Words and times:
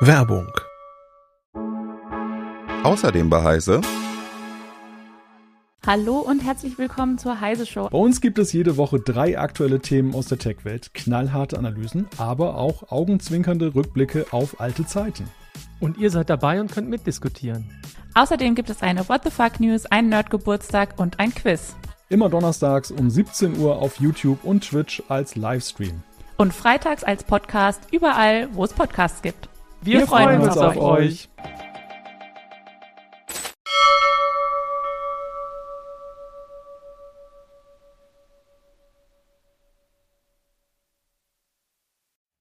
Werbung. 0.00 0.50
Außerdem 2.82 3.30
bei 3.30 3.42
Heise. 3.42 3.80
Hallo 5.86 6.18
und 6.18 6.42
herzlich 6.42 6.76
willkommen 6.76 7.18
zur 7.18 7.40
Heise 7.40 7.66
Show. 7.66 7.88
Bei 7.88 7.98
uns 7.98 8.20
gibt 8.20 8.38
es 8.38 8.52
jede 8.52 8.76
Woche 8.76 8.98
drei 8.98 9.38
aktuelle 9.38 9.78
Themen 9.78 10.14
aus 10.14 10.26
der 10.26 10.38
Tech-Welt, 10.38 10.92
knallharte 10.94 11.56
Analysen, 11.56 12.08
aber 12.18 12.56
auch 12.56 12.90
augenzwinkernde 12.90 13.76
Rückblicke 13.76 14.26
auf 14.32 14.60
alte 14.60 14.86
Zeiten. 14.86 15.28
Und 15.78 15.98
ihr 15.98 16.10
seid 16.10 16.30
dabei 16.30 16.60
und 16.60 16.72
könnt 16.72 16.88
mitdiskutieren. 16.88 17.70
Außerdem 18.14 18.56
gibt 18.56 18.70
es 18.70 18.82
eine 18.82 19.08
What 19.08 19.22
the 19.24 19.30
Fuck 19.30 19.60
News, 19.60 19.86
einen 19.86 20.08
Nerdgeburtstag 20.08 20.98
und 20.98 21.20
ein 21.20 21.32
Quiz. 21.32 21.76
Immer 22.08 22.28
donnerstags 22.28 22.90
um 22.90 23.08
17 23.08 23.56
Uhr 23.58 23.76
auf 23.76 24.00
YouTube 24.00 24.42
und 24.42 24.68
Twitch 24.68 25.02
als 25.08 25.36
Livestream. 25.36 26.02
Und 26.38 26.52
freitags 26.52 27.04
als 27.04 27.22
Podcast 27.22 27.80
überall, 27.92 28.48
wo 28.52 28.64
es 28.64 28.72
Podcasts 28.72 29.22
gibt. 29.22 29.48
Wir, 29.84 29.98
Wir 29.98 30.06
freuen, 30.06 30.28
freuen 30.28 30.42
uns 30.42 30.56
auf, 30.56 30.76
auf 30.76 30.82
euch. 30.82 31.28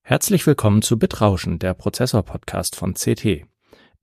Herzlich 0.03 0.45
willkommen 0.45 0.83
zu 0.83 0.99
Bitrauschen, 0.99 1.57
der 1.57 1.73
Prozessor-Podcast 1.73 2.75
von 2.75 2.93
CT. 2.93 3.47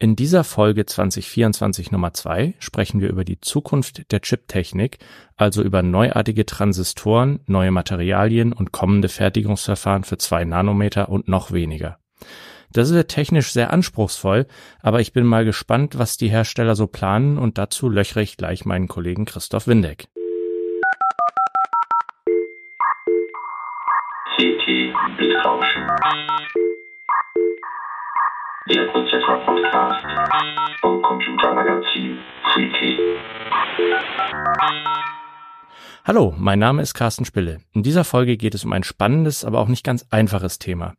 In 0.01 0.17
dieser 0.17 0.43
Folge 0.43 0.85
2024 0.85 1.93
Nummer 1.93 2.13
2 2.13 2.55
sprechen 2.59 3.01
wir 3.01 3.09
über 3.09 3.25
die 3.25 3.41
Zukunft 3.41 4.11
der 4.11 4.21
Chiptechnik, 4.21 4.99
also 5.37 5.63
über 5.63 5.85
neuartige 5.85 6.45
Transistoren, 6.45 7.39
neue 7.47 7.71
Materialien 7.71 8.53
und 8.53 8.73
kommende 8.73 9.09
Fertigungsverfahren 9.09 10.03
für 10.03 10.19
2 10.19 10.45
Nanometer 10.45 11.09
und 11.09 11.29
noch 11.29 11.53
weniger. 11.53 12.01
Das 12.71 12.93
wird 12.93 13.09
technisch 13.09 13.53
sehr 13.53 13.73
anspruchsvoll, 13.73 14.47
aber 14.83 15.01
ich 15.01 15.13
bin 15.13 15.25
mal 15.25 15.45
gespannt, 15.45 15.99
was 15.99 16.19
die 16.19 16.29
Hersteller 16.29 16.77
so 16.77 16.87
planen 16.87 17.39
und 17.39 17.57
dazu 17.57 17.89
löchere 17.89 18.23
ich 18.23 18.37
gleich 18.37 18.67
meinen 18.67 18.89
Kollegen 18.89 19.25
Christoph 19.25 19.67
Windeck. 19.67 20.09
CT 24.37 24.93
Bitrauschen 25.17 25.87
der 28.69 28.87
Prozessor-Podcast 28.93 30.05
vom 30.83 31.01
Computermagazin 31.01 32.19
Freaky. 32.53 32.99
Hallo, 36.05 36.35
mein 36.37 36.59
Name 36.59 36.83
ist 36.83 36.93
Carsten 36.93 37.25
Spille. 37.25 37.61
In 37.73 37.83
dieser 37.83 38.05
Folge 38.05 38.37
geht 38.37 38.55
es 38.55 38.67
um 38.67 38.73
ein 38.75 38.83
spannendes, 38.83 39.45
aber 39.45 39.61
auch 39.61 39.69
nicht 39.69 39.85
ganz 39.85 40.07
einfaches 40.11 40.59
Thema. 40.59 40.95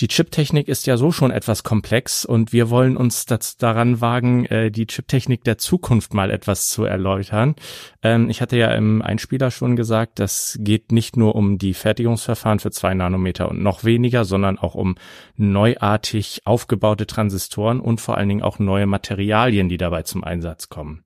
Die 0.00 0.06
Chiptechnik 0.06 0.68
ist 0.68 0.86
ja 0.86 0.96
so 0.96 1.10
schon 1.10 1.32
etwas 1.32 1.64
komplex 1.64 2.24
und 2.24 2.52
wir 2.52 2.70
wollen 2.70 2.96
uns 2.96 3.26
das 3.26 3.56
daran 3.56 4.00
wagen, 4.00 4.44
äh, 4.46 4.70
die 4.70 4.86
Chiptechnik 4.86 5.42
der 5.42 5.58
Zukunft 5.58 6.14
mal 6.14 6.30
etwas 6.30 6.68
zu 6.68 6.84
erläutern. 6.84 7.56
Ähm, 8.02 8.30
ich 8.30 8.40
hatte 8.40 8.56
ja 8.56 8.70
im 8.74 9.02
Einspieler 9.02 9.50
schon 9.50 9.74
gesagt, 9.74 10.20
das 10.20 10.56
geht 10.60 10.92
nicht 10.92 11.16
nur 11.16 11.34
um 11.34 11.58
die 11.58 11.74
Fertigungsverfahren 11.74 12.60
für 12.60 12.70
zwei 12.70 12.94
Nanometer 12.94 13.48
und 13.48 13.60
noch 13.60 13.82
weniger, 13.82 14.24
sondern 14.24 14.56
auch 14.56 14.76
um 14.76 14.94
neuartig 15.36 16.42
aufgebaute 16.44 17.08
Transistoren 17.08 17.80
und 17.80 18.00
vor 18.00 18.16
allen 18.16 18.28
Dingen 18.28 18.42
auch 18.42 18.60
neue 18.60 18.86
Materialien, 18.86 19.68
die 19.68 19.78
dabei 19.78 20.04
zum 20.04 20.22
Einsatz 20.22 20.68
kommen. 20.68 21.02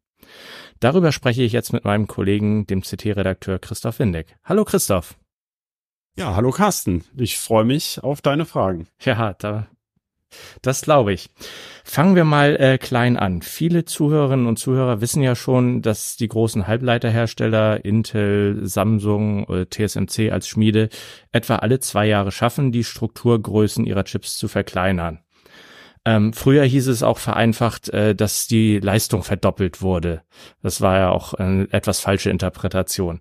Darüber 0.80 1.12
spreche 1.12 1.42
ich 1.42 1.52
jetzt 1.52 1.72
mit 1.72 1.86
meinem 1.86 2.08
Kollegen, 2.08 2.66
dem 2.66 2.82
CT-Redakteur 2.82 3.58
Christoph 3.58 4.00
Windeck. 4.00 4.36
Hallo 4.44 4.64
Christoph. 4.66 5.16
Ja, 6.14 6.36
hallo 6.36 6.50
Carsten. 6.50 7.04
Ich 7.16 7.38
freue 7.38 7.64
mich 7.64 8.02
auf 8.02 8.20
deine 8.20 8.44
Fragen. 8.44 8.86
Ja, 9.00 9.32
da, 9.32 9.66
das 10.60 10.82
glaube 10.82 11.14
ich. 11.14 11.30
Fangen 11.84 12.16
wir 12.16 12.24
mal 12.24 12.54
äh, 12.56 12.76
klein 12.76 13.16
an. 13.16 13.40
Viele 13.40 13.86
Zuhörerinnen 13.86 14.46
und 14.46 14.58
Zuhörer 14.58 15.00
wissen 15.00 15.22
ja 15.22 15.34
schon, 15.34 15.80
dass 15.80 16.18
die 16.18 16.28
großen 16.28 16.66
Halbleiterhersteller 16.66 17.82
Intel, 17.86 18.60
Samsung, 18.66 19.48
äh, 19.48 19.64
TSMC 19.64 20.30
als 20.30 20.48
Schmiede 20.48 20.90
etwa 21.32 21.56
alle 21.56 21.80
zwei 21.80 22.06
Jahre 22.06 22.30
schaffen, 22.30 22.72
die 22.72 22.84
Strukturgrößen 22.84 23.86
ihrer 23.86 24.04
Chips 24.04 24.36
zu 24.36 24.48
verkleinern. 24.48 25.20
Ähm, 26.04 26.34
früher 26.34 26.64
hieß 26.64 26.88
es 26.88 27.02
auch 27.02 27.18
vereinfacht, 27.18 27.88
äh, 27.88 28.14
dass 28.14 28.48
die 28.48 28.80
Leistung 28.80 29.22
verdoppelt 29.22 29.80
wurde. 29.80 30.22
Das 30.62 30.82
war 30.82 30.98
ja 30.98 31.10
auch 31.10 31.32
eine 31.32 31.68
etwas 31.70 32.00
falsche 32.00 32.28
Interpretation. 32.28 33.20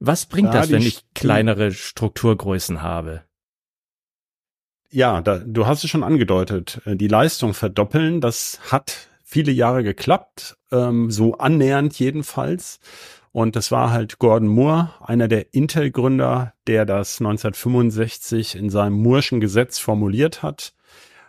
Was 0.00 0.26
bringt 0.26 0.54
ja, 0.54 0.60
das, 0.60 0.70
wenn 0.70 0.82
ich 0.82 1.02
kleinere 1.14 1.72
Strukturgrößen 1.72 2.82
habe? 2.82 3.24
Ja, 4.90 5.20
da, 5.20 5.38
du 5.38 5.66
hast 5.66 5.84
es 5.84 5.90
schon 5.90 6.04
angedeutet. 6.04 6.80
Äh, 6.84 6.96
die 6.96 7.08
Leistung 7.08 7.54
verdoppeln, 7.54 8.20
das 8.20 8.58
hat 8.70 9.08
viele 9.22 9.52
Jahre 9.52 9.82
geklappt, 9.82 10.56
ähm, 10.72 11.10
so 11.10 11.34
annähernd 11.34 11.98
jedenfalls. 11.98 12.80
Und 13.32 13.56
das 13.56 13.70
war 13.70 13.90
halt 13.90 14.18
Gordon 14.18 14.48
Moore, 14.48 14.94
einer 15.00 15.28
der 15.28 15.52
Intel-Gründer, 15.52 16.54
der 16.66 16.86
das 16.86 17.20
1965 17.20 18.56
in 18.56 18.70
seinem 18.70 18.94
Moorschen 18.94 19.40
Gesetz 19.40 19.78
formuliert 19.78 20.42
hat. 20.42 20.72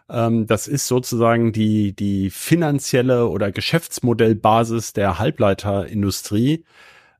Ähm, 0.09 0.47
das 0.47 0.67
ist 0.67 0.87
sozusagen 0.87 1.51
die, 1.51 1.93
die 1.93 2.29
finanzielle 2.29 3.27
oder 3.27 3.51
Geschäftsmodellbasis 3.51 4.93
der 4.93 5.19
Halbleiterindustrie 5.19 6.63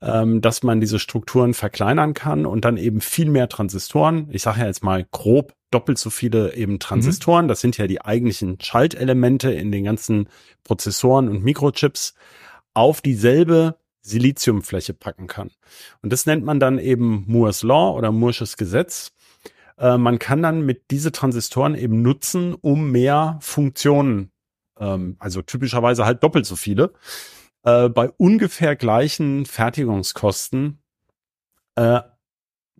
ähm, 0.02 0.42
dass 0.42 0.64
man 0.64 0.80
diese 0.80 1.00
Strukturen 1.00 1.54
verkleinern 1.54 2.14
kann 2.14 2.46
und 2.46 2.66
dann 2.66 2.78
eben 2.78 3.02
viel 3.02 3.30
mehr 3.30 3.50
Transistoren, 3.50 4.28
ich 4.32 4.44
sage 4.44 4.62
ja 4.62 4.68
jetzt 4.68 4.84
mal 4.84 5.06
grob 5.12 5.54
doppelt 5.72 6.00
so 6.00 6.10
viele 6.10 6.56
eben 6.56 6.80
Transistoren, 6.80 7.46
mhm. 7.46 7.50
das 7.50 7.62
sind 7.62 7.78
ja 7.78 7.86
die 7.86 8.02
eigentlichen 8.02 8.60
Schaltelemente 8.60 9.52
in 9.52 9.72
den 9.72 9.84
ganzen 9.84 10.28
Prozessoren 10.64 11.30
und 11.30 11.44
Mikrochips, 11.44 12.16
auf 12.74 13.02
dieselbe 13.02 13.76
Siliziumfläche 14.02 14.94
packen 14.94 15.28
kann. 15.28 15.52
Und 16.02 16.12
das 16.14 16.26
nennt 16.26 16.44
man 16.44 16.60
dann 16.60 16.80
eben 16.80 17.26
Moore's 17.28 17.64
Law 17.64 17.96
oder 17.96 18.10
Moore'sches 18.10 18.58
Gesetz. 18.58 19.12
Äh, 19.78 19.98
man 19.98 20.18
kann 20.20 20.42
dann 20.42 20.66
mit 20.66 20.92
diese 20.92 21.12
Transistoren 21.12 21.76
eben 21.76 22.02
nutzen, 22.02 22.56
um 22.56 22.92
mehr 22.92 23.38
Funktionen, 23.42 24.32
ähm, 24.80 25.18
also 25.20 25.42
typischerweise 25.42 26.06
halt 26.06 26.24
doppelt 26.24 26.46
so 26.46 26.56
viele, 26.56 26.94
äh, 27.64 27.90
bei 27.90 28.10
ungefähr 28.10 28.76
gleichen 28.76 29.46
Fertigungskosten 29.46 30.80
äh, 31.76 32.02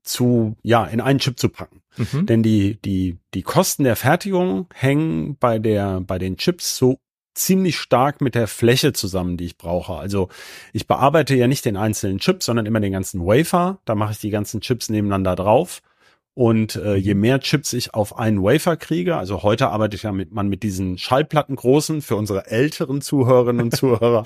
zu, 0.04 0.56
ja, 0.64 0.86
in 0.86 1.02
einen 1.02 1.20
Chip 1.20 1.40
zu 1.40 1.50
packen. 1.50 1.82
Mhm. 1.98 2.26
Denn 2.26 2.44
die, 2.44 2.82
die, 2.82 3.18
die 3.34 3.44
Kosten 3.44 3.84
der 3.84 3.96
Fertigung 3.96 4.68
hängen 4.74 5.38
bei 5.38 5.60
der, 5.60 6.02
bei 6.02 6.18
den 6.18 6.38
Chips 6.38 6.78
so 6.78 7.00
ziemlich 7.36 7.78
stark 7.78 8.22
mit 8.22 8.36
der 8.36 8.48
Fläche 8.48 8.94
zusammen, 8.94 9.38
die 9.38 9.46
ich 9.46 9.58
brauche. 9.58 9.94
Also 9.94 10.30
ich 10.74 10.88
bearbeite 10.88 11.36
ja 11.36 11.48
nicht 11.48 11.66
den 11.66 11.78
einzelnen 11.78 12.20
Chip, 12.20 12.44
sondern 12.44 12.66
immer 12.66 12.80
den 12.80 12.92
ganzen 12.92 13.26
Wafer. 13.26 13.80
Da 13.86 13.96
mache 13.96 14.12
ich 14.12 14.20
die 14.20 14.30
ganzen 14.30 14.62
Chips 14.62 14.90
nebeneinander 14.90 15.36
drauf. 15.36 15.82
Und 16.34 16.76
äh, 16.76 16.96
je 16.96 17.16
mhm. 17.16 17.22
mehr 17.22 17.40
Chips 17.42 17.74
ich 17.74 17.94
auf 17.94 18.18
einen 18.18 18.42
Wafer 18.42 18.78
kriege, 18.78 19.18
also 19.18 19.44
heute 19.44 19.70
arbeite 19.70 19.96
ich 19.96 20.04
ja 20.04 20.12
mit 20.12 20.32
man 20.32 20.48
mit 20.48 20.64
diesen 20.64 20.98
Schallplatten 20.98 21.56
großen 21.56 22.02
für 22.02 22.16
unsere 22.16 22.48
älteren 22.48 23.02
Zuhörerinnen 23.02 23.64
und 23.64 23.76
Zuhörer. 23.76 24.24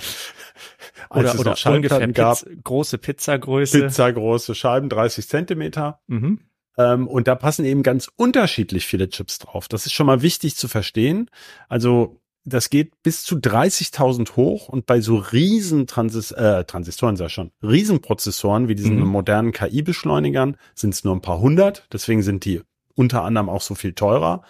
oder 1.09 1.39
oder 1.39 1.55
Schallplatten 1.55 2.13
gab, 2.13 2.39
Pizza, 2.39 2.55
große 2.63 2.97
Pizzagröße. 2.99 3.81
Pizzagroße 3.81 4.53
Scheiben, 4.53 4.89
30 4.89 5.27
Zentimeter. 5.27 6.01
Mhm. 6.07 6.39
Ähm, 6.77 7.07
und 7.07 7.27
da 7.27 7.35
passen 7.35 7.65
eben 7.65 7.83
ganz 7.83 8.09
unterschiedlich 8.15 8.85
viele 8.85 9.09
Chips 9.09 9.39
drauf. 9.39 9.67
Das 9.67 9.85
ist 9.85 9.93
schon 9.93 10.07
mal 10.07 10.21
wichtig 10.21 10.55
zu 10.55 10.67
verstehen. 10.67 11.29
Also 11.69 12.19
das 12.45 12.69
geht 12.69 13.01
bis 13.03 13.23
zu 13.23 13.35
30.000 13.35 14.35
hoch 14.35 14.67
und 14.67 14.85
bei 14.85 14.99
so 14.99 15.15
riesen 15.15 15.87
Transis 15.87 16.31
äh, 16.31 16.65
Transistoren, 16.65 17.15
sag 17.15 17.27
ich 17.27 17.33
schon, 17.33 17.51
Riesenprozessoren 17.61 18.67
wie 18.67 18.75
diesen 18.75 18.99
mhm. 18.99 19.07
modernen 19.07 19.51
KI-Beschleunigern 19.51 20.57
sind 20.75 20.93
es 20.93 21.03
nur 21.03 21.15
ein 21.15 21.21
paar 21.21 21.39
hundert. 21.39 21.87
Deswegen 21.91 22.21
sind 22.21 22.45
die 22.45 22.61
unter 22.95 23.23
anderem 23.23 23.49
auch 23.49 23.61
so 23.61 23.75
viel 23.75 23.93
teurer. 23.93 24.43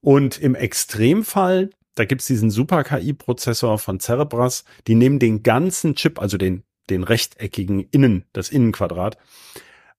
Und 0.00 0.38
im 0.38 0.54
Extremfall, 0.54 1.70
da 1.94 2.04
gibt's 2.04 2.26
diesen 2.26 2.50
Super-KI-Prozessor 2.50 3.78
von 3.78 4.00
Cerebras, 4.00 4.64
die 4.86 4.94
nehmen 4.94 5.18
den 5.18 5.42
ganzen 5.42 5.94
Chip, 5.94 6.20
also 6.20 6.36
den, 6.36 6.62
den 6.90 7.02
rechteckigen 7.02 7.80
Innen, 7.90 8.24
das 8.32 8.50
Innenquadrat, 8.50 9.16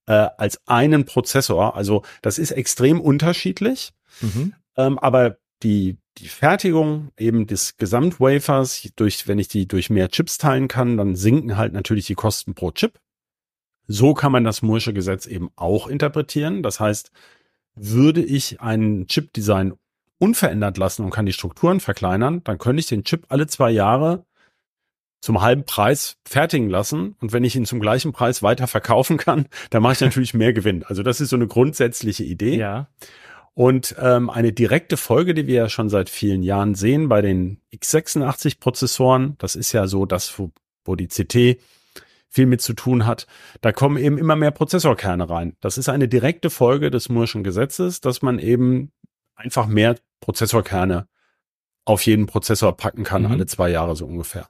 äh, 0.06 0.28
als 0.38 0.60
einen 0.68 1.06
Prozessor. 1.06 1.76
Also 1.76 2.04
das 2.22 2.38
ist 2.38 2.52
extrem 2.52 3.02
unterschiedlich. 3.02 3.94
Mhm. 4.22 4.54
Ähm, 4.78 5.00
aber 5.00 5.38
die, 5.64 5.98
die 6.18 6.28
Fertigung 6.28 7.12
eben 7.18 7.48
des 7.48 7.78
Gesamtwafers 7.78 8.90
durch, 8.96 9.28
wenn 9.28 9.40
ich 9.40 9.48
die 9.48 9.68
durch 9.68 9.90
mehr 9.90 10.10
Chips 10.10 10.38
teilen 10.38 10.68
kann, 10.68 10.98
dann 10.98 11.16
sinken 11.16 11.58
halt 11.58 11.74
natürlich 11.74 12.06
die 12.06 12.16
Kosten 12.16 12.54
pro 12.54 12.72
Chip. 12.72 13.00
So 13.88 14.14
kann 14.14 14.32
man 14.32 14.44
das 14.44 14.62
Moore'sche 14.62 14.94
Gesetz 14.94 15.26
eben 15.26 15.50
auch 15.56 15.88
interpretieren. 15.88 16.64
Das 16.64 16.80
heißt, 16.80 17.12
würde 17.76 18.24
ich 18.24 18.62
ein 18.62 19.08
Chip-Design 19.08 19.74
unverändert 20.20 20.78
lassen 20.78 21.04
und 21.04 21.12
kann 21.12 21.26
die 21.26 21.34
Strukturen 21.34 21.80
verkleinern, 21.80 22.44
dann 22.44 22.60
könnte 22.60 22.80
ich 22.80 22.88
den 22.88 23.04
Chip 23.04 23.26
alle 23.30 23.48
zwei 23.48 23.72
Jahre 23.72 24.26
zum 25.20 25.42
halben 25.42 25.66
Preis 25.66 26.18
fertigen 26.28 26.70
lassen. 26.70 27.16
Und 27.22 27.32
wenn 27.34 27.44
ich 27.44 27.56
ihn 27.56 27.66
zum 27.66 27.80
gleichen 27.80 28.12
Preis 28.12 28.44
weiter 28.44 28.68
verkaufen 28.68 29.18
kann, 29.18 29.48
dann 29.70 29.82
mache 29.82 29.94
ich 29.94 30.02
natürlich 30.02 30.34
mehr 30.34 30.54
Gewinn. 30.54 30.84
Also 30.84 31.04
das 31.04 31.22
ist 31.22 31.30
so 31.30 31.36
eine 31.36 31.48
grundsätzliche 31.48 32.24
Idee. 32.24 32.58
Ja. 32.58 32.88
Und 33.54 33.96
ähm, 34.00 34.30
eine 34.30 34.54
direkte 34.54 34.96
Folge, 34.96 35.34
die 35.34 35.46
wir 35.46 35.56
ja 35.56 35.70
schon 35.70 35.90
seit 35.90 36.10
vielen 36.10 36.42
Jahren 36.42 36.74
sehen 36.74 37.10
bei 37.10 37.22
den 37.22 37.60
x86-Prozessoren, 37.74 39.36
das 39.40 39.56
ist 39.56 39.74
ja 39.74 39.88
so 39.88 40.06
das, 40.06 40.40
wo, 40.40 40.52
wo 40.86 40.96
die 40.96 41.08
CT 41.08 41.60
viel 42.30 42.46
mit 42.46 42.62
zu 42.62 42.74
tun 42.74 43.06
hat, 43.06 43.28
da 43.60 43.74
kommen 43.74 43.98
eben 43.98 44.18
immer 44.18 44.38
mehr 44.38 44.52
Prozessorkerne 44.52 45.30
rein. 45.30 45.58
Das 45.60 45.78
ist 45.78 45.90
eine 45.90 46.08
direkte 46.08 46.50
Folge 46.50 46.90
des 46.90 47.10
Moore'schen 47.10 47.44
Gesetzes, 47.44 48.00
dass 48.00 48.22
man 48.22 48.40
eben 48.40 48.94
einfach 49.36 49.68
mehr 49.68 49.98
Prozessorkerne 50.22 51.08
auf 51.84 52.06
jeden 52.06 52.28
Prozessor 52.28 52.78
packen 52.78 53.04
kann, 53.04 53.24
mhm. 53.24 53.32
alle 53.32 53.46
zwei 53.48 53.70
Jahre 53.70 53.98
so 53.98 54.06
ungefähr. 54.06 54.48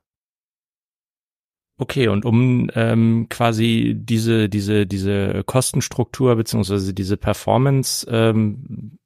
Okay, 1.82 2.10
und 2.10 2.26
um 2.26 2.70
ähm, 2.76 3.26
quasi 3.28 3.96
diese, 3.98 4.50
diese, 4.50 4.86
diese 4.86 5.44
Kostenstruktur 5.44 6.36
beziehungsweise 6.36 6.94
diese 6.94 7.18
Performance 7.18 8.06
ähm, 8.08 9.00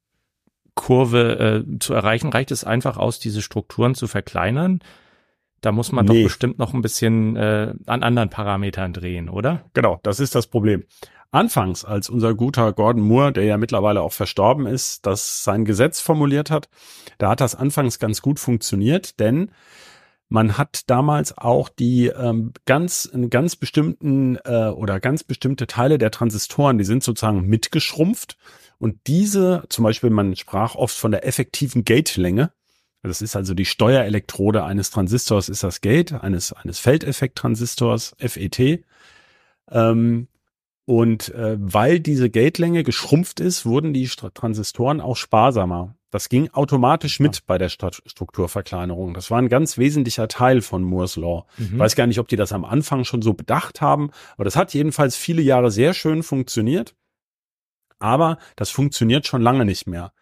Kurve 0.73 1.63
äh, 1.65 1.79
zu 1.79 1.93
erreichen, 1.93 2.33
reicht 2.33 2.51
es 2.51 2.65
einfach 2.65 2.97
aus, 2.97 3.17
diese 3.17 3.41
Strukturen 3.41 3.95
zu 3.95 4.07
verkleinern? 4.07 4.81
Da 5.61 5.71
muss 5.71 5.93
man 5.93 6.05
nee. 6.05 6.17
doch 6.17 6.23
bestimmt 6.25 6.59
noch 6.59 6.73
ein 6.73 6.81
bisschen 6.81 7.37
äh, 7.37 7.73
an 7.85 8.03
anderen 8.03 8.29
Parametern 8.29 8.91
drehen, 8.91 9.29
oder? 9.29 9.63
Genau, 9.73 10.01
das 10.03 10.19
ist 10.19 10.35
das 10.35 10.47
Problem. 10.47 10.83
Anfangs, 11.31 11.85
als 11.85 12.09
unser 12.09 12.35
guter 12.35 12.73
Gordon 12.73 13.03
Moore, 13.03 13.31
der 13.31 13.45
ja 13.45 13.57
mittlerweile 13.57 14.01
auch 14.01 14.11
verstorben 14.11 14.67
ist, 14.67 15.05
das 15.05 15.45
sein 15.45 15.63
Gesetz 15.63 16.01
formuliert 16.01 16.51
hat, 16.51 16.67
da 17.19 17.29
hat 17.29 17.39
das 17.39 17.55
anfangs 17.55 17.99
ganz 17.99 18.21
gut 18.21 18.37
funktioniert, 18.37 19.21
denn 19.21 19.51
man 20.29 20.57
hat 20.57 20.89
damals 20.89 21.37
auch 21.37 21.69
die 21.69 22.07
ähm, 22.07 22.53
ganz, 22.65 23.11
ganz 23.29 23.55
bestimmten 23.55 24.37
äh, 24.43 24.69
oder 24.69 24.99
ganz 24.99 25.23
bestimmte 25.23 25.67
Teile 25.67 25.97
der 25.97 26.11
Transistoren, 26.11 26.77
die 26.77 26.83
sind 26.83 27.03
sozusagen 27.03 27.47
mitgeschrumpft. 27.47 28.37
Und 28.77 29.07
diese, 29.07 29.63
zum 29.69 29.83
Beispiel, 29.83 30.09
man 30.09 30.35
sprach 30.35 30.75
oft 30.75 30.95
von 30.95 31.11
der 31.11 31.25
effektiven 31.25 31.85
Gate-Länge. 31.85 32.51
Das 33.03 33.21
ist 33.21 33.35
also 33.35 33.53
die 33.53 33.65
Steuerelektrode 33.65 34.63
eines 34.63 34.89
Transistors, 34.89 35.47
ist 35.47 35.63
das 35.63 35.81
Gate, 35.81 36.13
eines, 36.13 36.53
eines 36.53 36.79
Feldeffekt-Transistors, 36.79 38.15
FET. 38.17 38.83
Ähm, 39.69 40.27
und 40.85 41.29
äh, 41.33 41.57
weil 41.59 41.99
diese 41.99 42.29
Gatelänge 42.29 42.83
geschrumpft 42.83 43.39
ist, 43.39 43.65
wurden 43.65 43.93
die 43.93 44.07
Transistoren 44.07 45.01
auch 45.01 45.17
sparsamer. 45.17 45.95
Das 46.15 46.29
ging 46.29 46.49
automatisch 46.51 47.19
mit 47.19 47.45
bei 47.45 47.57
der 47.57 47.67
Strukturverkleinerung. 47.67 49.13
Das 49.13 49.31
war 49.31 49.37
ein 49.37 49.49
ganz 49.49 49.77
wesentlicher 49.77 50.29
Teil 50.29 50.61
von 50.61 50.81
Moore's 50.81 51.17
Law. 51.17 51.45
Mhm. 51.57 51.71
Ich 51.73 51.77
weiß 51.79 51.95
gar 51.97 52.07
nicht, 52.07 52.19
ob 52.19 52.29
die 52.29 52.37
das 52.37 52.53
am 52.53 52.63
Anfang 52.63 53.03
schon 53.03 53.21
so 53.21 53.33
bedacht 53.33 53.81
haben, 53.81 54.11
aber 54.35 54.45
das 54.45 54.55
hat 54.55 54.73
jedenfalls 54.73 55.17
viele 55.17 55.41
Jahre 55.41 55.71
sehr 55.71 55.93
schön 55.93 56.23
funktioniert. 56.23 56.95
Aber 57.99 58.37
das 58.55 58.69
funktioniert 58.69 59.27
schon 59.27 59.41
lange 59.41 59.65
nicht 59.65 59.87
mehr. 59.87 60.13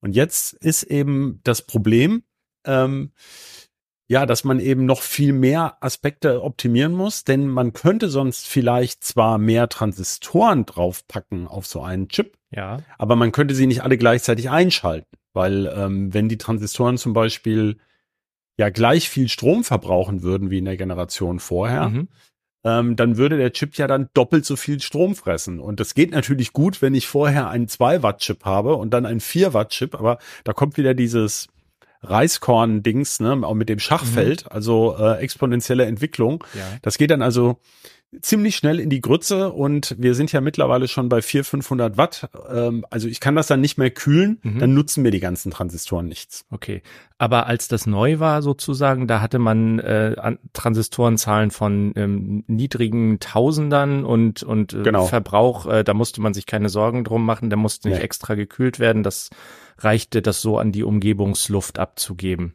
Und 0.00 0.16
jetzt 0.16 0.52
ist 0.54 0.82
eben 0.82 1.38
das 1.44 1.62
Problem, 1.62 2.24
ähm, 2.64 3.12
ja, 4.08 4.26
dass 4.26 4.42
man 4.42 4.58
eben 4.58 4.84
noch 4.84 5.00
viel 5.00 5.32
mehr 5.32 5.76
Aspekte 5.80 6.42
optimieren 6.42 6.92
muss, 6.92 7.22
denn 7.22 7.46
man 7.46 7.72
könnte 7.72 8.08
sonst 8.08 8.48
vielleicht 8.48 9.04
zwar 9.04 9.38
mehr 9.38 9.68
Transistoren 9.68 10.66
draufpacken 10.66 11.46
auf 11.46 11.68
so 11.68 11.82
einen 11.82 12.08
Chip, 12.08 12.36
ja. 12.50 12.80
aber 12.98 13.14
man 13.14 13.30
könnte 13.30 13.54
sie 13.54 13.68
nicht 13.68 13.84
alle 13.84 13.96
gleichzeitig 13.96 14.50
einschalten. 14.50 15.16
Weil 15.36 15.70
ähm, 15.76 16.14
wenn 16.14 16.30
die 16.30 16.38
Transistoren 16.38 16.96
zum 16.96 17.12
Beispiel 17.12 17.76
ja 18.56 18.70
gleich 18.70 19.10
viel 19.10 19.28
Strom 19.28 19.64
verbrauchen 19.64 20.22
würden 20.22 20.50
wie 20.50 20.56
in 20.56 20.64
der 20.64 20.78
Generation 20.78 21.40
vorher, 21.40 21.90
mhm. 21.90 22.08
ähm, 22.64 22.96
dann 22.96 23.18
würde 23.18 23.36
der 23.36 23.52
Chip 23.52 23.76
ja 23.76 23.86
dann 23.86 24.08
doppelt 24.14 24.46
so 24.46 24.56
viel 24.56 24.80
Strom 24.80 25.14
fressen. 25.14 25.60
Und 25.60 25.78
das 25.78 25.92
geht 25.92 26.10
natürlich 26.10 26.54
gut, 26.54 26.80
wenn 26.80 26.94
ich 26.94 27.06
vorher 27.06 27.50
einen 27.50 27.68
2 27.68 28.02
Watt 28.02 28.20
Chip 28.20 28.46
habe 28.46 28.76
und 28.76 28.94
dann 28.94 29.04
einen 29.04 29.20
4 29.20 29.52
Watt 29.52 29.72
Chip, 29.72 29.94
aber 29.94 30.16
da 30.44 30.54
kommt 30.54 30.78
wieder 30.78 30.94
dieses 30.94 31.48
Reiskorn-Dings, 32.00 33.20
ne, 33.20 33.38
auch 33.42 33.52
mit 33.52 33.68
dem 33.68 33.78
Schachfeld, 33.78 34.44
mhm. 34.44 34.52
also 34.52 34.96
äh, 34.98 35.18
exponentielle 35.18 35.84
Entwicklung. 35.84 36.42
Ja. 36.54 36.62
Das 36.80 36.96
geht 36.96 37.10
dann 37.10 37.20
also 37.20 37.60
ziemlich 38.20 38.56
schnell 38.56 38.80
in 38.80 38.90
die 38.90 39.00
Grütze 39.00 39.52
und 39.52 39.94
wir 39.98 40.14
sind 40.14 40.32
ja 40.32 40.40
mittlerweile 40.40 40.88
schon 40.88 41.08
bei 41.08 41.22
400, 41.22 41.46
500 41.46 41.96
Watt. 41.96 42.28
Ähm, 42.50 42.84
also 42.90 43.08
ich 43.08 43.20
kann 43.20 43.36
das 43.36 43.46
dann 43.46 43.60
nicht 43.60 43.78
mehr 43.78 43.90
kühlen, 43.90 44.38
mhm. 44.42 44.58
dann 44.58 44.74
nutzen 44.74 45.02
mir 45.02 45.10
die 45.10 45.20
ganzen 45.20 45.50
Transistoren 45.50 46.06
nichts. 46.06 46.44
Okay, 46.50 46.82
aber 47.18 47.46
als 47.46 47.68
das 47.68 47.86
neu 47.86 48.18
war 48.18 48.42
sozusagen, 48.42 49.06
da 49.06 49.20
hatte 49.20 49.38
man 49.38 49.78
äh, 49.78 50.36
Transistorenzahlen 50.52 51.50
von 51.50 51.92
ähm, 51.96 52.44
niedrigen 52.46 53.20
Tausendern 53.20 54.04
und 54.04 54.42
und 54.42 54.72
äh, 54.72 54.82
genau. 54.82 55.06
Verbrauch, 55.06 55.66
äh, 55.66 55.84
da 55.84 55.94
musste 55.94 56.20
man 56.20 56.34
sich 56.34 56.46
keine 56.46 56.68
Sorgen 56.68 57.04
drum 57.04 57.24
machen, 57.24 57.50
der 57.50 57.58
musste 57.58 57.88
nicht 57.88 57.98
nee. 57.98 58.04
extra 58.04 58.34
gekühlt 58.34 58.78
werden, 58.78 59.02
das 59.02 59.30
reichte 59.78 60.22
das 60.22 60.40
so 60.40 60.58
an 60.58 60.72
die 60.72 60.84
Umgebungsluft 60.84 61.78
abzugeben. 61.78 62.54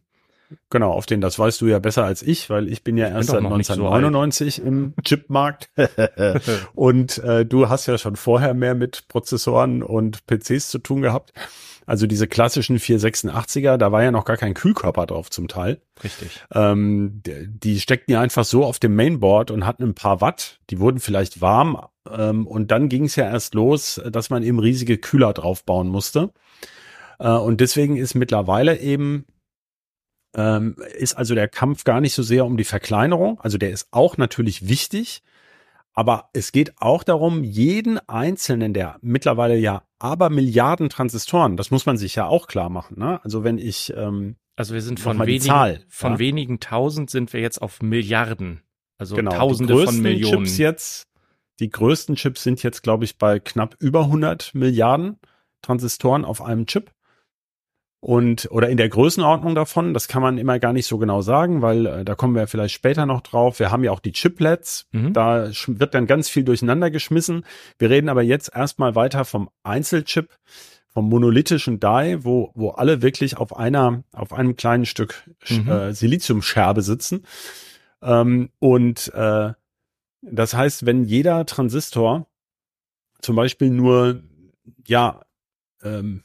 Genau, 0.69 0.91
auf 0.91 1.05
den, 1.05 1.21
das 1.21 1.37
weißt 1.37 1.61
du 1.61 1.67
ja 1.67 1.79
besser 1.79 2.03
als 2.03 2.21
ich, 2.21 2.49
weil 2.49 2.67
ich 2.67 2.83
bin 2.83 2.97
ja 2.97 3.07
ich 3.07 3.13
erst 3.13 3.29
seit 3.29 3.43
1999 3.43 4.55
so 4.55 4.61
im 4.63 4.93
Chipmarkt. 5.03 5.69
und 6.75 7.17
äh, 7.19 7.45
du 7.45 7.69
hast 7.69 7.87
ja 7.87 7.97
schon 7.97 8.15
vorher 8.15 8.53
mehr 8.53 8.75
mit 8.75 9.07
Prozessoren 9.07 9.83
und 9.83 10.25
PCs 10.27 10.69
zu 10.69 10.79
tun 10.79 11.01
gehabt. 11.01 11.33
Also 11.85 12.07
diese 12.07 12.27
klassischen 12.27 12.77
486er, 12.77 13.77
da 13.77 13.91
war 13.91 14.03
ja 14.03 14.11
noch 14.11 14.25
gar 14.25 14.37
kein 14.37 14.53
Kühlkörper 14.53 15.07
drauf 15.07 15.29
zum 15.29 15.47
Teil. 15.47 15.81
Richtig. 16.03 16.39
Ähm, 16.53 17.21
die 17.25 17.79
steckten 17.79 18.13
ja 18.13 18.21
einfach 18.21 18.45
so 18.45 18.63
auf 18.63 18.79
dem 18.79 18.95
Mainboard 18.95 19.51
und 19.51 19.65
hatten 19.65 19.83
ein 19.83 19.95
paar 19.95 20.21
Watt. 20.21 20.59
Die 20.69 20.79
wurden 20.79 20.99
vielleicht 20.99 21.41
warm. 21.41 21.81
Ähm, 22.09 22.47
und 22.47 22.71
dann 22.71 22.87
ging 22.87 23.05
es 23.05 23.15
ja 23.15 23.25
erst 23.25 23.55
los, 23.55 24.01
dass 24.09 24.29
man 24.29 24.43
eben 24.43 24.59
riesige 24.59 24.97
Kühler 24.97 25.33
draufbauen 25.33 25.87
musste. 25.87 26.31
Äh, 27.19 27.29
und 27.29 27.61
deswegen 27.61 27.97
ist 27.97 28.15
mittlerweile 28.15 28.79
eben 28.79 29.25
ähm, 30.35 30.75
ist 30.97 31.13
also 31.13 31.35
der 31.35 31.47
Kampf 31.47 31.83
gar 31.83 32.01
nicht 32.01 32.13
so 32.13 32.23
sehr 32.23 32.45
um 32.45 32.57
die 32.57 32.63
Verkleinerung. 32.63 33.39
Also 33.41 33.57
der 33.57 33.71
ist 33.71 33.87
auch 33.91 34.17
natürlich 34.17 34.67
wichtig. 34.67 35.23
Aber 35.93 36.29
es 36.33 36.51
geht 36.51 36.73
auch 36.77 37.03
darum, 37.03 37.43
jeden 37.43 37.99
einzelnen 38.07 38.73
der 38.73 38.97
mittlerweile 39.01 39.57
ja 39.57 39.83
aber 39.99 40.29
Milliarden 40.29 40.89
Transistoren, 40.89 41.57
das 41.57 41.69
muss 41.69 41.85
man 41.85 41.97
sich 41.97 42.15
ja 42.15 42.25
auch 42.25 42.47
klar 42.47 42.69
machen. 42.69 42.97
Ne? 42.97 43.19
Also 43.23 43.43
wenn 43.43 43.57
ich 43.57 43.93
ähm, 43.95 44.35
also 44.55 44.73
wir 44.73 44.81
sind 44.81 44.99
von 44.99 45.19
wenigen 45.19 45.43
Zahl, 45.43 45.83
von 45.89 46.13
ja? 46.13 46.19
wenigen 46.19 46.59
tausend 46.59 47.09
sind 47.09 47.33
wir 47.33 47.41
jetzt 47.41 47.61
auf 47.61 47.81
Milliarden, 47.81 48.61
also 48.97 49.15
genau, 49.15 49.31
Tausende 49.31 49.75
die 49.75 49.85
von 49.85 50.01
Millionen. 50.01 50.45
Chips 50.45 50.57
jetzt, 50.57 51.07
die 51.59 51.69
größten 51.69 52.15
Chips 52.15 52.43
sind 52.43 52.63
jetzt 52.63 52.83
glaube 52.83 53.03
ich 53.05 53.17
bei 53.17 53.39
knapp 53.39 53.75
über 53.79 54.05
100 54.05 54.55
Milliarden 54.55 55.19
Transistoren 55.61 56.25
auf 56.25 56.41
einem 56.41 56.65
Chip 56.65 56.91
und 58.01 58.49
oder 58.49 58.69
in 58.69 58.77
der 58.77 58.89
Größenordnung 58.89 59.53
davon, 59.53 59.93
das 59.93 60.07
kann 60.07 60.23
man 60.23 60.39
immer 60.39 60.57
gar 60.57 60.73
nicht 60.73 60.87
so 60.87 60.97
genau 60.97 61.21
sagen, 61.21 61.61
weil 61.61 61.85
äh, 61.85 62.03
da 62.03 62.15
kommen 62.15 62.33
wir 62.33 62.47
vielleicht 62.47 62.73
später 62.73 63.05
noch 63.05 63.21
drauf. 63.21 63.59
Wir 63.59 63.71
haben 63.71 63.83
ja 63.83 63.91
auch 63.91 63.99
die 63.99 64.11
Chiplets, 64.11 64.87
mhm. 64.91 65.13
da 65.13 65.51
wird 65.67 65.93
dann 65.93 66.07
ganz 66.07 66.27
viel 66.27 66.43
durcheinander 66.43 66.89
geschmissen. 66.89 67.45
Wir 67.77 67.91
reden 67.91 68.09
aber 68.09 68.23
jetzt 68.23 68.55
erstmal 68.55 68.95
weiter 68.95 69.23
vom 69.23 69.51
Einzelchip, 69.61 70.35
vom 70.89 71.09
monolithischen 71.09 71.79
Die, 71.79 72.17
wo 72.21 72.51
wo 72.55 72.71
alle 72.71 73.03
wirklich 73.03 73.37
auf 73.37 73.55
einer 73.55 74.03
auf 74.13 74.33
einem 74.33 74.55
kleinen 74.55 74.87
Stück 74.87 75.23
mhm. 75.47 75.69
äh, 75.69 75.93
Siliziumscherbe 75.93 76.81
sitzen. 76.81 77.23
Ähm, 78.01 78.49
und 78.57 79.13
äh, 79.13 79.53
das 80.23 80.55
heißt, 80.55 80.87
wenn 80.87 81.03
jeder 81.03 81.45
Transistor 81.45 82.25
zum 83.21 83.35
Beispiel 83.35 83.69
nur 83.69 84.23
ja 84.87 85.21
ähm, 85.83 86.23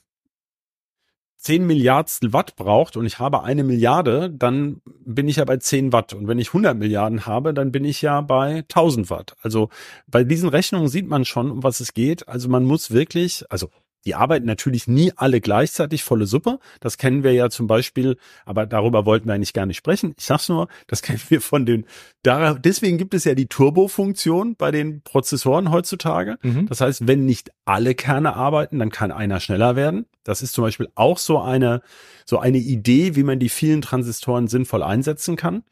10 1.47 1.65
Milliardstel 1.65 2.33
Watt 2.33 2.57
braucht 2.57 2.97
und 2.97 3.07
ich 3.07 3.21
habe 3.21 3.45
eine 3.45 3.63
Milliarde, 3.63 4.31
dann 4.31 4.81
bin 5.05 5.29
ich 5.29 5.37
ja 5.37 5.45
bei 5.45 5.59
10 5.59 5.93
Watt. 5.93 6.13
Und 6.13 6.27
wenn 6.27 6.41
ich 6.41 6.49
100 6.49 6.77
Milliarden 6.77 7.25
habe, 7.25 7.55
dann 7.55 7.71
bin 7.71 7.85
ich 7.85 8.03
ja 8.03 8.21
bei 8.21 8.65
1000 8.69 9.11
Watt. 9.11 9.37
Also 9.43 9.69
bei 10.09 10.25
diesen 10.25 10.49
Rechnungen 10.49 10.89
sieht 10.89 11.07
man 11.07 11.25
schon, 11.25 11.53
um 11.53 11.63
was 11.63 11.79
es 11.79 11.95
geht. 11.95 12.27
Also 12.27 12.49
man 12.49 12.65
muss 12.65 12.91
wirklich, 12.91 13.45
also 13.49 13.71
die 14.07 14.15
arbeiten 14.15 14.47
natürlich 14.47 14.87
nie 14.87 15.13
alle 15.17 15.41
gleichzeitig 15.41 16.05
volle 16.05 16.27
Suppe. 16.27 16.61
Das 16.81 16.97
kennen 16.97 17.25
wir 17.25 17.33
ja 17.33 17.51
zum 17.51 17.67
Beispiel, 17.67 18.17
aber 18.45 18.65
darüber 18.65 19.05
wollten 19.05 19.27
wir 19.27 19.35
eigentlich 19.35 19.53
gar 19.53 19.67
nicht 19.67 19.77
sprechen. 19.77 20.15
Ich 20.17 20.25
sag's 20.25 20.49
nur, 20.49 20.69
das 20.87 21.03
kennen 21.07 21.21
wir 21.29 21.41
von 21.41 21.67
den, 21.67 21.85
deswegen 22.25 22.99
gibt 22.99 23.15
es 23.15 23.25
ja 23.25 23.35
die 23.35 23.47
Turbo-Funktion 23.47 24.57
bei 24.57 24.71
den 24.71 25.03
Prozessoren 25.03 25.71
heutzutage. 25.71 26.39
Mhm. 26.43 26.67
Das 26.69 26.81
heißt, 26.81 27.07
wenn 27.09 27.27
nicht 27.27 27.51
alle 27.65 27.95
Kerne 27.95 28.37
arbeiten, 28.37 28.79
dann 28.79 28.91
kann 28.91 29.11
einer 29.11 29.41
schneller 29.41 29.75
werden. 29.75 30.07
Das 30.23 30.41
ist 30.41 30.53
zum 30.53 30.63
Beispiel 30.63 30.89
auch 30.95 31.19
so 31.19 31.41
eine, 31.41 31.83
so 32.25 32.39
eine 32.39 32.59
Idee, 32.59 33.17
wie 33.17 33.25
man 33.25 33.41
die 33.41 33.49
vielen 33.49 33.83
Transistoren 33.83 34.47
sinnvoll 34.47 34.83
einsetzen 34.83 35.37
kann. 35.37 35.65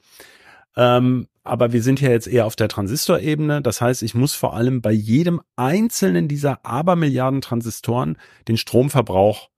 Ähm, 0.77 1.29
aber 1.45 1.73
wir 1.73 1.83
sind 1.83 2.01
ja 2.01 2.11
jetzt 2.11 2.27
eher 2.27 2.47
auf 2.47 2.57
der 2.57 2.69
Transistorebene. 2.69 3.61
Das 3.61 3.81
heißt, 3.81 4.03
ich 4.03 4.15
muss 4.15 4.35
vor 4.35 4.55
allem 4.55 4.81
bei 4.81 4.93
jedem 4.93 5.43
einzelnen 5.57 6.27
dieser 6.27 6.65
Abermilliarden 6.65 7.43
Transistoren 7.43 8.17
den 8.49 8.57
Stromverbrauch 8.57 9.51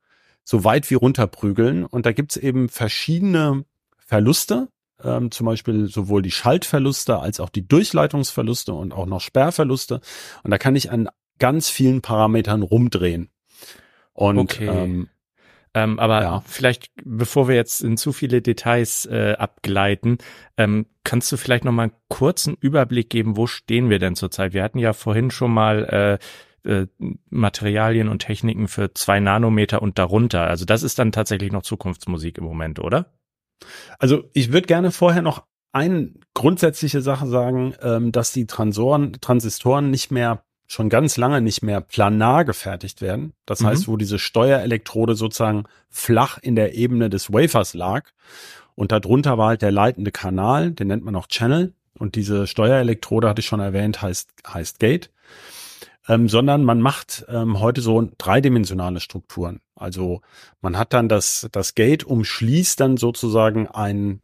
so 0.43 0.65
weit 0.65 0.91
wie 0.91 0.95
runterprügeln. 0.95 1.85
Und 1.85 2.05
da 2.05 2.13
gibt's 2.13 2.37
eben 2.37 2.69
verschiedene 2.69 3.65
Verluste, 3.99 4.69
ähm, 5.03 5.31
zum 5.31 5.47
Beispiel 5.47 5.87
sowohl 5.87 6.23
die 6.23 6.33
Schaltverluste 6.33 7.21
als 7.21 7.39
auch 7.39 7.51
die 7.51 7.67
Durchleitungsverluste 7.67 8.73
und 8.73 8.93
auch 8.93 9.07
noch 9.07 9.21
Sperrverluste. 9.21 10.01
Und 10.43 10.51
da 10.51 10.59
kann 10.59 10.75
ich 10.75 10.91
an 10.91 11.09
ganz 11.39 11.69
vielen 11.69 12.03
Parametern 12.03 12.63
rumdrehen. 12.63 13.31
Und 14.13 14.39
okay. 14.39 14.67
ähm, 14.67 15.09
Ähm, 15.77 15.99
aber 15.99 16.23
Ja. 16.23 16.43
vielleicht, 16.47 16.91
bevor 17.05 17.49
wir 17.49 17.55
jetzt 17.55 17.83
in 17.83 17.99
zu 17.99 18.15
viele 18.15 18.41
Details 18.41 19.05
äh, 19.05 19.35
abgleiten, 19.39 20.17
ähm, 20.57 20.87
kannst 21.05 21.31
du 21.31 21.37
vielleicht 21.37 21.67
noch 21.67 21.73
mal 21.73 21.85
einen 21.85 21.93
kurzen 22.09 22.57
Überblick 22.59 23.11
geben, 23.11 23.37
wo 23.37 23.47
stehen 23.47 23.91
wir 23.91 23.99
denn 23.99 24.17
zurzeit? 24.17 24.55
Wir 24.55 24.63
hatten 24.63 24.79
ja 24.79 24.95
vorhin 24.95 25.31
schon 25.31 25.53
mal 25.53 26.19
äh, 26.65 26.69
äh, 26.69 26.87
Materialien 27.29 28.09
und 28.09 28.21
Techniken 28.21 28.69
für 28.69 28.95
zwei 28.95 29.21
Nanometer 29.21 29.83
und 29.83 29.99
darunter. 29.99 30.47
Also 30.47 30.65
das 30.65 30.83
ist 30.83 30.99
dann 30.99 31.13
tatsächlich 31.13 31.53
noch 31.53 31.63
Zukunftsmusik 31.63 32.39
im 32.39 32.45
Moment, 32.45 32.81
oder? 32.81 33.13
Also 33.99 34.31
ich 34.33 34.53
würde 34.53 34.67
gerne 34.67 34.93
vorher 34.93 35.21
noch 35.21 35.45
eine 35.73 36.15
grundsätzliche 36.33 37.03
Sache 37.03 37.27
sagen, 37.27 37.75
ähm, 37.83 38.13
dass 38.13 38.33
die 38.33 38.47
Transoren, 38.47 39.13
Transistoren 39.21 39.91
nicht 39.91 40.11
mehr 40.11 40.43
schon 40.67 40.89
ganz 40.89 41.17
lange 41.17 41.41
nicht 41.41 41.63
mehr 41.63 41.81
planar 41.81 42.45
gefertigt 42.45 43.01
werden. 43.01 43.33
Das 43.47 43.61
Mhm. 43.61 43.67
heißt, 43.67 43.89
wo 43.89 43.97
diese 43.97 44.19
Steuerelektrode 44.19 45.15
sozusagen 45.15 45.65
flach 45.91 46.39
in 46.39 46.57
der 46.57 46.75
Ebene 46.75 47.09
des 47.11 47.33
Wafers 47.33 47.75
lag 47.75 48.05
und 48.75 48.93
darunter 48.93 49.39
war 49.39 49.49
halt 49.49 49.63
der 49.63 49.73
leitende 49.73 50.11
Kanal, 50.13 50.73
den 50.73 50.89
nennt 50.89 51.05
man 51.05 51.15
auch 51.17 51.29
Channel 51.29 51.73
und 51.99 52.15
diese 52.15 52.47
Steuerelektrode 52.47 53.29
hatte 53.29 53.41
ich 53.41 53.47
schon 53.47 53.61
erwähnt, 53.61 54.03
heißt 54.03 54.31
heißt 54.47 54.79
Gate. 54.79 55.11
Ähm, 56.09 56.29
sondern 56.29 56.63
man 56.63 56.81
macht 56.81 57.25
ähm, 57.29 57.59
heute 57.59 57.81
so 57.81 58.09
dreidimensionale 58.17 59.01
Strukturen. 59.01 59.61
Also 59.75 60.21
man 60.61 60.79
hat 60.79 60.93
dann 60.93 61.09
das, 61.09 61.49
das 61.51 61.75
Gate 61.75 62.05
umschließt 62.05 62.79
dann 62.79 62.97
sozusagen 62.97 63.67
ein, 63.67 64.21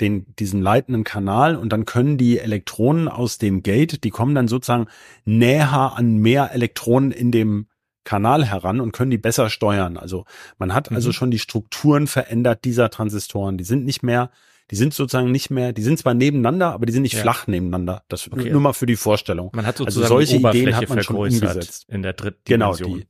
den, 0.00 0.34
diesen 0.38 0.62
leitenden 0.62 1.04
Kanal 1.04 1.56
und 1.56 1.70
dann 1.72 1.84
können 1.84 2.16
die 2.18 2.38
Elektronen 2.38 3.08
aus 3.08 3.38
dem 3.38 3.62
Gate, 3.62 4.02
die 4.04 4.10
kommen 4.10 4.34
dann 4.34 4.48
sozusagen 4.48 4.86
näher 5.24 5.92
an 5.96 6.16
mehr 6.18 6.52
Elektronen 6.52 7.10
in 7.12 7.30
dem 7.32 7.66
Kanal 8.04 8.44
heran 8.46 8.80
und 8.80 8.92
können 8.92 9.10
die 9.10 9.18
besser 9.18 9.50
steuern. 9.50 9.96
Also 9.96 10.24
man 10.58 10.72
hat 10.74 10.90
also 10.90 11.08
Mhm. 11.10 11.12
schon 11.12 11.30
die 11.30 11.38
Strukturen 11.38 12.06
verändert 12.06 12.64
dieser 12.64 12.88
Transistoren. 12.90 13.58
Die 13.58 13.64
sind 13.64 13.84
nicht 13.84 14.02
mehr, 14.02 14.30
die 14.70 14.76
sind 14.76 14.94
sozusagen 14.94 15.30
nicht 15.30 15.50
mehr, 15.50 15.72
die 15.74 15.82
sind 15.82 15.98
zwar 15.98 16.14
nebeneinander, 16.14 16.72
aber 16.72 16.86
die 16.86 16.92
sind 16.92 17.02
nicht 17.02 17.14
Ja. 17.14 17.20
flach 17.20 17.46
nebeneinander. 17.46 18.02
Das 18.08 18.30
Okay. 18.32 18.50
nur 18.50 18.60
mal 18.62 18.72
für 18.72 18.86
die 18.86 18.96
Vorstellung. 18.96 19.50
Man 19.52 19.66
hat 19.66 19.78
Also 19.80 20.00
sozusagen 20.00 20.08
solche 20.08 20.38
die 20.38 20.44
Ideen 20.58 20.76
hat 20.76 20.88
man 20.88 21.02
schon 21.02 21.16
umgesetzt. 21.16 21.84
in 21.88 22.02
der 22.02 22.14
dritten 22.14 22.40
Genau, 22.44 22.74
Dimension. 22.74 23.00
die, 23.00 23.06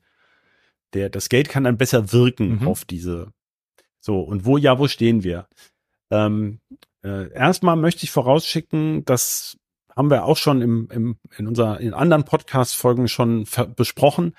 der, 0.95 1.09
das 1.09 1.29
Gate 1.29 1.49
kann 1.49 1.65
dann 1.65 1.77
besser 1.79 2.13
wirken 2.13 2.59
Mhm. 2.61 2.67
auf 2.69 2.85
diese. 2.85 3.29
So, 4.01 4.21
und 4.21 4.45
wo, 4.45 4.57
ja, 4.59 4.79
wo 4.79 4.89
stehen 4.89 5.23
wir? 5.23 5.47
Ähm, 6.11 6.61
äh, 7.05 7.33
erstmal 7.33 7.77
möchte 7.77 8.05
ich 8.05 8.11
vorausschicken, 8.11 9.05
das 9.05 9.57
haben 9.97 10.11
wir 10.11 10.25
auch 10.25 10.37
schon 10.37 10.63
im, 10.63 10.89
im, 10.93 11.17
in 11.37 11.47
unserer, 11.47 11.81
in 11.81 11.95
anderen 11.95 12.25
Podcast-Folgen 12.25 13.09
schon 13.09 13.47
besprochen. 13.77 14.35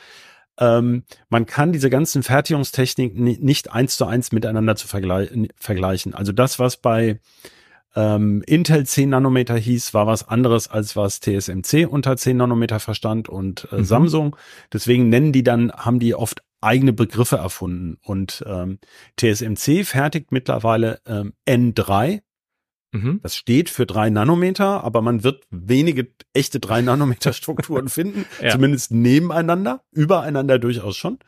Ähm, 0.59 1.03
man 1.29 1.45
kann 1.45 1.71
diese 1.71 1.89
ganzen 1.89 2.23
Fertigungstechniken 2.23 3.23
ni- 3.23 3.37
nicht 3.41 3.71
eins 3.71 3.97
zu 3.97 4.05
eins 4.05 4.31
miteinander 4.31 4.75
zu 4.75 4.87
verglei 4.87 5.29
vergleichen. 5.55 6.13
Also 6.13 6.31
das, 6.33 6.59
was 6.59 6.77
bei 6.77 7.19
ähm, 7.95 8.41
Intel 8.45 8.85
10 8.85 9.09
Nanometer 9.09 9.55
hieß, 9.55 9.93
war 9.93 10.07
was 10.07 10.27
anderes 10.27 10.67
als 10.69 10.95
was 10.95 11.19
TSMC 11.19 11.85
unter 11.89 12.15
10 12.15 12.37
Nanometer 12.37 12.79
verstand 12.79 13.27
und 13.27 13.67
äh, 13.71 13.77
Mhm. 13.77 13.83
Samsung. 13.85 14.35
Deswegen 14.71 15.09
nennen 15.09 15.31
die 15.33 15.43
dann, 15.43 15.71
haben 15.73 15.99
die 15.99 16.15
oft 16.15 16.41
eigene 16.61 16.93
Begriffe 16.93 17.37
erfunden. 17.37 17.97
Und 18.03 18.43
ähm, 18.47 18.79
TSMC 19.19 19.83
fertigt 19.85 20.31
mittlerweile 20.31 21.01
ähm, 21.05 21.33
N3. 21.47 22.21
Mhm. 22.93 23.19
Das 23.23 23.35
steht 23.35 23.69
für 23.69 23.85
drei 23.85 24.09
Nanometer, 24.09 24.83
aber 24.83 25.01
man 25.01 25.23
wird 25.23 25.43
wenige 25.49 26.07
echte 26.33 26.59
drei 26.59 26.81
Nanometer 26.83 27.33
Strukturen 27.33 27.89
finden, 27.89 28.25
Ja. 28.41 28.51
zumindest 28.51 28.91
nebeneinander, 28.91 29.83
übereinander 29.91 30.59
durchaus 30.59 30.97
schon. 30.97 31.19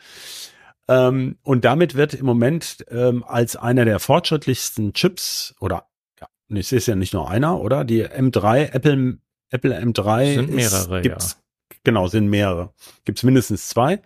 Ähm, 0.90 1.38
und 1.44 1.64
damit 1.64 1.96
wird 1.96 2.14
im 2.14 2.26
Moment 2.26 2.86
ähm, 2.90 3.24
als 3.24 3.56
einer 3.56 3.86
der 3.86 4.00
fortschrittlichsten 4.00 4.94
Chips 4.94 5.56
oder 5.62 5.88
ja, 6.20 6.28
es 6.58 6.74
ist 6.74 6.88
ja 6.88 6.96
nicht 6.96 7.14
nur 7.14 7.30
einer, 7.30 7.62
oder? 7.62 7.86
Die 7.86 8.06
M3, 8.06 8.74
Apple, 8.74 9.18
Apple 9.50 9.80
M3 9.80 10.34
Sind 10.36 10.54
mehrere, 10.54 11.02
gibt's, 11.02 11.40
Genau, 11.86 12.08
sind 12.08 12.28
mehrere. 12.28 12.74
Gibt's 13.06 13.24
mindestens 13.24 13.70
zwei. 13.70 14.02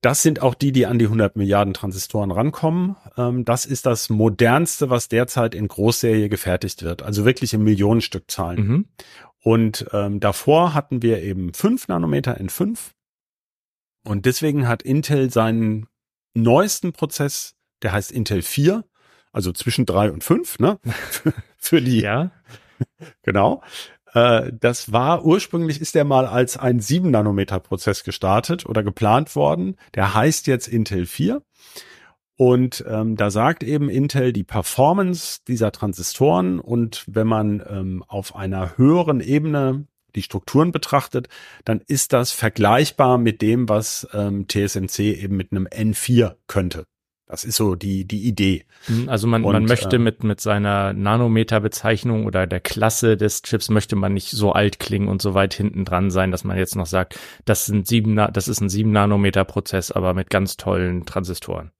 Das 0.00 0.22
sind 0.22 0.42
auch 0.42 0.54
die, 0.54 0.70
die 0.70 0.86
an 0.86 0.98
die 0.98 1.06
100 1.06 1.36
Milliarden 1.36 1.74
Transistoren 1.74 2.30
rankommen. 2.30 2.96
Ähm, 3.16 3.44
das 3.44 3.66
ist 3.66 3.84
das 3.86 4.10
modernste, 4.10 4.90
was 4.90 5.08
derzeit 5.08 5.54
in 5.54 5.66
Großserie 5.66 6.28
gefertigt 6.28 6.82
wird. 6.82 7.02
Also 7.02 7.24
wirklich 7.24 7.52
in 7.52 7.64
Millionenstückzahlen. 7.64 8.66
Mhm. 8.66 8.84
Und 9.42 9.86
ähm, 9.92 10.20
davor 10.20 10.74
hatten 10.74 11.02
wir 11.02 11.22
eben 11.22 11.52
5 11.52 11.88
Nanometer 11.88 12.38
in 12.38 12.48
5. 12.48 12.94
Und 14.04 14.24
deswegen 14.24 14.68
hat 14.68 14.82
Intel 14.82 15.30
seinen 15.30 15.86
neuesten 16.34 16.92
Prozess, 16.92 17.56
der 17.82 17.92
heißt 17.92 18.12
Intel 18.12 18.42
4, 18.42 18.84
also 19.32 19.52
zwischen 19.52 19.84
3 19.84 20.12
und 20.12 20.22
5, 20.24 20.60
ne? 20.60 20.78
Für 21.56 21.82
die, 21.82 22.00
Ja. 22.00 22.30
genau. 23.22 23.62
Äh, 24.18 24.52
das 24.58 24.92
war 24.92 25.24
ursprünglich 25.24 25.80
ist 25.80 25.94
der 25.94 26.04
mal 26.04 26.26
als 26.26 26.56
ein 26.56 26.80
7 26.80 27.10
Nanometer 27.10 27.60
Prozess 27.60 28.04
gestartet 28.04 28.66
oder 28.66 28.82
geplant 28.82 29.36
worden. 29.36 29.76
Der 29.94 30.14
heißt 30.14 30.46
jetzt 30.46 30.68
Intel 30.68 31.06
4. 31.06 31.42
Und 32.36 32.84
ähm, 32.88 33.16
da 33.16 33.30
sagt 33.30 33.64
eben 33.64 33.88
Intel 33.88 34.32
die 34.32 34.44
Performance 34.44 35.40
dieser 35.48 35.72
Transistoren 35.72 36.60
und 36.60 37.04
wenn 37.08 37.26
man 37.26 37.64
ähm, 37.68 38.04
auf 38.06 38.36
einer 38.36 38.78
höheren 38.78 39.20
Ebene 39.20 39.86
die 40.14 40.22
Strukturen 40.22 40.70
betrachtet, 40.70 41.28
dann 41.64 41.80
ist 41.88 42.12
das 42.12 42.30
vergleichbar 42.30 43.18
mit 43.18 43.42
dem, 43.42 43.68
was 43.68 44.06
ähm, 44.12 44.46
TSMC 44.46 45.00
eben 45.00 45.36
mit 45.36 45.50
einem 45.50 45.66
N4 45.66 46.36
könnte. 46.46 46.86
Das 47.28 47.44
ist 47.44 47.56
so 47.56 47.74
die, 47.74 48.06
die 48.06 48.22
Idee. 48.22 48.64
Mhm, 48.88 49.08
Also 49.08 49.26
man, 49.26 49.44
Und, 49.44 49.52
man 49.52 49.64
möchte 49.66 49.96
äh, 49.96 49.98
mit, 49.98 50.24
mit 50.24 50.40
seiner 50.40 50.94
Nanometer-Bezeichnung 50.94 52.24
oder 52.24 52.46
der 52.46 52.60
Klasse 52.60 53.18
des 53.18 53.42
Chips 53.42 53.68
möchte 53.68 53.96
man 53.96 54.14
nicht 54.14 54.30
so 54.30 54.52
alt 54.52 54.78
klingen 54.78 55.08
und 55.08 55.20
so 55.20 55.34
weit 55.34 55.52
hinten 55.52 55.84
dran 55.84 56.10
sein, 56.10 56.30
dass 56.30 56.44
man 56.44 56.56
jetzt 56.56 56.74
noch 56.74 56.86
sagt, 56.86 57.18
das 57.44 57.66
sind 57.66 57.86
sieben, 57.86 58.16
das 58.16 58.48
ist 58.48 58.60
ein 58.60 58.70
sieben 58.70 58.92
Nanometer 58.92 59.44
Prozess, 59.44 59.92
aber 59.92 60.14
mit 60.14 60.30
ganz 60.30 60.56
tollen 60.56 61.04
Transistoren. 61.04 61.70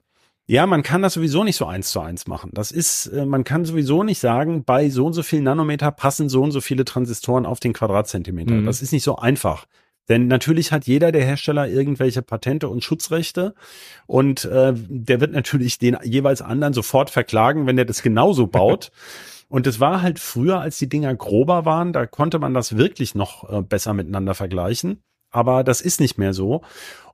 Ja, 0.50 0.66
man 0.66 0.82
kann 0.82 1.02
das 1.02 1.14
sowieso 1.14 1.44
nicht 1.44 1.56
so 1.56 1.66
eins 1.66 1.90
zu 1.90 2.00
eins 2.00 2.26
machen. 2.26 2.50
Das 2.54 2.70
ist, 2.70 3.06
äh, 3.06 3.26
man 3.26 3.44
kann 3.44 3.64
sowieso 3.64 4.02
nicht 4.02 4.18
sagen, 4.18 4.64
bei 4.64 4.88
so 4.90 5.06
und 5.06 5.12
so 5.12 5.22
viel 5.22 5.42
Nanometer 5.42 5.90
passen 5.92 6.28
so 6.28 6.42
und 6.42 6.52
so 6.52 6.60
viele 6.60 6.84
Transistoren 6.84 7.46
auf 7.46 7.60
den 7.60 7.72
Quadratzentimeter. 7.74 8.54
Mhm. 8.54 8.66
Das 8.66 8.80
ist 8.80 8.92
nicht 8.92 9.02
so 9.02 9.16
einfach. 9.16 9.66
Denn 10.08 10.26
natürlich 10.26 10.72
hat 10.72 10.86
jeder 10.86 11.12
der 11.12 11.24
Hersteller 11.24 11.68
irgendwelche 11.68 12.22
Patente 12.22 12.68
und 12.68 12.82
Schutzrechte 12.82 13.54
und 14.06 14.44
äh, 14.46 14.72
der 14.74 15.20
wird 15.20 15.32
natürlich 15.32 15.78
den 15.78 15.98
jeweils 16.02 16.42
anderen 16.42 16.72
sofort 16.72 17.10
verklagen, 17.10 17.66
wenn 17.66 17.76
der 17.76 17.84
das 17.84 18.02
genauso 18.02 18.46
baut. 18.46 18.90
Und 19.50 19.66
es 19.66 19.80
war 19.80 20.02
halt 20.02 20.18
früher, 20.18 20.60
als 20.60 20.76
die 20.76 20.90
Dinger 20.90 21.14
grober 21.14 21.64
waren, 21.64 21.94
da 21.94 22.04
konnte 22.04 22.38
man 22.38 22.52
das 22.52 22.76
wirklich 22.76 23.14
noch 23.14 23.50
äh, 23.50 23.62
besser 23.62 23.94
miteinander 23.94 24.34
vergleichen. 24.34 25.02
Aber 25.30 25.64
das 25.64 25.80
ist 25.80 26.00
nicht 26.00 26.18
mehr 26.18 26.34
so. 26.34 26.62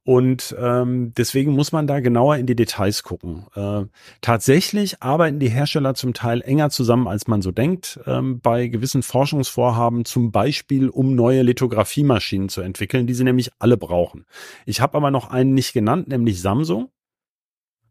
Und 0.06 0.54
ähm, 0.58 1.14
deswegen 1.16 1.52
muss 1.52 1.72
man 1.72 1.86
da 1.86 2.00
genauer 2.00 2.36
in 2.36 2.44
die 2.46 2.54
Details 2.54 3.02
gucken. 3.04 3.46
Äh, 3.54 3.84
tatsächlich 4.20 5.02
arbeiten 5.02 5.38
die 5.38 5.48
Hersteller 5.48 5.94
zum 5.94 6.12
Teil 6.12 6.42
enger 6.42 6.68
zusammen, 6.68 7.08
als 7.08 7.26
man 7.26 7.40
so 7.40 7.52
denkt, 7.52 7.98
ähm, 8.06 8.38
bei 8.40 8.66
gewissen 8.68 9.02
Forschungsvorhaben, 9.02 10.04
zum 10.04 10.30
Beispiel 10.30 10.90
um 10.90 11.14
neue 11.14 11.40
Lithografiemaschinen 11.40 12.50
zu 12.50 12.60
entwickeln, 12.60 13.06
die 13.06 13.14
sie 13.14 13.24
nämlich 13.24 13.50
alle 13.58 13.78
brauchen. 13.78 14.26
Ich 14.66 14.82
habe 14.82 14.98
aber 14.98 15.10
noch 15.10 15.30
einen 15.30 15.54
nicht 15.54 15.72
genannt, 15.72 16.08
nämlich 16.08 16.42
Samsung. 16.42 16.90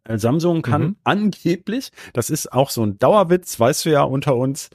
Äh, 0.04 0.20
Samsung 0.20 0.62
kann 0.62 0.82
Mhm. 0.84 0.96
angeblich, 1.04 1.90
das 2.14 2.30
ist 2.30 2.54
auch 2.54 2.70
so 2.70 2.84
ein 2.86 3.00
Dauerwitz, 3.00 3.60
weißt 3.60 3.86
du 3.86 3.90
ja 3.90 4.04
unter 4.04 4.36
uns, 4.36 4.70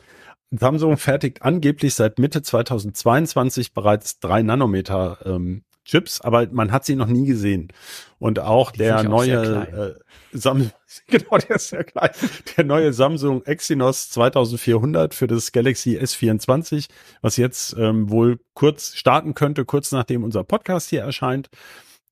Samsung 0.51 0.97
fertigt 0.97 1.43
angeblich 1.43 1.95
seit 1.95 2.19
Mitte 2.19 2.43
2022 2.43 3.75
bereits 3.75 4.19
drei 4.19 4.43
Nanometer 4.43 5.19
ähm, 5.25 5.63
Chips, 5.89 6.21
aber 6.21 6.47
man 6.51 6.71
hat 6.71 6.85
sie 6.85 6.97
noch 6.97 7.07
nie 7.07 7.25
gesehen. 7.25 7.73
Und 8.19 8.41
auch 8.41 8.73
Die 8.73 8.79
der 8.79 9.01
auch 9.01 9.05
neue 9.05 9.97
äh, 9.97 10.37
Sam 10.37 10.71
genau, 11.07 11.39
der 11.39 11.57
ist 11.57 11.71
sehr 11.71 11.85
klein. 11.85 12.11
Der 12.57 12.65
neue 12.65 12.93
Samsung 12.93 13.43
Exynos 13.45 14.11
2400 14.11 15.15
für 15.15 15.27
das 15.27 15.51
Galaxy 15.53 15.99
S24, 15.99 16.89
was 17.23 17.39
jetzt 17.39 17.75
ähm, 17.79 18.11
wohl 18.11 18.39
kurz 18.53 18.95
starten 18.95 19.35
könnte, 19.35 19.65
kurz 19.65 19.91
nachdem 19.91 20.25
unser 20.25 20.45
Podcast 20.45 20.91
hier 20.91 21.01
erscheint, 21.01 21.49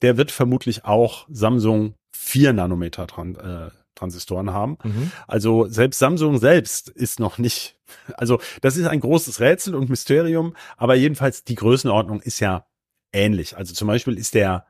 der 0.00 0.16
wird 0.16 0.30
vermutlich 0.30 0.87
auch 0.87 1.26
Samsung 1.30 1.95
4 2.16 2.54
Nanometer 2.54 3.06
Tran 3.06 3.37
äh, 3.37 3.71
Transistoren 3.95 4.52
haben. 4.52 4.78
Mhm. 4.85 5.11
Also 5.26 5.66
selbst 5.66 5.99
Samsung 5.99 6.38
selbst 6.38 6.88
ist 6.88 7.21
noch 7.21 7.37
nicht, 7.37 7.78
also 8.16 8.40
das 8.62 8.76
ist 8.78 8.87
ein 8.87 9.00
großes 9.00 9.40
Rätsel 9.40 9.75
und 9.75 9.90
Mysterium, 9.90 10.54
aber 10.78 10.95
jedenfalls 10.95 11.45
die 11.45 11.56
Größenordnung 11.56 12.21
ist 12.21 12.40
ja 12.40 12.64
ähnlich. 13.13 13.57
Also 13.57 13.75
zum 13.75 13.89
Beispiel 13.89 14.19
ist 14.19 14.35
der, 14.35 14.67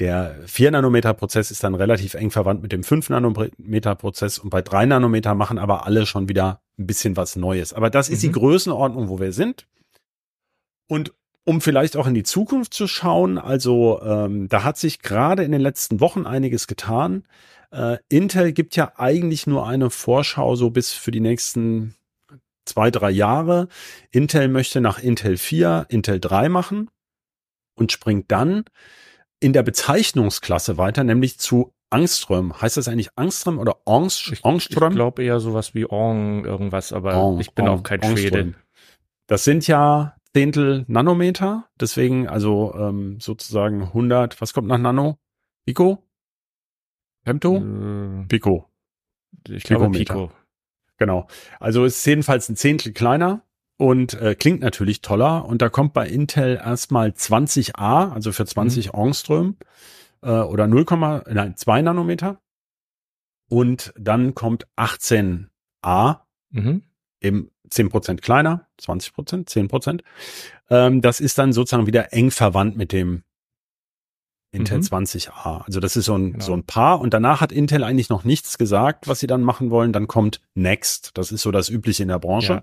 der 0.00 0.36
4 0.46 0.70
Nanometer 0.72 1.14
Prozess 1.14 1.50
ist 1.50 1.62
dann 1.62 1.74
relativ 1.74 2.14
eng 2.14 2.30
verwandt 2.30 2.62
mit 2.62 2.72
dem 2.72 2.82
5 2.82 3.10
Nanometer 3.10 3.94
Prozess 3.94 4.38
und 4.38 4.50
bei 4.50 4.62
3 4.62 4.86
Nanometer 4.86 5.34
machen 5.34 5.58
aber 5.58 5.86
alle 5.86 6.06
schon 6.06 6.28
wieder 6.28 6.60
ein 6.78 6.86
bisschen 6.86 7.16
was 7.16 7.36
Neues. 7.36 7.72
Aber 7.72 7.90
das 7.90 8.08
ist 8.08 8.22
die 8.22 8.28
Mhm. 8.28 8.32
Größenordnung, 8.32 9.08
wo 9.08 9.20
wir 9.20 9.32
sind. 9.32 9.66
Und 10.88 11.12
um 11.44 11.60
vielleicht 11.60 11.96
auch 11.96 12.06
in 12.06 12.14
die 12.14 12.22
Zukunft 12.22 12.72
zu 12.74 12.86
schauen, 12.86 13.38
also 13.38 14.00
ähm, 14.02 14.48
da 14.48 14.64
hat 14.64 14.78
sich 14.78 15.00
gerade 15.00 15.44
in 15.44 15.52
den 15.52 15.60
letzten 15.60 16.00
Wochen 16.00 16.26
einiges 16.26 16.66
getan. 16.66 17.24
Äh, 17.70 17.98
Intel 18.08 18.52
gibt 18.52 18.76
ja 18.76 18.92
eigentlich 18.96 19.46
nur 19.46 19.66
eine 19.66 19.90
Vorschau 19.90 20.56
so 20.56 20.70
bis 20.70 20.92
für 20.92 21.10
die 21.10 21.20
nächsten 21.20 21.94
zwei, 22.64 22.90
drei 22.90 23.10
Jahre. 23.10 23.68
Intel 24.10 24.48
möchte 24.48 24.80
nach 24.80 24.98
Intel 24.98 25.36
4 25.36 25.86
Intel 25.90 26.18
3 26.18 26.48
machen 26.48 26.88
und 27.74 27.92
springt 27.92 28.30
dann 28.30 28.64
in 29.40 29.52
der 29.52 29.62
Bezeichnungsklasse 29.62 30.78
weiter, 30.78 31.04
nämlich 31.04 31.38
zu 31.38 31.72
Angström. 31.90 32.60
Heißt 32.60 32.76
das 32.76 32.88
eigentlich 32.88 33.10
Angström 33.16 33.58
oder 33.58 33.76
Angst, 33.86 34.32
Angström? 34.42 34.92
Ich 34.92 34.96
glaube 34.96 35.22
eher 35.22 35.40
sowas 35.40 35.74
wie 35.74 35.86
Ong 35.88 36.44
irgendwas, 36.44 36.92
aber 36.92 37.22
Ong, 37.22 37.40
ich 37.40 37.52
bin 37.52 37.68
Ong, 37.68 37.78
auch 37.78 37.82
kein 37.82 38.02
Schwede. 38.02 38.54
Das 39.26 39.44
sind 39.44 39.66
ja 39.66 40.16
Zehntel 40.34 40.84
Nanometer, 40.88 41.68
deswegen 41.80 42.28
also 42.28 42.74
ähm, 42.76 43.20
sozusagen 43.20 43.82
100, 43.82 44.40
was 44.40 44.52
kommt 44.52 44.66
nach 44.66 44.78
Nano? 44.78 45.18
Pico? 45.64 46.02
Femto? 47.24 47.56
Äh, 47.56 48.26
Pico. 48.26 48.68
Ich 49.48 49.62
glaube 49.62 49.90
Pico. 49.90 50.32
Genau. 50.98 51.28
Also 51.60 51.84
ist 51.84 52.04
jedenfalls 52.04 52.48
ein 52.48 52.56
Zehntel 52.56 52.92
kleiner 52.92 53.42
und 53.76 54.14
äh, 54.14 54.34
klingt 54.34 54.60
natürlich 54.60 55.00
toller. 55.00 55.44
Und 55.46 55.62
da 55.62 55.68
kommt 55.68 55.92
bei 55.92 56.08
Intel 56.08 56.56
erstmal 56.56 57.10
20a, 57.10 58.12
also 58.12 58.32
für 58.32 58.46
20 58.46 58.92
mhm. 58.92 59.00
Angström 59.00 59.56
äh, 60.22 60.30
oder 60.30 60.66
0, 60.66 60.84
nein, 61.30 61.56
2 61.56 61.82
Nanometer. 61.82 62.40
Und 63.48 63.92
dann 63.98 64.34
kommt 64.34 64.66
18a, 64.76 66.20
mhm. 66.50 66.82
eben 67.20 67.50
10% 67.68 68.20
kleiner, 68.20 68.66
20%, 68.80 69.48
10%. 69.48 70.00
Ähm, 70.70 71.00
das 71.02 71.20
ist 71.20 71.38
dann 71.38 71.52
sozusagen 71.52 71.86
wieder 71.86 72.12
eng 72.12 72.30
verwandt 72.30 72.76
mit 72.76 72.92
dem 72.92 73.22
Intel 74.52 74.78
mhm. 74.78 74.84
20a. 74.84 75.64
Also 75.64 75.80
das 75.80 75.96
ist 75.96 76.06
so 76.06 76.16
ein, 76.16 76.32
genau. 76.32 76.44
so 76.44 76.52
ein 76.52 76.64
Paar. 76.64 77.00
Und 77.00 77.12
danach 77.12 77.40
hat 77.40 77.50
Intel 77.50 77.82
eigentlich 77.82 78.08
noch 78.08 78.24
nichts 78.24 78.56
gesagt, 78.56 79.08
was 79.08 79.18
sie 79.18 79.26
dann 79.26 79.42
machen 79.42 79.70
wollen. 79.70 79.92
Dann 79.92 80.06
kommt 80.06 80.40
Next. 80.54 81.10
Das 81.14 81.32
ist 81.32 81.42
so 81.42 81.50
das 81.50 81.68
Übliche 81.68 82.04
in 82.04 82.08
der 82.08 82.20
Branche. 82.20 82.52
Ja. 82.52 82.62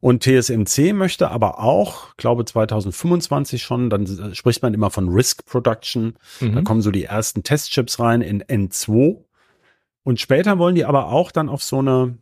Und 0.00 0.22
TSMC 0.22 0.92
möchte 0.92 1.30
aber 1.30 1.58
auch, 1.58 2.16
glaube 2.16 2.44
2025 2.44 3.62
schon, 3.62 3.90
dann 3.90 4.34
spricht 4.34 4.62
man 4.62 4.74
immer 4.74 4.90
von 4.90 5.08
Risk 5.08 5.44
Production. 5.46 6.14
Mhm. 6.40 6.54
Da 6.54 6.62
kommen 6.62 6.82
so 6.82 6.90
die 6.90 7.04
ersten 7.04 7.42
Testchips 7.42 7.98
rein 7.98 8.20
in 8.20 8.42
N2. 8.42 9.18
Und 10.04 10.20
später 10.20 10.58
wollen 10.58 10.74
die 10.74 10.84
aber 10.84 11.08
auch 11.08 11.32
dann 11.32 11.48
auf 11.48 11.62
so 11.62 11.80
eine 11.80 12.16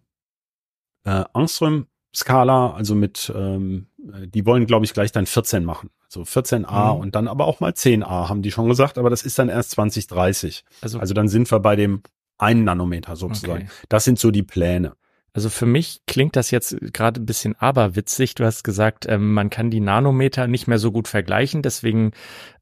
äh, 1.05 1.25
Angström-Skala, 1.33 2.73
also 2.73 2.95
mit, 2.95 3.33
ähm, 3.35 3.87
die 3.99 4.45
wollen, 4.47 4.67
glaube 4.67 4.85
ich, 4.85 4.93
gleich 4.93 5.13
dann 5.13 5.27
14 5.27 5.65
machen. 5.65 5.91
So 6.09 6.23
14a 6.23 6.95
mhm. 6.95 7.01
und 7.01 7.15
dann 7.15 7.29
aber 7.29 7.47
auch 7.47 7.61
mal 7.61 7.73
10a, 7.73 8.29
haben 8.29 8.43
die 8.43 8.51
schon 8.51 8.69
gesagt, 8.69 8.99
aber 8.99 9.11
das 9.11 9.23
ist 9.23 9.39
dann 9.39 9.49
erst 9.49 9.73
2030. 9.73 10.65
Also, 10.81 10.99
also 10.99 11.15
dann 11.15 11.29
sind 11.29 11.51
wir 11.51 11.61
bei 11.61 11.77
dem 11.77 12.03
1 12.39 12.65
Nanometer 12.65 13.17
sozusagen. 13.17 13.65
Okay. 13.65 13.87
Das 13.89 14.05
sind 14.05 14.19
so 14.19 14.31
die 14.31 14.43
Pläne. 14.43 14.95
Also 15.37 15.51
für 15.51 15.67
mich 15.67 16.01
klingt 16.07 16.35
das 16.35 16.51
jetzt 16.51 16.79
gerade 16.95 17.21
ein 17.21 17.27
bisschen 17.27 17.57
aberwitzig. 17.57 18.35
Du 18.37 18.47
hast 18.47 18.65
gesagt, 18.65 19.05
ähm, 19.07 19.35
man 19.35 19.51
kann 19.51 19.71
die 19.71 19.81
Nanometer 19.81 20.47
nicht 20.47 20.67
mehr 20.67 20.79
so 20.79 20.91
gut 20.91 21.09
vergleichen. 21.09 21.61
Deswegen 21.61 22.13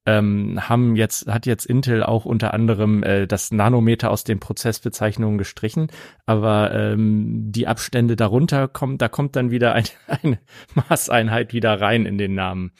ähm, 0.06 0.58
haben 0.68 0.96
jetzt, 0.96 1.28
hat 1.28 1.46
jetzt 1.46 1.66
Intel 1.66 2.02
auch 2.02 2.24
unter 2.24 2.52
anderem 2.52 3.04
äh, 3.04 3.28
das 3.28 3.52
Nanometer 3.52 4.10
aus 4.10 4.24
den 4.24 4.40
Prozessbezeichnungen 4.40 5.38
gestrichen. 5.38 5.86
Aber 6.26 6.74
ähm, 6.74 7.52
die 7.52 7.68
Abstände 7.68 8.16
darunter 8.16 8.66
kommen, 8.66 8.98
da 8.98 9.08
kommt 9.08 9.36
dann 9.36 9.52
wieder 9.52 9.72
ein, 9.74 9.84
eine 10.08 10.40
Maßeinheit 10.74 11.52
wieder 11.52 11.80
rein 11.80 12.06
in 12.06 12.18
den 12.18 12.34
Namen. 12.34 12.72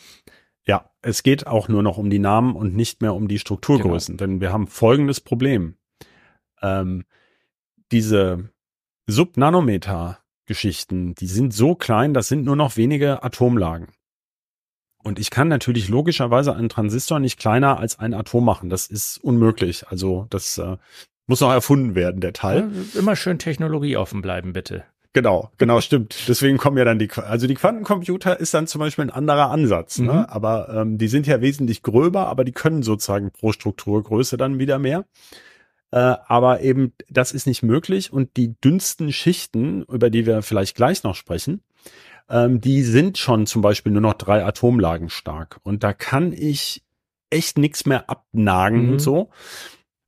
Ja, 0.67 0.91
es 1.03 1.23
geht 1.23 1.47
auch 1.47 1.69
nur 1.69 1.85
noch 1.85 1.99
um 1.99 2.11
die 2.11 2.19
Namen 2.19 2.57
und 2.57 2.75
nicht 2.75 3.01
mehr 3.01 3.15
um 3.15 3.29
die 3.29 3.39
Strukturgrößen, 3.39 4.17
genau. 4.17 4.29
denn 4.33 4.41
wir 4.41 4.53
haben 4.53 4.67
folgendes 4.67 5.21
Problem. 5.21 5.77
Ähm, 6.63 7.05
diese 7.93 8.51
Subnanometer-Geschichten, 9.07 11.15
die 11.15 11.27
sind 11.27 11.53
so 11.53 11.75
klein, 11.75 12.15
das 12.15 12.29
sind 12.29 12.45
nur 12.45 12.57
noch 12.57 12.77
wenige 12.77 13.23
Atomlagen. 13.23 13.89
Und 15.03 15.19
ich 15.19 15.31
kann 15.31 15.49
natürlich 15.49 15.89
logischerweise 15.89 16.57
einen 16.57 16.71
Transistor 16.71 17.21
nicht 17.21 17.39
kleiner 17.39 17.79
als 17.79 17.99
ein 17.99 18.15
Atom 18.15 18.45
machen. 18.45 18.71
Das 18.71 18.87
ist 18.87 19.19
unmöglich. 19.19 19.87
Also 19.89 20.27
das 20.31 20.57
äh, 20.57 20.79
muss 21.27 21.41
noch 21.41 21.53
erfunden 21.53 21.95
werden, 21.95 22.23
der 22.23 22.33
Teil. 22.33 22.71
Ja, 22.73 23.01
immer 23.01 23.15
schön 23.15 23.39
Technologie 23.39 23.99
offen 23.99 24.23
bleiben, 24.23 24.55
bitte. 24.55 24.85
Genau, 25.13 25.51
genau, 25.59 25.81
stimmt. 25.81 26.27
Deswegen 26.27 26.59
kommen 26.59 26.77
ja 26.77 26.85
dann 26.85 26.99
die, 26.99 27.09
also 27.11 27.47
die 27.47 27.55
Quantencomputer 27.55 28.41
ist 28.41 28.53
dann 28.53 28.67
zum 28.67 28.81
Beispiel 28.81 29.05
ein 29.05 29.11
anderer 29.11 29.51
Ansatz, 29.51 29.99
ne? 29.99 30.05
mhm. 30.05 30.19
ne? 30.19 30.29
aber 30.29 30.69
ähm, 30.71 30.99
die 30.99 31.07
sind 31.07 31.29
ja 31.29 31.41
wesentlich 31.41 31.83
gröber, 31.83 32.27
aber 32.27 32.43
die 32.43 32.53
können 32.53 32.83
sozusagen 32.83 33.31
pro 33.31 33.53
Strukturgröße 33.53 34.37
dann 34.37 34.59
wieder 34.59 34.81
mehr. 34.81 35.05
Äh, 35.95 36.17
aber 36.27 36.61
eben, 36.63 36.93
das 37.09 37.31
ist 37.31 37.47
nicht 37.47 37.63
möglich 37.63 38.13
und 38.13 38.37
die 38.37 38.61
dünnsten 38.61 39.13
Schichten, 39.13 39.85
über 39.85 40.11
die 40.11 40.27
wir 40.27 40.43
vielleicht 40.43 40.75
gleich 40.75 41.05
noch 41.05 41.15
sprechen, 41.15 41.63
ähm, 42.29 42.61
die 42.61 42.83
sind 42.83 43.17
schon 43.17 43.47
zum 43.47 43.63
Beispiel 43.63 43.93
nur 43.93 44.01
noch 44.01 44.15
drei 44.15 44.45
Atomlagen 44.45 45.09
stark 45.09 45.61
und 45.63 45.85
da 45.85 45.93
kann 45.93 46.33
ich 46.33 46.83
echt 47.31 47.59
nichts 47.59 47.87
mehr 47.87 48.11
abnagen 48.11 48.87
mhm. 48.87 48.93
und 48.95 48.99
so. 48.99 49.31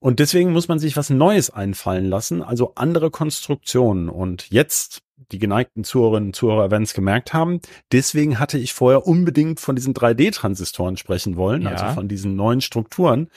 Und 0.00 0.18
deswegen 0.18 0.50
muss 0.52 0.66
man 0.66 0.80
sich 0.80 0.96
was 0.96 1.08
Neues 1.08 1.50
einfallen 1.50 2.06
lassen, 2.06 2.42
also 2.42 2.72
andere 2.74 3.12
Konstruktionen. 3.12 4.08
Und 4.08 4.50
jetzt, 4.50 5.02
die 5.30 5.38
geneigten 5.38 5.84
Zuhörerinnen 5.84 6.30
und 6.30 6.36
Zuhörer 6.36 6.72
werden 6.72 6.82
es 6.82 6.94
gemerkt 6.94 7.32
haben, 7.32 7.60
deswegen 7.92 8.40
hatte 8.40 8.58
ich 8.58 8.72
vorher 8.72 9.06
unbedingt 9.06 9.60
von 9.60 9.76
diesen 9.76 9.94
3D-Transistoren 9.94 10.96
sprechen 10.96 11.36
wollen, 11.36 11.62
ja. 11.62 11.70
also 11.70 11.94
von 11.94 12.08
diesen 12.08 12.34
neuen 12.34 12.60
Strukturen. 12.60 13.30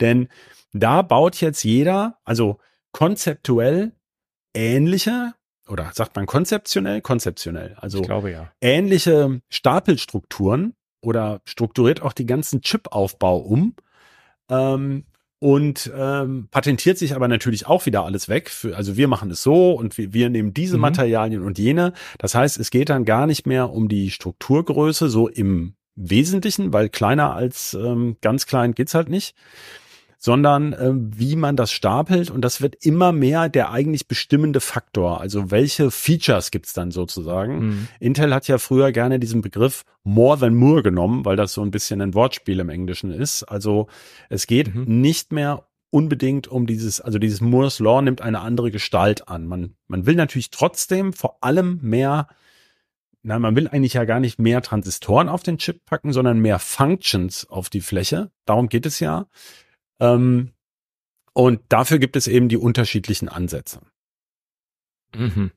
Denn 0.00 0.28
da 0.80 1.02
baut 1.02 1.40
jetzt 1.40 1.62
jeder, 1.62 2.18
also 2.24 2.58
konzeptuell 2.92 3.92
ähnliche, 4.54 5.34
oder 5.68 5.90
sagt 5.92 6.14
man 6.16 6.26
konzeptionell? 6.26 7.00
Konzeptionell. 7.00 7.76
Also 7.80 8.02
glaube, 8.02 8.30
ja. 8.30 8.52
ähnliche 8.60 9.40
Stapelstrukturen 9.48 10.74
oder 11.00 11.40
strukturiert 11.44 12.02
auch 12.02 12.12
die 12.12 12.26
ganzen 12.26 12.60
Chipaufbau 12.62 13.38
um. 13.38 13.74
Ähm, 14.48 15.04
und 15.38 15.92
ähm, 15.94 16.48
patentiert 16.50 16.96
sich 16.96 17.14
aber 17.14 17.28
natürlich 17.28 17.66
auch 17.66 17.84
wieder 17.84 18.04
alles 18.04 18.28
weg. 18.28 18.48
Für, 18.48 18.74
also 18.74 18.96
wir 18.96 19.06
machen 19.06 19.30
es 19.30 19.42
so 19.42 19.72
und 19.72 19.98
wir, 19.98 20.14
wir 20.14 20.30
nehmen 20.30 20.54
diese 20.54 20.76
mhm. 20.76 20.82
Materialien 20.82 21.42
und 21.42 21.58
jene. 21.58 21.92
Das 22.18 22.34
heißt, 22.34 22.58
es 22.58 22.70
geht 22.70 22.88
dann 22.88 23.04
gar 23.04 23.26
nicht 23.26 23.46
mehr 23.46 23.70
um 23.70 23.88
die 23.88 24.10
Strukturgröße 24.10 25.10
so 25.10 25.28
im 25.28 25.74
Wesentlichen, 25.94 26.72
weil 26.72 26.88
kleiner 26.88 27.34
als 27.34 27.74
ähm, 27.74 28.16
ganz 28.22 28.46
klein 28.46 28.74
geht's 28.74 28.94
halt 28.94 29.10
nicht, 29.10 29.34
sondern 30.18 30.72
äh, 30.72 30.92
wie 30.94 31.36
man 31.36 31.56
das 31.56 31.72
stapelt 31.72 32.30
und 32.30 32.42
das 32.42 32.60
wird 32.60 32.74
immer 32.84 33.12
mehr 33.12 33.48
der 33.48 33.70
eigentlich 33.70 34.08
bestimmende 34.08 34.60
Faktor. 34.60 35.20
Also 35.20 35.50
welche 35.50 35.90
Features 35.90 36.50
gibt's 36.50 36.72
dann 36.72 36.90
sozusagen? 36.90 37.58
Mhm. 37.58 37.88
Intel 38.00 38.34
hat 38.34 38.48
ja 38.48 38.58
früher 38.58 38.92
gerne 38.92 39.18
diesen 39.18 39.42
Begriff 39.42 39.84
more 40.04 40.38
than 40.38 40.54
more 40.54 40.82
genommen, 40.82 41.24
weil 41.24 41.36
das 41.36 41.52
so 41.52 41.62
ein 41.62 41.70
bisschen 41.70 42.00
ein 42.00 42.14
Wortspiel 42.14 42.60
im 42.60 42.68
Englischen 42.68 43.10
ist. 43.10 43.44
Also 43.44 43.88
es 44.28 44.46
geht 44.46 44.74
mhm. 44.74 45.00
nicht 45.00 45.32
mehr 45.32 45.66
unbedingt 45.90 46.48
um 46.48 46.66
dieses, 46.66 47.00
also 47.00 47.18
dieses 47.18 47.40
Moore's 47.40 47.78
Law 47.78 48.02
nimmt 48.02 48.20
eine 48.20 48.40
andere 48.40 48.70
Gestalt 48.70 49.28
an. 49.28 49.46
Man, 49.46 49.74
man 49.86 50.06
will 50.06 50.14
natürlich 50.14 50.50
trotzdem 50.50 51.12
vor 51.12 51.38
allem 51.42 51.78
mehr 51.82 52.28
na, 53.28 53.40
man 53.40 53.56
will 53.56 53.66
eigentlich 53.66 53.94
ja 53.94 54.04
gar 54.04 54.20
nicht 54.20 54.38
mehr 54.38 54.62
Transistoren 54.62 55.28
auf 55.28 55.42
den 55.42 55.58
Chip 55.58 55.84
packen, 55.84 56.12
sondern 56.12 56.38
mehr 56.38 56.60
Functions 56.60 57.50
auf 57.50 57.68
die 57.68 57.80
Fläche. 57.80 58.30
Darum 58.44 58.68
geht 58.68 58.86
es 58.86 59.00
ja. 59.00 59.26
Ähm, 60.00 60.52
und 61.32 61.60
dafür 61.68 61.98
gibt 61.98 62.16
es 62.16 62.26
eben 62.26 62.48
die 62.48 62.56
unterschiedlichen 62.56 63.28
Ansätze. 63.28 63.80
Mhm. 65.14 65.50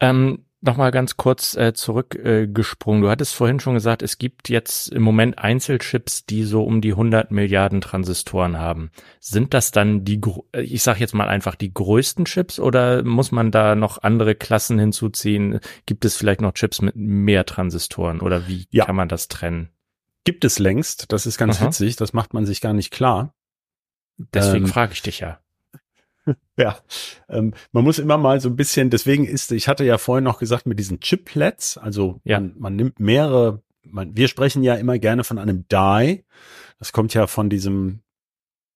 Ähm, 0.00 0.44
Nochmal 0.64 0.92
ganz 0.92 1.16
kurz 1.16 1.56
äh, 1.56 1.74
zurückgesprungen. 1.74 3.02
Äh, 3.02 3.06
du 3.06 3.10
hattest 3.10 3.34
vorhin 3.34 3.58
schon 3.58 3.74
gesagt, 3.74 4.00
es 4.00 4.18
gibt 4.18 4.48
jetzt 4.48 4.92
im 4.92 5.02
Moment 5.02 5.36
Einzelchips, 5.40 6.24
die 6.24 6.44
so 6.44 6.62
um 6.62 6.80
die 6.80 6.92
100 6.92 7.32
Milliarden 7.32 7.80
Transistoren 7.80 8.56
haben. 8.56 8.92
Sind 9.18 9.54
das 9.54 9.72
dann 9.72 10.04
die, 10.04 10.20
äh, 10.52 10.60
ich 10.60 10.84
sage 10.84 11.00
jetzt 11.00 11.14
mal 11.14 11.26
einfach 11.26 11.56
die 11.56 11.74
größten 11.74 12.26
Chips 12.26 12.60
oder 12.60 13.02
muss 13.02 13.32
man 13.32 13.50
da 13.50 13.74
noch 13.74 14.04
andere 14.04 14.36
Klassen 14.36 14.78
hinzuziehen? 14.78 15.58
Gibt 15.84 16.04
es 16.04 16.14
vielleicht 16.14 16.40
noch 16.40 16.52
Chips 16.52 16.80
mit 16.80 16.94
mehr 16.94 17.44
Transistoren 17.44 18.20
oder 18.20 18.46
wie 18.46 18.68
ja. 18.70 18.84
kann 18.84 18.94
man 18.94 19.08
das 19.08 19.26
trennen? 19.26 19.68
Gibt 20.22 20.44
es 20.44 20.60
längst. 20.60 21.10
Das 21.10 21.26
ist 21.26 21.38
ganz 21.38 21.58
Aha. 21.58 21.66
witzig. 21.66 21.96
Das 21.96 22.12
macht 22.12 22.34
man 22.34 22.46
sich 22.46 22.60
gar 22.60 22.72
nicht 22.72 22.92
klar. 22.92 23.34
Deswegen 24.34 24.66
ähm, 24.66 24.70
frage 24.70 24.92
ich 24.92 25.02
dich 25.02 25.20
ja. 25.20 25.38
Ja, 26.56 26.78
ähm, 27.28 27.52
man 27.72 27.84
muss 27.84 27.98
immer 27.98 28.16
mal 28.16 28.40
so 28.40 28.48
ein 28.48 28.56
bisschen, 28.56 28.90
deswegen 28.90 29.24
ist, 29.24 29.50
ich 29.50 29.66
hatte 29.66 29.84
ja 29.84 29.98
vorhin 29.98 30.24
noch 30.24 30.38
gesagt, 30.38 30.66
mit 30.66 30.78
diesen 30.78 31.00
Chiplets, 31.00 31.76
also 31.78 32.20
ja. 32.24 32.38
man, 32.38 32.54
man 32.58 32.76
nimmt 32.76 33.00
mehrere, 33.00 33.62
man, 33.82 34.16
wir 34.16 34.28
sprechen 34.28 34.62
ja 34.62 34.74
immer 34.74 34.98
gerne 34.98 35.24
von 35.24 35.38
einem 35.38 35.66
Die. 35.68 36.24
Das 36.78 36.92
kommt 36.92 37.14
ja 37.14 37.26
von 37.26 37.50
diesem 37.50 38.02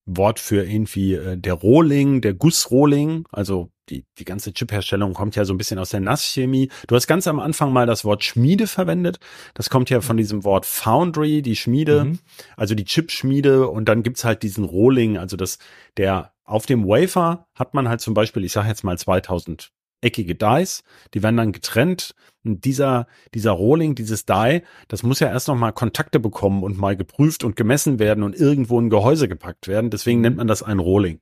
Wort 0.07 0.41
für 0.41 0.65
irgendwie 0.65 1.15
äh, 1.15 1.37
der 1.37 1.55
Rohling, 1.55 2.21
der 2.21 2.35
Gussrohling, 2.35 3.27
also 3.31 3.71
die, 3.89 4.05
die 4.19 4.25
ganze 4.25 4.53
Chipherstellung 4.53 5.15
kommt 5.15 5.37
ja 5.37 5.45
so 5.45 5.55
ein 5.55 5.59
bisschen 5.59 5.79
aus 5.79 5.91
der 5.91 6.01
Nasschemie. 6.01 6.71
Du 6.89 6.97
hast 6.97 7.07
ganz 7.07 7.27
am 7.27 7.39
Anfang 7.39 7.73
mal 7.73 7.87
das 7.87 8.05
Wort 8.05 8.25
Schmiede 8.25 8.67
verwendet. 8.67 9.19
Das 9.55 9.71
kommt 9.71 9.91
ja 9.91 10.01
von 10.01 10.17
diesem 10.17 10.45
Wort 10.45 10.67
Foundry, 10.67 11.43
die 11.43 11.57
Schmiede, 11.57 12.05
mhm. 12.05 12.19
also 12.57 12.75
die 12.75 12.85
Chipschmiede 12.85 13.69
und 13.69 13.89
dann 13.89 14.03
gibt's 14.03 14.25
halt 14.25 14.43
diesen 14.43 14.65
Rohling, 14.65 15.19
also 15.19 15.37
das, 15.37 15.59
der 15.97 16.33
auf 16.45 16.67
dem 16.67 16.87
Wafer 16.87 17.47
hat 17.55 17.75
man 17.75 17.89
halt 17.89 18.01
zum 18.01 18.15
Beispiel, 18.15 18.45
ich 18.45 18.53
sage 18.53 18.69
jetzt 18.69 18.85
mal 18.85 18.97
2000 18.97 19.73
eckige 20.01 20.35
Dies, 20.35 20.83
die 21.15 21.23
werden 21.23 21.37
dann 21.37 21.53
getrennt. 21.53 22.15
Und 22.45 22.65
dieser, 22.65 23.09
dieser 23.35 23.51
Rohling, 23.51 23.97
dieses 23.97 24.25
Die, 24.25 24.63
das 24.87 25.03
muss 25.03 25.19
ja 25.19 25.29
erst 25.29 25.49
noch 25.49 25.57
mal 25.57 25.73
Kontakte 25.73 26.21
bekommen 26.21 26.63
und 26.63 26.79
mal 26.79 26.97
geprüft 26.97 27.43
und 27.43 27.57
gemessen 27.57 27.99
werden 27.99 28.23
und 28.23 28.37
irgendwo 28.37 28.79
in 28.79 28.89
Gehäuse 28.89 29.27
gepackt 29.27 29.67
werden. 29.67 29.91
Deswegen 29.91 30.21
nennt 30.21 30.37
man 30.37 30.47
das 30.47 30.63
ein 30.63 30.79
Rohling. 30.79 31.21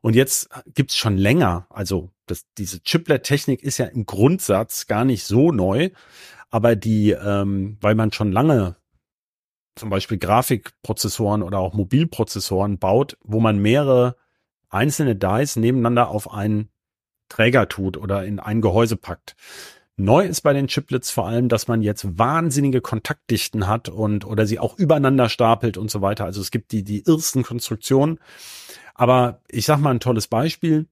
Und 0.00 0.16
jetzt 0.16 0.48
gibt's 0.74 0.96
schon 0.96 1.16
länger, 1.16 1.66
also 1.70 2.10
das, 2.26 2.46
diese 2.56 2.82
Chiplet-Technik 2.82 3.62
ist 3.62 3.78
ja 3.78 3.86
im 3.86 4.06
Grundsatz 4.06 4.86
gar 4.86 5.04
nicht 5.04 5.24
so 5.24 5.50
neu, 5.50 5.90
aber 6.50 6.76
die, 6.76 7.10
ähm, 7.10 7.76
weil 7.80 7.94
man 7.94 8.12
schon 8.12 8.32
lange 8.32 8.76
zum 9.74 9.90
Beispiel 9.90 10.18
Grafikprozessoren 10.18 11.42
oder 11.42 11.58
auch 11.58 11.74
Mobilprozessoren 11.74 12.78
baut, 12.78 13.16
wo 13.22 13.40
man 13.40 13.58
mehrere 13.58 14.16
einzelne 14.68 15.16
Dies 15.16 15.56
nebeneinander 15.56 16.08
auf 16.08 16.32
einen 16.32 16.70
Träger 17.28 17.68
tut 17.68 17.96
oder 17.96 18.24
in 18.24 18.40
ein 18.40 18.60
Gehäuse 18.60 18.96
packt. 18.96 19.36
Neu 19.96 20.24
ist 20.24 20.42
bei 20.42 20.52
den 20.52 20.68
Chiplets 20.68 21.10
vor 21.10 21.26
allem, 21.26 21.48
dass 21.48 21.66
man 21.66 21.82
jetzt 21.82 22.18
wahnsinnige 22.18 22.80
Kontaktdichten 22.80 23.66
hat 23.66 23.88
und 23.88 24.24
oder 24.24 24.46
sie 24.46 24.60
auch 24.60 24.78
übereinander 24.78 25.28
stapelt 25.28 25.76
und 25.76 25.90
so 25.90 26.00
weiter. 26.02 26.24
Also 26.24 26.40
es 26.40 26.52
gibt 26.52 26.70
die 26.70 26.84
die 26.84 27.04
ersten 27.04 27.42
Konstruktionen. 27.42 28.20
Aber 28.94 29.40
ich 29.48 29.66
sag 29.66 29.78
mal 29.78 29.90
ein 29.90 30.00
tolles 30.00 30.28
Beispiel, 30.28 30.86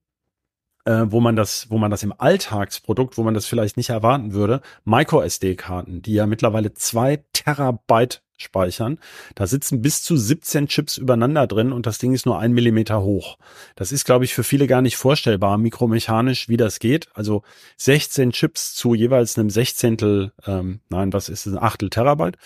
äh, 0.86 1.04
wo 1.06 1.20
man 1.20 1.36
das, 1.36 1.70
wo 1.70 1.78
man 1.78 1.90
das 1.90 2.02
im 2.02 2.14
Alltagsprodukt, 2.16 3.16
wo 3.16 3.22
man 3.22 3.34
das 3.34 3.46
vielleicht 3.46 3.76
nicht 3.76 3.90
erwarten 3.90 4.32
würde, 4.32 4.60
Micro 4.84 5.20
SD-Karten, 5.22 6.02
die 6.02 6.14
ja 6.14 6.26
mittlerweile 6.26 6.74
zwei 6.74 7.24
Terabyte 7.32 8.22
speichern. 8.36 8.98
Da 9.34 9.46
sitzen 9.46 9.82
bis 9.82 10.02
zu 10.02 10.16
17 10.16 10.68
Chips 10.68 10.96
übereinander 10.98 11.46
drin 11.46 11.72
und 11.72 11.86
das 11.86 11.98
Ding 11.98 12.12
ist 12.12 12.26
nur 12.26 12.38
ein 12.38 12.52
Millimeter 12.52 13.02
hoch. 13.02 13.38
Das 13.74 13.92
ist, 13.92 14.04
glaube 14.04 14.24
ich, 14.24 14.34
für 14.34 14.44
viele 14.44 14.66
gar 14.66 14.82
nicht 14.82 14.96
vorstellbar, 14.96 15.58
mikromechanisch, 15.58 16.48
wie 16.48 16.56
das 16.56 16.78
geht. 16.78 17.08
Also 17.14 17.42
16 17.78 18.32
Chips 18.32 18.74
zu 18.74 18.94
jeweils 18.94 19.38
einem 19.38 19.50
Sechzehntel, 19.50 20.32
ähm, 20.46 20.80
nein, 20.88 21.12
was 21.12 21.28
ist 21.28 21.46
es, 21.46 21.52
ein 21.52 21.62
Achtel 21.62 21.90
Terabyte. 21.90 22.36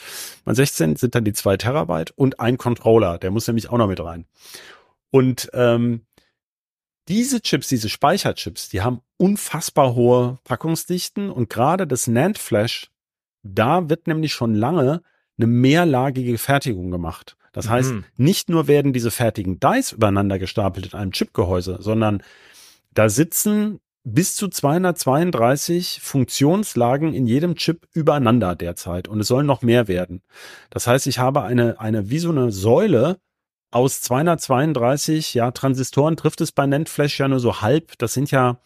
Bei 0.44 0.54
16 0.54 0.96
sind 0.96 1.14
dann 1.14 1.24
die 1.24 1.32
zwei 1.32 1.56
Terabyte 1.56 2.12
und 2.16 2.40
ein 2.40 2.58
Controller, 2.58 3.18
der 3.18 3.30
muss 3.30 3.46
nämlich 3.46 3.68
auch 3.70 3.78
noch 3.78 3.88
mit 3.88 4.00
rein. 4.00 4.26
Und 5.10 5.50
ähm, 5.54 6.02
diese 7.08 7.40
Chips, 7.40 7.68
diese 7.68 7.88
Speicherchips, 7.88 8.68
die 8.68 8.82
haben 8.82 9.00
unfassbar 9.16 9.94
hohe 9.94 10.38
Packungsdichten 10.44 11.30
und 11.30 11.50
gerade 11.50 11.86
das 11.86 12.06
NAND 12.06 12.38
Flash, 12.38 12.90
da 13.42 13.88
wird 13.88 14.06
nämlich 14.06 14.32
schon 14.32 14.54
lange 14.54 15.02
eine 15.42 15.46
mehrlagige 15.46 16.36
Fertigung 16.38 16.90
gemacht. 16.90 17.36
Das 17.52 17.66
mhm. 17.66 17.70
heißt, 17.70 17.94
nicht 18.16 18.48
nur 18.48 18.68
werden 18.68 18.92
diese 18.92 19.10
fertigen 19.10 19.58
Dice 19.58 19.92
übereinander 19.92 20.38
gestapelt 20.38 20.92
in 20.92 20.98
einem 20.98 21.12
Chipgehäuse, 21.12 21.78
sondern 21.80 22.22
da 22.92 23.08
sitzen 23.08 23.80
bis 24.04 24.34
zu 24.34 24.48
232 24.48 26.00
Funktionslagen 26.02 27.12
in 27.12 27.26
jedem 27.26 27.54
Chip 27.56 27.86
übereinander 27.92 28.56
derzeit 28.56 29.08
und 29.08 29.20
es 29.20 29.28
sollen 29.28 29.46
noch 29.46 29.62
mehr 29.62 29.88
werden. 29.88 30.22
Das 30.70 30.86
heißt, 30.86 31.06
ich 31.06 31.18
habe 31.18 31.42
eine, 31.42 31.78
eine 31.80 32.10
wie 32.10 32.18
so 32.18 32.30
eine 32.30 32.50
Säule 32.50 33.18
aus 33.70 34.00
232 34.02 35.34
ja, 35.34 35.50
Transistoren 35.50 36.16
trifft 36.16 36.40
es 36.40 36.50
bei 36.50 36.66
NAND 36.66 36.88
Flash 36.88 37.20
ja 37.20 37.28
nur 37.28 37.40
so 37.40 37.60
halb. 37.60 37.98
Das 37.98 38.14
sind 38.14 38.30
ja 38.30 38.58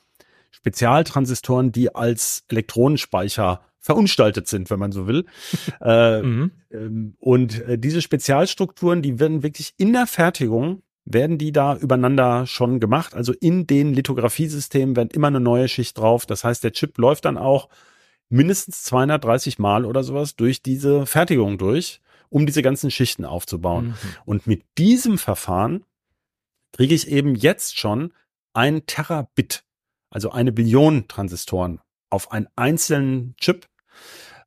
Spezialtransistoren, 0.50 1.72
die 1.72 1.94
als 1.94 2.44
Elektronenspeicher 2.48 3.60
verunstaltet 3.84 4.48
sind, 4.48 4.70
wenn 4.70 4.78
man 4.78 4.92
so 4.92 5.06
will. 5.06 5.26
äh, 5.82 6.22
mhm. 6.22 6.50
ähm, 6.70 7.14
und 7.20 7.60
äh, 7.68 7.78
diese 7.78 8.00
Spezialstrukturen, 8.00 9.02
die 9.02 9.20
werden 9.20 9.42
wirklich 9.42 9.74
in 9.76 9.92
der 9.92 10.06
Fertigung 10.06 10.82
werden 11.06 11.36
die 11.36 11.52
da 11.52 11.76
übereinander 11.76 12.46
schon 12.46 12.80
gemacht. 12.80 13.14
Also 13.14 13.34
in 13.34 13.66
den 13.66 13.92
Lithografiesystemen 13.92 14.96
werden 14.96 15.10
immer 15.12 15.26
eine 15.26 15.38
neue 15.38 15.68
Schicht 15.68 15.98
drauf. 15.98 16.24
Das 16.24 16.44
heißt, 16.44 16.64
der 16.64 16.72
Chip 16.72 16.96
läuft 16.96 17.26
dann 17.26 17.36
auch 17.36 17.68
mindestens 18.30 18.84
230 18.84 19.58
Mal 19.58 19.84
oder 19.84 20.02
sowas 20.02 20.34
durch 20.34 20.62
diese 20.62 21.04
Fertigung 21.04 21.58
durch, 21.58 22.00
um 22.30 22.46
diese 22.46 22.62
ganzen 22.62 22.90
Schichten 22.90 23.26
aufzubauen. 23.26 23.88
Mhm. 23.88 23.94
Und 24.24 24.46
mit 24.46 24.62
diesem 24.78 25.18
Verfahren 25.18 25.84
kriege 26.72 26.94
ich 26.94 27.08
eben 27.08 27.34
jetzt 27.34 27.78
schon 27.78 28.14
ein 28.54 28.86
Terabit, 28.86 29.62
also 30.08 30.30
eine 30.30 30.52
Billion 30.52 31.06
Transistoren 31.06 31.80
auf 32.14 32.30
einen 32.30 32.46
einzelnen 32.54 33.34
Chip 33.40 33.66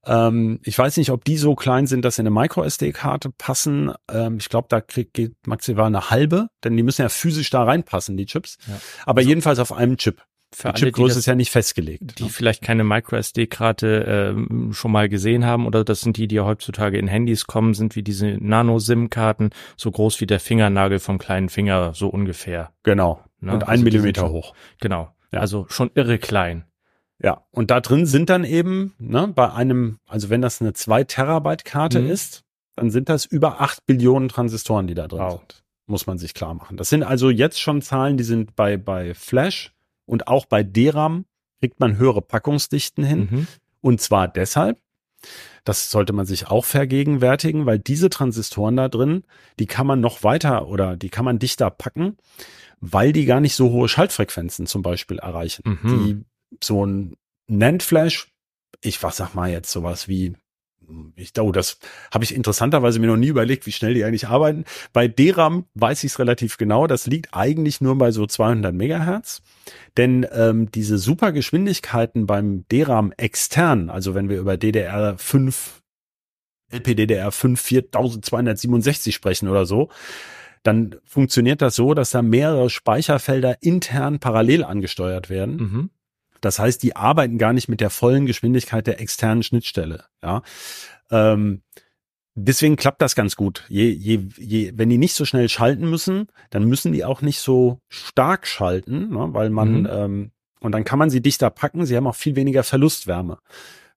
ähm, 0.07 0.59
ich 0.63 0.77
weiß 0.77 0.97
nicht, 0.97 1.11
ob 1.11 1.25
die 1.25 1.37
so 1.37 1.55
klein 1.55 1.85
sind, 1.85 2.05
dass 2.05 2.15
sie 2.15 2.21
in 2.21 2.27
eine 2.27 2.39
Micro-SD-Karte 2.39 3.31
passen. 3.37 3.91
Ähm, 4.11 4.37
ich 4.39 4.49
glaube, 4.49 4.67
da 4.69 4.81
kriegt, 4.81 5.13
geht 5.13 5.35
maximal 5.45 5.85
eine 5.85 6.09
halbe, 6.09 6.47
denn 6.63 6.77
die 6.77 6.83
müssen 6.83 7.01
ja 7.01 7.09
physisch 7.09 7.49
da 7.49 7.63
reinpassen, 7.63 8.15
die 8.15 8.25
Chips. 8.25 8.57
Ja. 8.67 8.79
Aber 9.05 9.19
also, 9.19 9.29
jedenfalls 9.29 9.59
auf 9.59 9.73
einem 9.73 9.97
Chip. 9.97 10.23
Für 10.53 10.71
die 10.71 10.79
Chipgröße 10.79 11.19
ist 11.19 11.25
ja 11.25 11.35
nicht 11.35 11.51
festgelegt. 11.51 12.19
Die 12.19 12.23
ne? 12.23 12.29
vielleicht 12.29 12.61
keine 12.61 12.85
Micro-SD-Karte 12.85 14.35
äh, 14.37 14.73
schon 14.73 14.91
mal 14.93 15.09
gesehen 15.09 15.45
haben 15.45 15.65
oder 15.65 15.83
das 15.83 15.99
sind 15.99 16.15
die, 16.15 16.29
die 16.29 16.35
ja 16.35 16.45
heutzutage 16.45 16.97
in 16.97 17.07
Handys 17.07 17.47
kommen, 17.47 17.73
sind 17.73 17.97
wie 17.97 18.03
diese 18.03 18.37
Nano-SIM-Karten, 18.39 19.49
so 19.75 19.91
groß 19.91 20.21
wie 20.21 20.25
der 20.25 20.39
Fingernagel 20.39 20.99
vom 20.99 21.17
kleinen 21.17 21.49
Finger, 21.49 21.93
so 21.93 22.07
ungefähr. 22.07 22.71
Genau. 22.83 23.21
Ne? 23.41 23.51
Und 23.51 23.63
also 23.63 23.71
ein 23.73 23.83
Millimeter 23.83 24.29
hoch. 24.29 24.53
Genau. 24.79 25.09
Ja. 25.33 25.41
Also 25.41 25.65
schon 25.67 25.91
irre 25.95 26.17
klein. 26.17 26.63
Ja, 27.21 27.45
und 27.51 27.71
da 27.71 27.81
drin 27.81 28.05
sind 28.05 28.29
dann 28.29 28.43
eben, 28.43 28.93
ne, 28.99 29.27
bei 29.27 29.51
einem, 29.51 29.97
also 30.05 30.29
wenn 30.29 30.41
das 30.41 30.61
eine 30.61 30.73
2 30.73 31.03
Terabyte 31.05 31.65
Karte 31.65 32.01
mhm. 32.01 32.09
ist, 32.09 32.43
dann 32.75 32.91
sind 32.91 33.09
das 33.09 33.25
über 33.25 33.59
8 33.59 33.85
Billionen 33.85 34.29
Transistoren, 34.29 34.87
die 34.87 34.93
da 34.93 35.07
drin 35.07 35.19
wow. 35.19 35.39
sind. 35.39 35.63
Muss 35.87 36.05
man 36.05 36.17
sich 36.17 36.33
klar 36.33 36.53
machen. 36.53 36.77
Das 36.77 36.89
sind 36.89 37.03
also 37.03 37.29
jetzt 37.29 37.59
schon 37.59 37.81
Zahlen, 37.81 38.17
die 38.17 38.23
sind 38.23 38.55
bei, 38.55 38.77
bei 38.77 39.13
Flash 39.13 39.73
und 40.05 40.27
auch 40.27 40.45
bei 40.45 40.61
DRAM 40.63 41.25
kriegt 41.59 41.79
man 41.79 41.97
höhere 41.97 42.21
Packungsdichten 42.21 43.03
hin. 43.03 43.27
Mhm. 43.31 43.47
Und 43.81 44.01
zwar 44.01 44.27
deshalb, 44.27 44.79
das 45.63 45.89
sollte 45.89 46.13
man 46.13 46.25
sich 46.25 46.47
auch 46.47 46.65
vergegenwärtigen, 46.65 47.65
weil 47.65 47.79
diese 47.79 48.09
Transistoren 48.09 48.75
da 48.75 48.89
drin, 48.89 49.23
die 49.59 49.65
kann 49.65 49.87
man 49.87 49.99
noch 49.99 50.23
weiter 50.23 50.67
oder 50.67 50.95
die 50.95 51.09
kann 51.09 51.25
man 51.25 51.39
dichter 51.39 51.71
packen, 51.71 52.17
weil 52.79 53.11
die 53.11 53.25
gar 53.25 53.39
nicht 53.39 53.55
so 53.55 53.71
hohe 53.71 53.89
Schaltfrequenzen 53.89 54.67
zum 54.67 54.81
Beispiel 54.83 55.17
erreichen. 55.17 55.63
Mhm. 55.65 56.05
Die 56.05 56.25
so 56.63 56.85
ein 56.85 57.15
NAND 57.47 57.83
Flash, 57.83 58.31
ich 58.81 59.01
was 59.03 59.17
sag 59.17 59.33
mal 59.33 59.49
jetzt 59.49 59.71
sowas 59.71 60.07
wie 60.07 60.35
ich 61.15 61.33
oh, 61.39 61.51
das 61.51 61.79
habe 62.13 62.23
ich 62.23 62.33
interessanterweise 62.33 62.99
mir 62.99 63.07
noch 63.07 63.17
nie 63.17 63.27
überlegt, 63.27 63.65
wie 63.65 63.71
schnell 63.71 63.93
die 63.93 64.03
eigentlich 64.03 64.27
arbeiten. 64.27 64.63
Bei 64.93 65.07
DRAM 65.07 65.65
weiß 65.73 66.03
ich 66.03 66.11
es 66.11 66.19
relativ 66.19 66.57
genau. 66.57 66.87
Das 66.87 67.07
liegt 67.07 67.33
eigentlich 67.33 67.81
nur 67.81 67.97
bei 67.97 68.11
so 68.11 68.25
200 68.25 68.73
Megahertz, 68.73 69.41
denn 69.97 70.25
ähm, 70.31 70.71
diese 70.71 70.97
Supergeschwindigkeiten 70.97 72.25
beim 72.25 72.65
DRAM 72.71 73.11
extern, 73.17 73.89
also 73.89 74.15
wenn 74.15 74.29
wir 74.29 74.39
über 74.39 74.53
DDR5 74.53 75.55
LPDDR5 76.71 77.57
4267 77.57 79.15
sprechen 79.15 79.47
oder 79.47 79.65
so, 79.65 79.89
dann 80.63 80.95
funktioniert 81.05 81.61
das 81.61 81.75
so, 81.75 81.93
dass 81.93 82.11
da 82.11 82.21
mehrere 82.21 82.69
Speicherfelder 82.69 83.61
intern 83.61 84.19
parallel 84.19 84.65
angesteuert 84.65 85.29
werden. 85.29 85.55
Mhm. 85.55 85.89
Das 86.41 86.59
heißt, 86.59 86.81
die 86.83 86.95
arbeiten 86.95 87.37
gar 87.37 87.53
nicht 87.53 87.67
mit 87.67 87.81
der 87.81 87.89
vollen 87.89 88.25
Geschwindigkeit 88.25 88.87
der 88.87 88.99
externen 88.99 89.43
Schnittstelle. 89.43 90.05
Ja. 90.23 90.41
Ähm, 91.11 91.61
deswegen 92.35 92.75
klappt 92.75 93.01
das 93.01 93.15
ganz 93.15 93.35
gut. 93.35 93.65
Je, 93.69 93.89
je, 93.89 94.27
je, 94.37 94.73
wenn 94.75 94.89
die 94.89 94.97
nicht 94.97 95.13
so 95.13 95.25
schnell 95.25 95.49
schalten 95.49 95.89
müssen, 95.89 96.27
dann 96.49 96.65
müssen 96.65 96.91
die 96.91 97.05
auch 97.05 97.21
nicht 97.21 97.39
so 97.39 97.79
stark 97.89 98.47
schalten, 98.47 99.09
ne, 99.09 99.33
weil 99.33 99.49
man 99.49 99.81
mhm. 99.81 99.89
ähm, 99.89 100.31
und 100.59 100.71
dann 100.71 100.83
kann 100.83 100.99
man 100.99 101.09
sie 101.09 101.21
dichter 101.21 101.49
packen. 101.49 101.85
Sie 101.85 101.95
haben 101.95 102.07
auch 102.07 102.15
viel 102.15 102.35
weniger 102.35 102.63
Verlustwärme. 102.63 103.39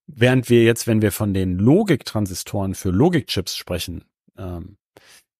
Während 0.07 0.49
wir 0.49 0.63
jetzt, 0.63 0.87
wenn 0.87 1.01
wir 1.01 1.11
von 1.11 1.33
den 1.33 1.57
Logiktransistoren 1.57 2.75
für 2.75 2.89
Logikchips 2.89 3.55
sprechen, 3.55 4.03
ähm, 4.37 4.77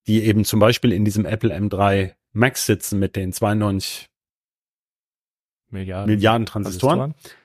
die 0.08 0.24
eben 0.24 0.46
zum 0.46 0.60
Beispiel 0.60 0.92
in 0.92 1.06
diesem 1.06 1.26
Apple 1.26 1.56
M3 1.56 2.14
Max 2.34 2.66
sitzen 2.66 3.00
mit 3.00 3.16
den 3.16 3.34
92 3.34 4.10
Milliarden, 5.72 6.14
Milliarden 6.14 6.46
Transistoren. 6.46 7.00
Transistoren. 7.00 7.38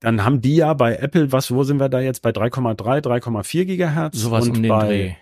Dann 0.00 0.24
haben 0.24 0.40
die 0.42 0.56
ja 0.56 0.74
bei 0.74 0.96
Apple, 0.96 1.32
was, 1.32 1.50
wo 1.50 1.64
sind 1.64 1.80
wir 1.80 1.88
da 1.88 2.00
jetzt? 2.00 2.20
Bei 2.20 2.30
3,3, 2.30 3.02
3,4 3.02 3.64
Gigahertz. 3.64 4.18
Sowas 4.18 4.44
und 4.44 4.56
um 4.56 4.62
den 4.62 4.68
bei, 4.68 4.86
Dreh. 4.86 5.14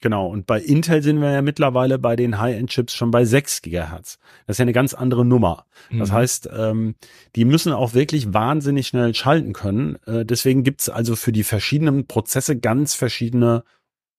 Genau. 0.00 0.28
Und 0.28 0.46
bei 0.46 0.60
Intel 0.60 1.02
sind 1.02 1.20
wir 1.20 1.32
ja 1.32 1.42
mittlerweile 1.42 1.98
bei 1.98 2.16
den 2.16 2.38
High-End-Chips 2.38 2.94
schon 2.94 3.10
bei 3.10 3.24
6 3.24 3.62
Gigahertz. 3.62 4.18
Das 4.46 4.54
ist 4.54 4.58
ja 4.58 4.62
eine 4.62 4.72
ganz 4.72 4.94
andere 4.94 5.24
Nummer. 5.24 5.66
Mhm. 5.90 5.98
Das 5.98 6.12
heißt, 6.12 6.50
ähm, 6.56 6.94
die 7.34 7.44
müssen 7.44 7.72
auch 7.72 7.94
wirklich 7.94 8.32
wahnsinnig 8.32 8.86
schnell 8.86 9.14
schalten 9.14 9.52
können. 9.52 9.96
Äh, 10.06 10.24
deswegen 10.24 10.64
gibt's 10.64 10.88
also 10.88 11.16
für 11.16 11.32
die 11.32 11.44
verschiedenen 11.44 12.06
Prozesse 12.06 12.58
ganz 12.58 12.94
verschiedene 12.94 13.64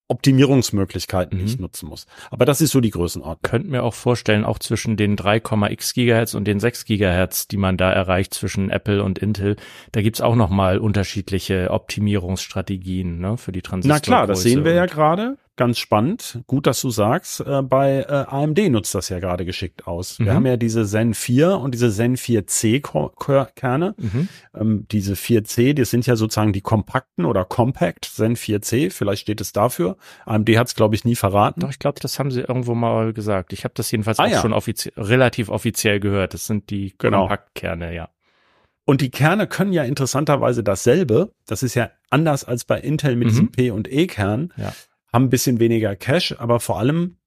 Optimierungsmöglichkeiten, 0.10 1.38
die 1.38 1.44
Mhm. 1.44 1.50
ich 1.50 1.60
nutzen 1.60 1.90
muss. 1.90 2.06
Aber 2.32 2.46
das 2.46 2.62
ist 2.62 2.72
so 2.72 2.80
die 2.80 2.92
Größenordnung. 2.92 3.42
Könnte 3.42 3.70
mir 3.70 3.84
auch 3.84 3.94
vorstellen, 3.94 4.46
auch 4.46 4.60
zwischen 4.60 4.96
den 4.98 5.16
3,x 5.16 5.94
Gigahertz 5.94 6.34
und 6.34 6.46
den 6.46 6.60
6 6.60 6.86
Gigahertz, 6.86 7.48
die 7.48 7.58
man 7.58 7.78
da 7.78 7.92
erreicht 7.92 8.34
zwischen 8.34 8.70
Apple 8.70 9.04
und 9.04 9.20
Intel, 9.20 9.58
da 9.92 10.02
gibt's 10.02 10.22
auch 10.22 10.36
nochmal 10.36 10.80
unterschiedliche 10.80 11.72
Optimierungsstrategien 11.72 13.20
ne, 13.20 13.38
für 13.38 13.52
die 13.52 13.62
Transistor. 13.62 13.96
Na 13.96 14.00
klar, 14.00 14.28
das 14.28 14.44
sehen 14.44 14.64
wir 14.64 14.74
ja 14.74 14.86
gerade. 14.86 15.38
Ganz 15.58 15.80
spannend. 15.80 16.44
Gut, 16.46 16.68
dass 16.68 16.80
du 16.82 16.92
sagst. 16.92 17.40
Äh, 17.42 17.64
bei 17.64 18.02
äh, 18.08 18.26
AMD 18.30 18.70
nutzt 18.70 18.94
das 18.94 19.10
ja 19.10 19.18
gerade 19.20 19.44
geschickt 19.44 19.88
aus. 19.88 20.20
Wir 20.20 20.28
Mhm. 20.28 20.36
haben 20.36 20.46
ja 20.46 20.56
diese 20.56 20.86
Zen 20.86 21.16
4 21.16 21.58
und 21.58 21.74
diese 21.74 21.92
Zen 21.92 22.16
4C 22.16 22.80
Ko- 22.80 23.12
Ko- 23.16 23.48
Kerne. 23.56 23.96
Mhm. 23.98 24.30
Ähm, 24.56 24.86
diese 24.92 25.16
4C, 25.16 25.74
das 25.74 25.90
sind 25.90 26.06
ja 26.06 26.16
sozusagen 26.16 26.54
die 26.54 26.62
kompakten 26.62 27.26
oder 27.26 27.44
Compact 27.44 28.06
Zen 28.06 28.36
4C. 28.36 28.92
Vielleicht 28.92 29.24
steht 29.24 29.42
es 29.42 29.52
dafür. 29.52 29.98
AMD 30.26 30.48
hat 30.60 30.68
es, 30.68 30.76
glaube 30.76 30.94
ich, 30.94 31.04
nie 31.06 31.16
verraten. 31.16 31.62
Doch, 31.62 31.72
ich 31.72 31.80
glaube, 31.80 32.00
das 32.02 32.20
haben 32.20 32.30
sie 32.30 32.42
irgendwo 32.42 32.76
mal 32.76 33.12
gesagt. 33.12 33.52
Ich 33.52 33.64
habe 33.64 33.74
das 33.76 33.90
jedenfalls 33.90 34.20
Ah, 34.20 34.26
auch 34.26 34.30
ja. 34.30 34.42
schon 34.42 34.54
offizie 34.54 34.92
relativ 34.96 35.50
offiziell 35.50 36.00
gehört. 36.00 36.36
Das 36.36 36.46
sind 36.46 36.70
die 36.70 36.94
Genau. 37.00 37.22
Kompaktkerne, 37.22 37.96
ja. 37.96 38.10
Und 38.86 39.02
die 39.02 39.10
Kerne 39.10 39.48
können 39.48 39.74
ja 39.74 39.84
interessanterweise 39.84 40.64
dasselbe. 40.64 41.32
Das 41.46 41.62
ist 41.64 41.74
ja 41.76 41.90
anders 42.10 42.46
als 42.46 42.64
bei 42.64 42.80
Intel 42.80 43.16
mit 43.18 43.26
Mhm. 43.26 43.30
diesem 43.32 43.52
P- 43.52 43.72
und 43.72 43.92
E-Kern. 43.92 44.54
Ja. 44.56 44.72
Haben 45.12 45.26
ein 45.26 45.30
bisschen 45.30 45.60
weniger 45.60 45.96
Cache, 45.96 46.40
aber 46.40 46.60
vor 46.60 46.80
allem, 46.80 47.18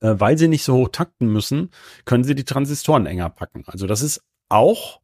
äh, 0.00 0.14
weil 0.18 0.36
sie 0.38 0.48
nicht 0.48 0.64
so 0.64 0.74
hoch 0.74 0.88
takten 0.90 1.32
müssen, 1.32 1.70
können 2.04 2.24
sie 2.24 2.34
die 2.34 2.44
Transistoren 2.44 3.06
enger 3.06 3.30
packen. 3.30 3.64
Also 3.66 3.86
das 3.86 4.02
ist 4.02 4.22
auch 4.48 5.00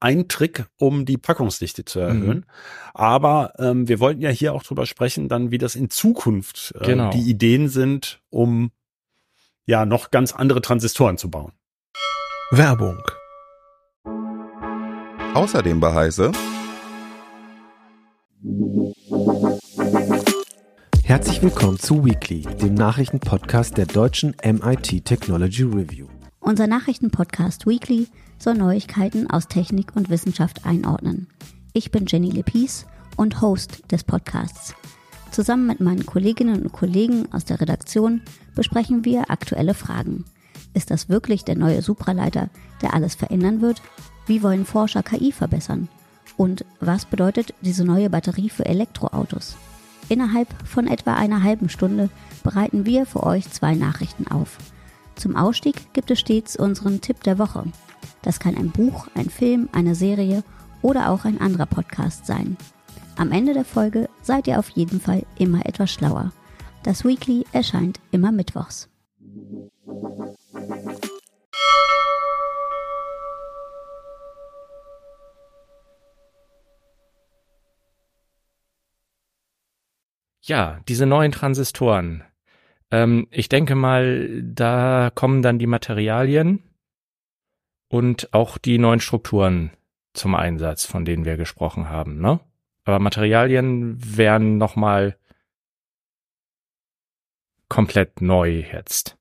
ein 0.00 0.28
Trick, 0.28 0.66
um 0.78 1.04
die 1.06 1.18
Packungsdichte 1.18 1.84
zu 1.84 1.98
erhöhen. 1.98 2.46
Aber 2.94 3.54
ähm, 3.58 3.88
wir 3.88 3.98
wollten 3.98 4.20
ja 4.20 4.30
hier 4.30 4.52
auch 4.54 4.62
drüber 4.62 4.86
sprechen, 4.86 5.28
dann 5.28 5.50
wie 5.50 5.58
das 5.58 5.74
in 5.74 5.90
Zukunft 5.90 6.72
äh, 6.80 6.84
Genau. 6.86 7.10
die 7.10 7.28
Ideen 7.28 7.68
sind, 7.68 8.22
um 8.30 8.70
ja 9.66 9.84
noch 9.86 10.12
ganz 10.12 10.32
andere 10.32 10.60
Transistoren 10.62 11.18
zu 11.18 11.30
bauen. 11.30 11.52
Werbung. 12.52 13.02
Außerdem 15.34 15.80
bei 15.80 15.92
Heise. 15.92 16.30
Herzlich 21.08 21.40
willkommen 21.40 21.78
zu 21.78 22.04
Weekly, 22.04 22.42
dem 22.42 22.74
Nachrichtenpodcast 22.74 23.78
der 23.78 23.86
deutschen 23.86 24.36
MIT 24.44 25.06
Technology 25.06 25.62
Review. 25.62 26.06
Unser 26.38 26.66
Nachrichtenpodcast 26.66 27.66
Weekly 27.66 28.08
soll 28.38 28.56
Neuigkeiten 28.56 29.26
aus 29.30 29.48
Technik 29.48 29.96
und 29.96 30.10
Wissenschaft 30.10 30.66
einordnen. 30.66 31.26
Ich 31.72 31.90
bin 31.90 32.04
Jenny 32.04 32.28
Lepies 32.28 32.84
und 33.16 33.40
Host 33.40 33.90
des 33.90 34.04
Podcasts. 34.04 34.74
Zusammen 35.30 35.66
mit 35.66 35.80
meinen 35.80 36.04
Kolleginnen 36.04 36.60
und 36.60 36.72
Kollegen 36.72 37.32
aus 37.32 37.46
der 37.46 37.58
Redaktion 37.58 38.20
besprechen 38.54 39.06
wir 39.06 39.30
aktuelle 39.30 39.72
Fragen. 39.72 40.26
Ist 40.74 40.90
das 40.90 41.08
wirklich 41.08 41.42
der 41.42 41.56
neue 41.56 41.80
Supraleiter, 41.80 42.50
der 42.82 42.92
alles 42.92 43.14
verändern 43.14 43.62
wird? 43.62 43.80
Wie 44.26 44.42
wollen 44.42 44.66
Forscher 44.66 45.02
KI 45.02 45.32
verbessern? 45.32 45.88
Und 46.36 46.66
was 46.80 47.06
bedeutet 47.06 47.54
diese 47.62 47.86
neue 47.86 48.10
Batterie 48.10 48.50
für 48.50 48.66
Elektroautos? 48.66 49.56
Innerhalb 50.08 50.48
von 50.66 50.86
etwa 50.86 51.14
einer 51.14 51.42
halben 51.42 51.68
Stunde 51.68 52.08
bereiten 52.42 52.86
wir 52.86 53.04
für 53.06 53.22
euch 53.24 53.50
zwei 53.50 53.74
Nachrichten 53.74 54.26
auf. 54.26 54.58
Zum 55.14 55.36
Ausstieg 55.36 55.92
gibt 55.92 56.10
es 56.10 56.20
stets 56.20 56.56
unseren 56.56 57.00
Tipp 57.00 57.22
der 57.24 57.38
Woche. 57.38 57.64
Das 58.22 58.40
kann 58.40 58.56
ein 58.56 58.70
Buch, 58.70 59.08
ein 59.14 59.28
Film, 59.28 59.68
eine 59.72 59.94
Serie 59.94 60.42
oder 60.80 61.10
auch 61.10 61.24
ein 61.24 61.40
anderer 61.40 61.66
Podcast 61.66 62.26
sein. 62.26 62.56
Am 63.16 63.32
Ende 63.32 63.52
der 63.52 63.64
Folge 63.64 64.08
seid 64.22 64.46
ihr 64.46 64.58
auf 64.58 64.68
jeden 64.70 65.00
Fall 65.00 65.24
immer 65.38 65.66
etwas 65.66 65.90
schlauer. 65.90 66.32
Das 66.84 67.04
Weekly 67.04 67.44
erscheint 67.52 68.00
immer 68.12 68.30
mittwochs. 68.30 68.88
Ja, 80.48 80.80
diese 80.88 81.04
neuen 81.04 81.30
Transistoren. 81.30 82.24
Ähm, 82.90 83.28
ich 83.30 83.50
denke 83.50 83.74
mal, 83.74 84.42
da 84.42 85.10
kommen 85.14 85.42
dann 85.42 85.58
die 85.58 85.66
Materialien 85.66 86.62
und 87.88 88.32
auch 88.32 88.56
die 88.56 88.78
neuen 88.78 89.00
Strukturen 89.00 89.70
zum 90.14 90.34
Einsatz, 90.34 90.86
von 90.86 91.04
denen 91.04 91.26
wir 91.26 91.36
gesprochen 91.36 91.90
haben, 91.90 92.18
ne? 92.20 92.40
Aber 92.84 92.98
Materialien 92.98 93.98
wären 94.16 94.56
nochmal 94.56 95.18
komplett 97.68 98.22
neu 98.22 98.64
jetzt. 98.72 99.18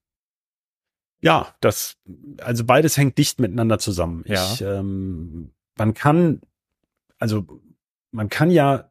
Ja, 1.20 1.54
das, 1.60 1.98
also 2.40 2.64
beides 2.64 2.96
hängt 2.96 3.18
dicht 3.18 3.42
miteinander 3.42 3.80
zusammen. 3.80 4.24
Ja. 4.28 4.54
Ich, 4.54 4.62
ähm, 4.62 5.52
man 5.78 5.94
kann, 5.94 6.40
also 7.20 7.46
man 8.12 8.30
kann 8.30 8.50
ja 8.50 8.90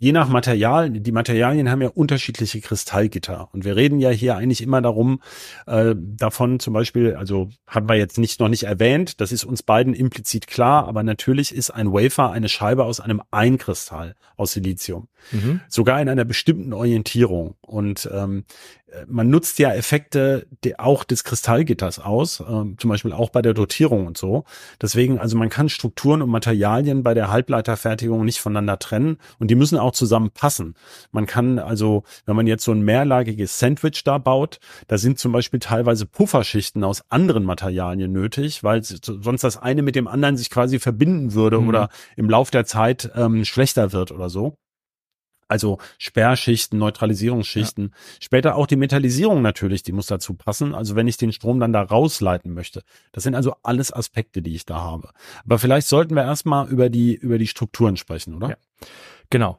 je 0.00 0.12
nach 0.12 0.28
Material, 0.28 0.90
die 0.90 1.12
Materialien 1.12 1.70
haben 1.70 1.82
ja 1.82 1.88
unterschiedliche 1.88 2.60
Kristallgitter. 2.62 3.50
Und 3.52 3.66
wir 3.66 3.76
reden 3.76 4.00
ja 4.00 4.08
hier 4.08 4.34
eigentlich 4.34 4.62
immer 4.62 4.80
darum, 4.80 5.20
äh, 5.66 5.94
davon 5.94 6.58
zum 6.58 6.72
Beispiel, 6.72 7.14
also 7.14 7.50
haben 7.66 7.86
wir 7.86 7.96
jetzt 7.96 8.18
nicht 8.18 8.40
noch 8.40 8.48
nicht 8.48 8.62
erwähnt, 8.62 9.20
das 9.20 9.30
ist 9.30 9.44
uns 9.44 9.62
beiden 9.62 9.92
implizit 9.92 10.46
klar, 10.46 10.88
aber 10.88 11.02
natürlich 11.02 11.54
ist 11.54 11.70
ein 11.70 11.92
Wafer 11.92 12.30
eine 12.30 12.48
Scheibe 12.48 12.84
aus 12.84 12.98
einem 12.98 13.20
Einkristall 13.30 14.16
aus 14.36 14.52
Silizium 14.52 15.08
Mhm. 15.32 15.60
sogar 15.68 16.00
in 16.00 16.08
einer 16.08 16.24
bestimmten 16.24 16.72
Orientierung. 16.72 17.54
Und 17.60 18.08
ähm, 18.12 18.44
äh, 18.79 18.79
man 19.06 19.30
nutzt 19.30 19.58
ja 19.58 19.72
Effekte 19.72 20.46
auch 20.78 21.04
des 21.04 21.24
Kristallgitters 21.24 21.98
aus, 21.98 22.40
ähm, 22.40 22.76
zum 22.78 22.90
Beispiel 22.90 23.12
auch 23.12 23.30
bei 23.30 23.42
der 23.42 23.54
Dotierung 23.54 24.06
und 24.06 24.18
so. 24.18 24.44
Deswegen, 24.82 25.18
also 25.18 25.36
man 25.36 25.48
kann 25.48 25.68
Strukturen 25.68 26.22
und 26.22 26.30
Materialien 26.30 27.02
bei 27.02 27.14
der 27.14 27.30
Halbleiterfertigung 27.30 28.24
nicht 28.24 28.40
voneinander 28.40 28.78
trennen 28.78 29.18
und 29.38 29.50
die 29.50 29.54
müssen 29.54 29.78
auch 29.78 29.92
zusammenpassen. 29.92 30.74
Man 31.12 31.26
kann 31.26 31.58
also, 31.58 32.02
wenn 32.26 32.36
man 32.36 32.46
jetzt 32.46 32.64
so 32.64 32.72
ein 32.72 32.82
mehrlagiges 32.82 33.58
Sandwich 33.58 34.02
da 34.04 34.18
baut, 34.18 34.58
da 34.88 34.98
sind 34.98 35.18
zum 35.18 35.32
Beispiel 35.32 35.60
teilweise 35.60 36.06
Pufferschichten 36.06 36.82
aus 36.84 37.02
anderen 37.10 37.44
Materialien 37.44 38.12
nötig, 38.12 38.64
weil 38.64 38.82
sonst 38.82 39.44
das 39.44 39.56
eine 39.56 39.82
mit 39.82 39.94
dem 39.94 40.08
anderen 40.08 40.36
sich 40.36 40.50
quasi 40.50 40.78
verbinden 40.78 41.34
würde 41.34 41.60
Mhm. 41.60 41.68
oder 41.68 41.88
im 42.16 42.28
Lauf 42.28 42.50
der 42.50 42.64
Zeit 42.64 43.10
ähm, 43.14 43.44
schlechter 43.44 43.92
wird 43.92 44.12
oder 44.12 44.30
so. 44.30 44.56
Also 45.50 45.78
Sperrschichten, 45.98 46.78
Neutralisierungsschichten. 46.78 47.92
Später 48.20 48.54
auch 48.56 48.66
die 48.66 48.76
Metallisierung 48.76 49.42
natürlich, 49.42 49.82
die 49.82 49.92
muss 49.92 50.06
dazu 50.06 50.34
passen. 50.34 50.74
Also 50.74 50.94
wenn 50.96 51.08
ich 51.08 51.16
den 51.16 51.32
Strom 51.32 51.58
dann 51.60 51.72
da 51.72 51.82
rausleiten 51.82 52.54
möchte. 52.54 52.82
Das 53.12 53.24
sind 53.24 53.34
also 53.34 53.54
alles 53.62 53.92
Aspekte, 53.92 54.42
die 54.42 54.54
ich 54.54 54.64
da 54.64 54.76
habe. 54.80 55.10
Aber 55.44 55.58
vielleicht 55.58 55.88
sollten 55.88 56.14
wir 56.14 56.22
erstmal 56.22 56.68
über 56.68 56.88
die, 56.88 57.14
über 57.16 57.36
die 57.38 57.46
Strukturen 57.48 57.96
sprechen, 57.96 58.34
oder? 58.34 58.50
Ja. 58.50 58.56
Genau. 59.30 59.58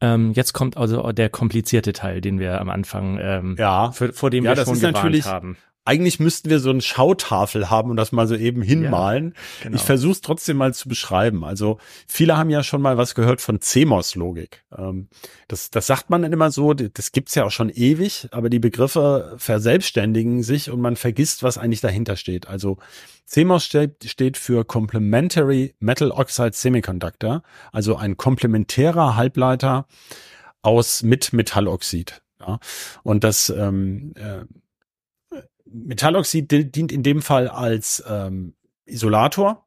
Ähm, 0.00 0.32
jetzt 0.32 0.52
kommt 0.52 0.76
also 0.76 1.10
der 1.12 1.28
komplizierte 1.28 1.92
Teil, 1.92 2.20
den 2.20 2.38
wir 2.38 2.60
am 2.60 2.68
Anfang, 2.70 3.18
ähm, 3.20 3.56
Ja. 3.58 3.90
für, 3.90 4.12
vor 4.12 4.30
dem 4.30 4.44
Ja, 4.44 4.52
wir 4.52 4.54
das 4.56 4.66
schon 4.66 4.74
ist 4.74 4.80
gewarnt 4.80 4.96
natürlich- 4.96 5.26
haben. 5.26 5.56
Eigentlich 5.88 6.20
müssten 6.20 6.50
wir 6.50 6.60
so 6.60 6.68
eine 6.68 6.82
Schautafel 6.82 7.70
haben 7.70 7.90
und 7.90 7.96
das 7.96 8.12
mal 8.12 8.26
so 8.26 8.34
eben 8.34 8.60
hinmalen. 8.60 9.32
Genau. 9.62 9.74
Ich 9.74 9.80
versuche 9.80 10.12
es 10.12 10.20
trotzdem 10.20 10.58
mal 10.58 10.74
zu 10.74 10.86
beschreiben. 10.86 11.44
Also 11.44 11.78
viele 12.06 12.36
haben 12.36 12.50
ja 12.50 12.62
schon 12.62 12.82
mal 12.82 12.98
was 12.98 13.14
gehört 13.14 13.40
von 13.40 13.62
CMOS-Logik. 13.62 14.64
Ähm, 14.76 15.08
das, 15.48 15.70
das 15.70 15.86
sagt 15.86 16.10
man 16.10 16.20
dann 16.20 16.34
immer 16.34 16.50
so, 16.50 16.74
das 16.74 17.12
gibt's 17.12 17.34
ja 17.36 17.44
auch 17.44 17.50
schon 17.50 17.70
ewig, 17.70 18.28
aber 18.32 18.50
die 18.50 18.58
Begriffe 18.58 19.34
verselbstständigen 19.38 20.42
sich 20.42 20.70
und 20.70 20.82
man 20.82 20.94
vergisst, 20.94 21.42
was 21.42 21.56
eigentlich 21.56 21.80
dahinter 21.80 22.16
steht. 22.16 22.48
Also 22.48 22.76
CMOS 23.24 23.64
steht, 23.64 24.04
steht 24.10 24.36
für 24.36 24.66
Complementary 24.66 25.74
Metal 25.80 26.10
Oxide 26.10 26.52
Semiconductor, 26.52 27.42
also 27.72 27.96
ein 27.96 28.18
komplementärer 28.18 29.16
Halbleiter 29.16 29.86
aus 30.60 31.02
mit 31.02 31.32
Metalloxid. 31.32 32.20
Ja. 32.40 32.58
Und 33.04 33.24
das 33.24 33.48
ähm, 33.48 34.12
äh, 34.16 34.44
Metalloxid 35.72 36.50
di- 36.50 36.70
dient 36.70 36.92
in 36.92 37.02
dem 37.02 37.22
Fall 37.22 37.48
als 37.48 38.02
ähm, 38.08 38.54
Isolator. 38.86 39.66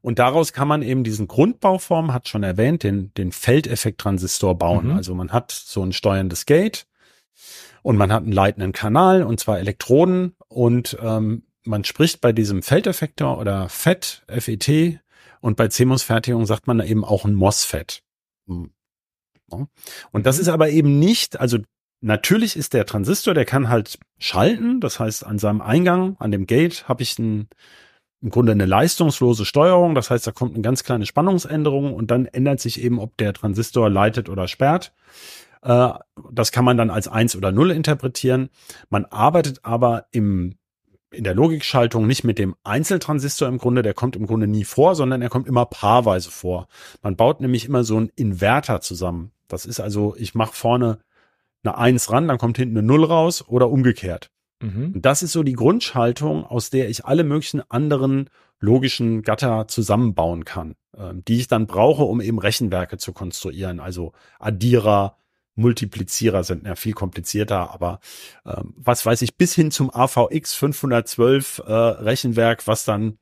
Und 0.00 0.18
daraus 0.18 0.52
kann 0.52 0.68
man 0.68 0.82
eben 0.82 1.04
diesen 1.04 1.28
Grundbauform, 1.28 2.12
hat 2.12 2.28
schon 2.28 2.42
erwähnt, 2.42 2.82
den, 2.82 3.12
den 3.14 3.30
Feldeffekt-Transistor 3.30 4.56
bauen. 4.56 4.86
Mhm. 4.86 4.96
Also 4.96 5.14
man 5.14 5.32
hat 5.32 5.52
so 5.52 5.82
ein 5.82 5.92
steuerndes 5.92 6.46
Gate 6.46 6.86
und 7.82 7.96
man 7.96 8.12
hat 8.12 8.22
einen 8.22 8.32
leitenden 8.32 8.72
Kanal 8.72 9.22
und 9.22 9.38
zwar 9.38 9.58
Elektroden 9.58 10.34
und 10.48 10.96
ähm, 11.00 11.44
man 11.64 11.84
spricht 11.84 12.20
bei 12.20 12.32
diesem 12.32 12.62
Feldeffektor 12.62 13.38
oder 13.38 13.68
FET, 13.68 14.24
FET 14.28 15.00
und 15.40 15.56
bei 15.56 15.68
CMOS-Fertigung 15.68 16.46
sagt 16.46 16.66
man 16.66 16.80
eben 16.80 17.04
auch 17.04 17.24
ein 17.24 17.34
MOSFET. 17.34 18.02
Hm. 18.46 18.72
Und 20.10 20.26
das 20.26 20.38
ist 20.38 20.48
aber 20.48 20.70
eben 20.70 20.98
nicht, 20.98 21.38
also 21.38 21.58
Natürlich 22.04 22.56
ist 22.56 22.74
der 22.74 22.84
Transistor, 22.84 23.32
der 23.32 23.44
kann 23.44 23.68
halt 23.68 23.96
schalten. 24.18 24.80
Das 24.80 24.98
heißt, 24.98 25.24
an 25.24 25.38
seinem 25.38 25.60
Eingang, 25.60 26.16
an 26.18 26.32
dem 26.32 26.46
Gate, 26.46 26.88
habe 26.88 27.04
ich 27.04 27.16
ein, 27.20 27.48
im 28.20 28.30
Grunde 28.30 28.50
eine 28.50 28.66
leistungslose 28.66 29.44
Steuerung. 29.44 29.94
Das 29.94 30.10
heißt, 30.10 30.26
da 30.26 30.32
kommt 30.32 30.54
eine 30.54 30.62
ganz 30.62 30.82
kleine 30.82 31.06
Spannungsänderung 31.06 31.94
und 31.94 32.10
dann 32.10 32.26
ändert 32.26 32.58
sich 32.58 32.82
eben, 32.82 32.98
ob 32.98 33.16
der 33.18 33.32
Transistor 33.32 33.88
leitet 33.88 34.28
oder 34.28 34.48
sperrt. 34.48 34.92
Äh, 35.62 35.90
das 36.32 36.50
kann 36.50 36.64
man 36.64 36.76
dann 36.76 36.90
als 36.90 37.06
eins 37.06 37.36
oder 37.36 37.52
null 37.52 37.70
interpretieren. 37.70 38.50
Man 38.90 39.04
arbeitet 39.04 39.60
aber 39.64 40.06
im 40.10 40.56
in 41.12 41.24
der 41.24 41.34
Logikschaltung 41.34 42.06
nicht 42.06 42.24
mit 42.24 42.38
dem 42.38 42.56
Einzeltransistor 42.64 43.46
im 43.46 43.58
Grunde, 43.58 43.82
der 43.82 43.92
kommt 43.92 44.16
im 44.16 44.26
Grunde 44.26 44.46
nie 44.46 44.64
vor, 44.64 44.94
sondern 44.94 45.20
er 45.20 45.28
kommt 45.28 45.46
immer 45.46 45.66
paarweise 45.66 46.30
vor. 46.30 46.68
Man 47.02 47.16
baut 47.16 47.42
nämlich 47.42 47.66
immer 47.66 47.84
so 47.84 47.98
einen 47.98 48.10
Inverter 48.16 48.80
zusammen. 48.80 49.30
Das 49.46 49.66
ist 49.66 49.78
also, 49.78 50.16
ich 50.16 50.34
mache 50.34 50.54
vorne 50.54 51.00
eine 51.64 51.78
Eins 51.78 52.10
ran, 52.10 52.28
dann 52.28 52.38
kommt 52.38 52.56
hinten 52.56 52.78
eine 52.78 52.86
Null 52.86 53.04
raus 53.04 53.46
oder 53.46 53.70
umgekehrt. 53.70 54.30
Mhm. 54.62 54.92
Und 54.94 55.06
das 55.06 55.22
ist 55.22 55.32
so 55.32 55.42
die 55.42 55.54
Grundschaltung, 55.54 56.44
aus 56.44 56.70
der 56.70 56.88
ich 56.88 57.04
alle 57.04 57.24
möglichen 57.24 57.62
anderen 57.70 58.30
logischen 58.60 59.22
Gatter 59.22 59.66
zusammenbauen 59.68 60.44
kann, 60.44 60.76
äh, 60.96 61.12
die 61.14 61.38
ich 61.38 61.48
dann 61.48 61.66
brauche, 61.66 62.04
um 62.04 62.20
eben 62.20 62.38
Rechenwerke 62.38 62.96
zu 62.96 63.12
konstruieren. 63.12 63.80
Also 63.80 64.12
Addierer, 64.38 65.16
Multiplizierer 65.54 66.44
sind 66.44 66.66
ja 66.66 66.76
viel 66.76 66.94
komplizierter, 66.94 67.72
aber 67.72 68.00
ähm, 68.46 68.72
was 68.76 69.04
weiß 69.04 69.20
ich, 69.22 69.36
bis 69.36 69.54
hin 69.54 69.70
zum 69.70 69.90
AVX 69.92 70.54
512 70.54 71.62
äh, 71.66 71.72
Rechenwerk, 71.72 72.66
was 72.66 72.84
dann 72.84 73.18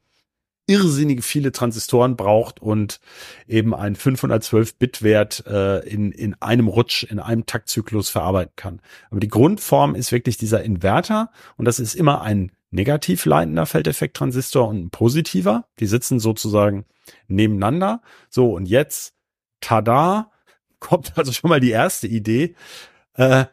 irrsinnige 0.71 1.23
viele 1.23 1.51
Transistoren 1.51 2.15
braucht 2.15 2.63
und 2.63 3.01
eben 3.49 3.75
ein 3.75 3.97
512-Bit-Wert 3.97 5.45
äh, 5.49 5.81
in, 5.81 6.13
in 6.13 6.41
einem 6.41 6.69
Rutsch, 6.69 7.03
in 7.03 7.19
einem 7.19 7.45
Taktzyklus 7.45 8.09
verarbeiten 8.09 8.53
kann. 8.55 8.81
Aber 9.11 9.19
die 9.19 9.29
Grundform 9.29 9.97
ist 9.97 10.13
wirklich 10.13 10.37
dieser 10.37 10.63
Inverter 10.63 11.33
und 11.57 11.65
das 11.65 11.81
ist 11.81 11.97
immer 11.97 12.23
ein 12.23 12.53
negativ 12.71 13.25
leitender 13.25 13.67
Feldeffekt-Transistor 13.67 14.69
und 14.69 14.85
ein 14.85 14.91
positiver. 14.91 15.67
Die 15.81 15.87
sitzen 15.87 16.21
sozusagen 16.21 16.85
nebeneinander. 17.27 18.01
So, 18.29 18.55
und 18.55 18.67
jetzt, 18.67 19.15
tada, 19.61 20.31
kommt 20.79 21.19
also 21.19 21.33
schon 21.33 21.51
mal 21.51 21.61
die 21.61 21.71
erste 21.71 22.07
Idee. 22.07 22.55
Äh, 23.15 23.47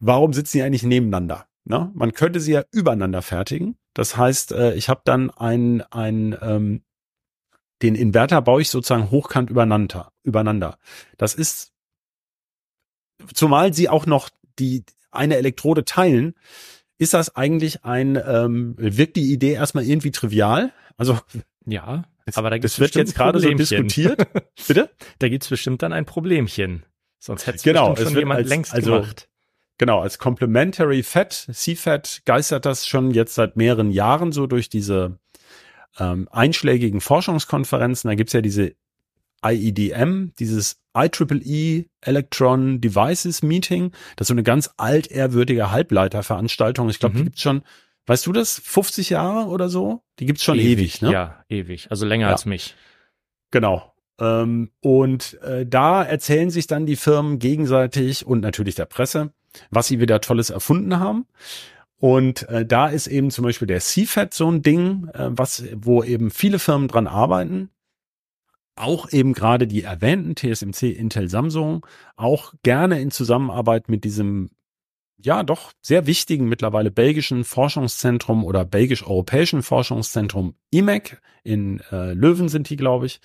warum 0.00 0.34
sitzen 0.34 0.58
die 0.58 0.62
eigentlich 0.62 0.82
nebeneinander? 0.82 1.46
Na, 1.64 1.90
man 1.94 2.12
könnte 2.12 2.40
sie 2.40 2.52
ja 2.52 2.64
übereinander 2.72 3.22
fertigen. 3.22 3.78
Das 3.94 4.16
heißt, 4.16 4.52
äh, 4.52 4.74
ich 4.74 4.88
habe 4.88 5.02
dann 5.04 5.30
ein, 5.30 5.82
ein 5.90 6.36
ähm, 6.40 6.82
den 7.82 7.94
Inverter 7.94 8.40
baue 8.42 8.62
ich 8.62 8.70
sozusagen 8.70 9.10
hochkant 9.10 9.50
übereinander. 9.50 10.12
übereinander. 10.22 10.78
Das 11.18 11.34
ist, 11.34 11.72
zumal 13.34 13.74
sie 13.74 13.88
auch 13.88 14.06
noch 14.06 14.30
die 14.58 14.84
eine 15.10 15.36
Elektrode 15.36 15.84
teilen, 15.84 16.34
ist 16.98 17.14
das 17.14 17.34
eigentlich 17.34 17.84
ein, 17.84 18.16
ähm, 18.24 18.74
wirkt 18.78 19.16
die 19.16 19.32
Idee 19.32 19.52
erstmal 19.52 19.84
irgendwie 19.84 20.12
trivial? 20.12 20.72
Also 20.96 21.18
ja, 21.66 22.04
aber 22.34 22.50
da 22.50 22.58
gibt's 22.58 22.76
das 22.76 22.80
wird 22.80 22.94
jetzt 22.94 23.14
gerade 23.14 23.40
so 23.40 23.52
diskutiert. 23.52 24.28
Bitte? 24.68 24.90
Da 25.18 25.28
gibt's 25.28 25.48
bestimmt 25.48 25.82
dann 25.82 25.92
ein 25.92 26.06
Problemchen. 26.06 26.84
Sonst 27.18 27.46
hätte 27.46 27.62
genau, 27.62 27.94
es 27.94 28.02
schon 28.02 28.16
jemand 28.16 28.38
als, 28.38 28.48
längst 28.48 28.72
also, 28.72 28.92
gemacht. 28.92 29.28
Genau, 29.82 29.98
als 29.98 30.20
Complementary 30.20 31.02
Fat, 31.02 31.32
C-Fat 31.32 32.22
geistert 32.24 32.66
das 32.66 32.86
schon 32.86 33.10
jetzt 33.10 33.34
seit 33.34 33.56
mehreren 33.56 33.90
Jahren 33.90 34.30
so 34.30 34.46
durch 34.46 34.68
diese 34.68 35.18
ähm, 35.98 36.28
einschlägigen 36.30 37.00
Forschungskonferenzen. 37.00 38.06
Da 38.06 38.14
gibt's 38.14 38.32
ja 38.32 38.42
diese 38.42 38.76
IEDM, 39.44 40.34
dieses 40.38 40.80
IEEE 40.96 41.86
Electron 42.00 42.80
Devices 42.80 43.42
Meeting. 43.42 43.90
Das 44.14 44.26
ist 44.26 44.28
so 44.28 44.34
eine 44.34 44.44
ganz 44.44 44.70
altehrwürdige 44.76 45.72
Halbleiterveranstaltung. 45.72 46.88
Ich 46.88 47.00
glaube, 47.00 47.14
mhm. 47.16 47.18
die 47.18 47.24
gibt's 47.24 47.42
schon, 47.42 47.62
weißt 48.06 48.24
du 48.28 48.32
das, 48.32 48.60
50 48.60 49.10
Jahre 49.10 49.48
oder 49.48 49.68
so? 49.68 50.04
Die 50.20 50.26
gibt's 50.26 50.44
schon 50.44 50.60
ewig, 50.60 50.70
ewig 50.70 51.02
ne? 51.02 51.10
Ja, 51.10 51.44
ewig. 51.48 51.90
Also 51.90 52.06
länger 52.06 52.26
ja. 52.26 52.32
als 52.34 52.46
mich. 52.46 52.76
Genau. 53.50 53.92
Ähm, 54.20 54.70
und 54.80 55.40
äh, 55.42 55.66
da 55.66 56.04
erzählen 56.04 56.50
sich 56.50 56.68
dann 56.68 56.86
die 56.86 56.94
Firmen 56.94 57.40
gegenseitig 57.40 58.24
und 58.24 58.42
natürlich 58.42 58.76
der 58.76 58.86
Presse, 58.86 59.32
was 59.70 59.88
sie 59.88 60.00
wieder 60.00 60.20
Tolles 60.20 60.50
erfunden 60.50 60.98
haben. 60.98 61.26
Und 61.98 62.48
äh, 62.48 62.66
da 62.66 62.88
ist 62.88 63.06
eben 63.06 63.30
zum 63.30 63.44
Beispiel 63.44 63.68
der 63.68 63.80
CFAT 63.80 64.34
so 64.34 64.50
ein 64.50 64.62
Ding, 64.62 65.08
äh, 65.14 65.28
was, 65.30 65.64
wo 65.76 66.02
eben 66.02 66.30
viele 66.30 66.58
Firmen 66.58 66.88
dran 66.88 67.06
arbeiten. 67.06 67.70
Auch 68.74 69.12
eben 69.12 69.34
gerade 69.34 69.66
die 69.66 69.82
erwähnten 69.82 70.34
TSMC, 70.34 70.90
Intel, 70.90 71.28
Samsung, 71.28 71.86
auch 72.16 72.54
gerne 72.62 73.00
in 73.00 73.10
Zusammenarbeit 73.10 73.88
mit 73.88 74.04
diesem 74.04 74.50
ja 75.24 75.44
doch 75.44 75.72
sehr 75.80 76.06
wichtigen 76.06 76.48
mittlerweile 76.48 76.90
belgischen 76.90 77.44
Forschungszentrum 77.44 78.44
oder 78.44 78.64
belgisch-europäischen 78.64 79.62
Forschungszentrum 79.62 80.54
IMEC 80.70 81.20
in 81.44 81.80
äh, 81.92 82.12
Löwen 82.12 82.48
sind 82.48 82.68
die, 82.70 82.76
glaube 82.76 83.06
ich 83.06 83.20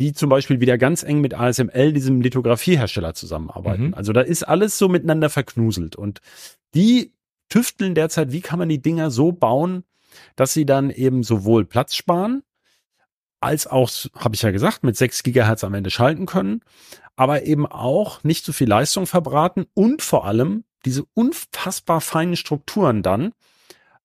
die 0.00 0.14
zum 0.14 0.30
Beispiel 0.30 0.60
wieder 0.60 0.78
ganz 0.78 1.02
eng 1.02 1.20
mit 1.20 1.34
ASML, 1.34 1.92
diesem 1.92 2.22
Lithografiehersteller, 2.22 3.12
zusammenarbeiten. 3.12 3.88
Mhm. 3.88 3.94
Also 3.94 4.12
da 4.14 4.22
ist 4.22 4.42
alles 4.42 4.78
so 4.78 4.88
miteinander 4.88 5.28
verknuselt. 5.28 5.94
Und 5.94 6.20
die 6.74 7.12
tüfteln 7.50 7.94
derzeit, 7.94 8.32
wie 8.32 8.40
kann 8.40 8.58
man 8.58 8.70
die 8.70 8.80
Dinger 8.80 9.10
so 9.10 9.30
bauen, 9.30 9.84
dass 10.36 10.54
sie 10.54 10.64
dann 10.64 10.88
eben 10.88 11.22
sowohl 11.22 11.66
Platz 11.66 11.94
sparen, 11.94 12.42
als 13.40 13.66
auch, 13.66 13.90
habe 14.16 14.34
ich 14.34 14.42
ja 14.42 14.50
gesagt, 14.50 14.84
mit 14.84 14.96
6 14.96 15.22
Gigahertz 15.22 15.64
am 15.64 15.74
Ende 15.74 15.90
schalten 15.90 16.26
können, 16.26 16.62
aber 17.16 17.44
eben 17.44 17.66
auch 17.66 18.24
nicht 18.24 18.44
so 18.44 18.52
viel 18.52 18.68
Leistung 18.68 19.06
verbraten 19.06 19.66
und 19.74 20.02
vor 20.02 20.24
allem 20.24 20.64
diese 20.86 21.04
unfassbar 21.12 22.00
feinen 22.00 22.36
Strukturen 22.36 23.02
dann 23.02 23.32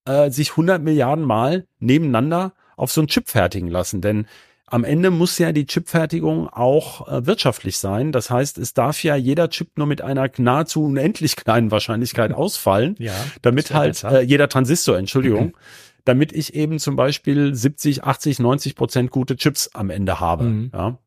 äh, 0.05 0.29
sich 0.29 0.51
100 0.51 0.81
Milliarden 0.81 1.23
Mal 1.23 1.67
nebeneinander 1.79 2.53
auf 2.75 2.91
so 2.91 2.99
einen 3.01 3.07
Chip 3.07 3.29
fertigen 3.29 3.69
lassen. 3.69 4.01
Denn 4.01 4.27
am 4.67 4.83
Ende 4.83 5.11
muss 5.11 5.37
ja 5.37 5.51
die 5.51 5.67
Chipfertigung 5.67 6.49
auch 6.49 7.07
äh, 7.07 7.25
wirtschaftlich 7.25 7.77
sein. 7.77 8.11
Das 8.11 8.29
heißt, 8.29 8.57
es 8.57 8.73
darf 8.73 9.03
ja 9.03 9.15
jeder 9.15 9.49
Chip 9.49 9.77
nur 9.77 9.85
mit 9.85 10.01
einer 10.01 10.29
nahezu 10.37 10.85
unendlich 10.85 11.35
kleinen 11.35 11.71
Wahrscheinlichkeit 11.71 12.33
ausfallen, 12.33 12.95
ja, 12.97 13.13
damit 13.41 13.73
halt 13.73 14.03
äh, 14.03 14.21
jeder 14.21 14.49
Transistor, 14.49 14.97
Entschuldigung, 14.97 15.55
damit 16.05 16.33
ich 16.33 16.55
eben 16.55 16.79
zum 16.79 16.95
Beispiel 16.95 17.53
70, 17.53 18.03
80, 18.03 18.39
90 18.39 18.75
Prozent 18.75 19.11
gute 19.11 19.35
Chips 19.35 19.69
am 19.73 19.89
Ende 19.89 20.19
habe. 20.19 20.45
Mhm. 20.45 20.71
Ja. 20.73 20.97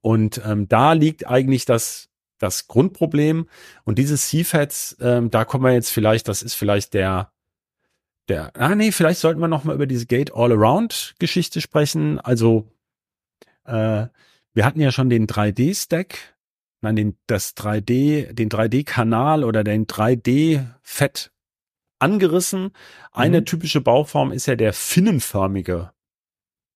Und 0.00 0.40
ähm, 0.44 0.68
da 0.68 0.92
liegt 0.92 1.26
eigentlich 1.26 1.64
das 1.64 2.08
das 2.38 2.68
Grundproblem. 2.68 3.48
Und 3.84 3.98
dieses 3.98 4.28
CFATs, 4.28 4.96
ähm, 5.00 5.30
da 5.30 5.44
kommen 5.44 5.64
wir 5.64 5.72
jetzt 5.72 5.90
vielleicht, 5.90 6.28
das 6.28 6.42
ist 6.42 6.54
vielleicht 6.54 6.94
der 6.94 7.32
der, 8.28 8.54
ah 8.56 8.74
nee, 8.74 8.92
vielleicht 8.92 9.20
sollten 9.20 9.40
wir 9.40 9.48
noch 9.48 9.64
mal 9.64 9.74
über 9.74 9.86
diese 9.86 10.06
Gate 10.06 10.34
All-Around-Geschichte 10.34 11.60
sprechen. 11.60 12.20
Also 12.20 12.70
äh, 13.64 14.06
wir 14.54 14.64
hatten 14.64 14.80
ja 14.80 14.92
schon 14.92 15.10
den 15.10 15.26
3D-Stack, 15.26 16.36
nein, 16.80 16.96
den, 16.96 17.16
das 17.26 17.56
3D, 17.56 18.32
den 18.32 18.48
3D-Kanal 18.48 19.44
oder 19.44 19.64
den 19.64 19.86
3D-Fett 19.86 21.32
angerissen. 21.98 22.72
Eine 23.12 23.40
mhm. 23.40 23.46
typische 23.46 23.80
Bauform 23.80 24.32
ist 24.32 24.46
ja 24.46 24.56
der 24.56 24.72
finnenförmige 24.72 25.92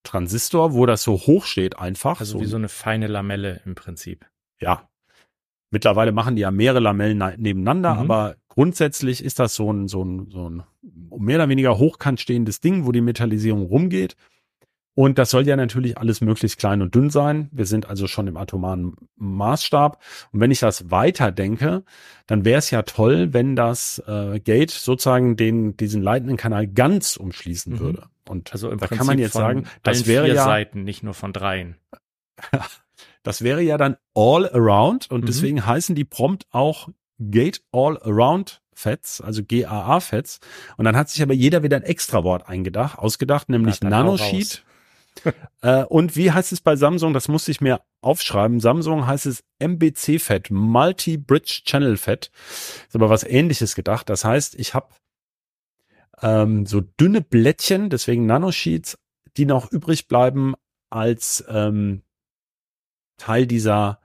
Transistor, 0.04 0.74
wo 0.74 0.86
das 0.86 1.02
so 1.02 1.12
hoch 1.14 1.44
steht 1.44 1.78
einfach. 1.78 2.20
Also 2.20 2.38
so 2.38 2.40
wie 2.40 2.48
so 2.48 2.56
eine 2.56 2.68
feine 2.68 3.06
Lamelle 3.06 3.60
im 3.64 3.74
Prinzip. 3.74 4.26
Ja. 4.60 4.88
Mittlerweile 5.70 6.12
machen 6.12 6.36
die 6.36 6.42
ja 6.42 6.50
mehrere 6.50 6.80
Lamellen 6.80 7.18
nebeneinander, 7.38 7.94
mhm. 7.94 8.00
aber 8.00 8.36
grundsätzlich 8.48 9.24
ist 9.24 9.38
das 9.38 9.54
so 9.54 9.72
ein, 9.72 9.88
so 9.88 10.04
ein, 10.04 10.30
so 10.30 10.50
ein 10.50 10.64
mehr 10.82 11.36
oder 11.36 11.48
weniger 11.48 11.78
hochkant 11.78 12.20
stehendes 12.20 12.60
Ding, 12.60 12.86
wo 12.86 12.92
die 12.92 13.00
Metallisierung 13.00 13.62
rumgeht. 13.62 14.16
Und 14.94 15.16
das 15.18 15.30
soll 15.30 15.46
ja 15.46 15.56
natürlich 15.56 15.96
alles 15.96 16.20
möglichst 16.20 16.58
klein 16.58 16.82
und 16.82 16.94
dünn 16.94 17.08
sein. 17.08 17.48
Wir 17.50 17.64
sind 17.64 17.88
also 17.88 18.06
schon 18.06 18.26
im 18.26 18.36
atomaren 18.36 18.94
Maßstab. 19.16 19.98
Und 20.32 20.40
wenn 20.40 20.50
ich 20.50 20.60
das 20.60 20.90
weiter 20.90 21.32
denke, 21.32 21.84
dann 22.26 22.44
wäre 22.44 22.58
es 22.58 22.70
ja 22.70 22.82
toll, 22.82 23.32
wenn 23.32 23.56
das 23.56 24.02
äh, 24.06 24.38
Gate 24.40 24.70
sozusagen 24.70 25.36
den 25.36 25.78
diesen 25.78 26.02
leitenden 26.02 26.36
Kanal 26.36 26.66
ganz 26.66 27.16
umschließen 27.16 27.74
mhm. 27.74 27.80
würde. 27.80 28.06
Und 28.28 28.52
also 28.52 28.70
im 28.70 28.78
da 28.78 28.86
Prinzip 28.86 28.98
kann 28.98 29.06
man 29.06 29.18
jetzt 29.18 29.32
sagen, 29.32 29.64
das 29.82 30.06
wäre 30.06 30.28
ja 30.28 30.44
Seiten, 30.44 30.84
nicht 30.84 31.02
nur 31.02 31.14
von 31.14 31.32
dreien. 31.32 31.76
das 33.22 33.40
wäre 33.40 33.62
ja 33.62 33.78
dann 33.78 33.96
all 34.14 34.46
around 34.50 35.10
und 35.10 35.22
mhm. 35.22 35.26
deswegen 35.26 35.64
heißen 35.64 35.94
die 35.94 36.04
prompt 36.04 36.46
auch 36.50 36.88
Gate 37.18 37.62
All 37.72 37.98
Around 38.02 38.61
Fets, 38.82 39.20
also 39.20 39.42
GAA 39.46 40.00
Fets. 40.00 40.40
Und 40.76 40.84
dann 40.84 40.96
hat 40.96 41.08
sich 41.08 41.22
aber 41.22 41.34
jeder 41.34 41.62
wieder 41.62 41.76
ein 41.76 41.82
extra 41.84 42.24
Wort 42.24 42.48
eingedacht, 42.48 42.98
ausgedacht, 42.98 43.48
nämlich 43.48 43.80
ja, 43.82 43.88
Nanosheet. 43.88 44.64
äh, 45.62 45.84
und 45.84 46.16
wie 46.16 46.32
heißt 46.32 46.52
es 46.52 46.60
bei 46.60 46.74
Samsung? 46.74 47.12
Das 47.12 47.28
musste 47.28 47.50
ich 47.50 47.60
mir 47.60 47.80
aufschreiben. 48.00 48.60
Samsung 48.60 49.06
heißt 49.06 49.26
es 49.26 49.44
MBC 49.58 50.18
Fett, 50.18 50.50
Multi 50.50 51.16
Bridge 51.16 51.62
Channel 51.64 51.96
Fett. 51.96 52.30
Ist 52.86 52.96
aber 52.96 53.10
was 53.10 53.24
ähnliches 53.24 53.74
gedacht. 53.74 54.08
Das 54.08 54.24
heißt, 54.24 54.56
ich 54.56 54.74
habe 54.74 54.88
ähm, 56.20 56.66
so 56.66 56.80
dünne 56.80 57.20
Blättchen, 57.20 57.88
deswegen 57.90 58.26
Nanosheets, 58.26 58.98
die 59.36 59.46
noch 59.46 59.70
übrig 59.70 60.08
bleiben 60.08 60.54
als 60.90 61.44
ähm, 61.48 62.02
Teil 63.18 63.46
dieser 63.46 64.00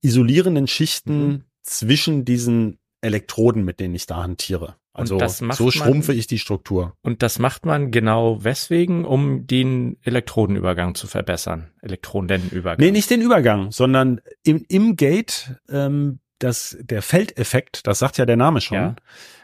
isolierenden 0.00 0.66
Schichten 0.66 1.26
mhm 1.26 1.44
zwischen 1.62 2.24
diesen 2.24 2.79
Elektroden, 3.00 3.64
mit 3.64 3.80
denen 3.80 3.94
ich 3.94 4.06
da 4.06 4.22
hantiere. 4.22 4.76
Also 4.92 5.18
so 5.52 5.70
schrumpfe 5.70 6.12
man, 6.12 6.18
ich 6.18 6.26
die 6.26 6.38
Struktur. 6.38 6.94
Und 7.02 7.22
das 7.22 7.38
macht 7.38 7.64
man 7.64 7.90
genau 7.90 8.42
weswegen, 8.42 9.04
um 9.04 9.46
den 9.46 9.98
Elektrodenübergang 10.02 10.94
zu 10.94 11.06
verbessern. 11.06 11.70
Elektrodenübergang. 11.80 12.84
Nee, 12.84 12.90
nicht 12.90 13.08
den 13.08 13.22
Übergang, 13.22 13.70
sondern 13.70 14.20
im, 14.42 14.64
im 14.68 14.96
Gate 14.96 15.54
ähm, 15.70 16.18
das, 16.40 16.76
der 16.80 17.02
Feldeffekt, 17.02 17.86
das 17.86 18.00
sagt 18.00 18.18
ja 18.18 18.26
der 18.26 18.36
Name 18.36 18.60
schon. 18.60 18.76
Ja. 18.76 18.96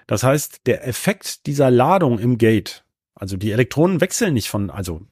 Das 0.07 0.22
heißt, 0.22 0.66
der 0.66 0.86
Effekt 0.86 1.46
dieser 1.46 1.70
Ladung 1.70 2.18
im 2.18 2.38
Gate, 2.38 2.84
also 3.14 3.36
die 3.36 3.52
Elektronen 3.52 4.00
wechseln 4.00 4.34
nicht 4.34 4.48
von, 4.48 4.70
also 4.70 5.02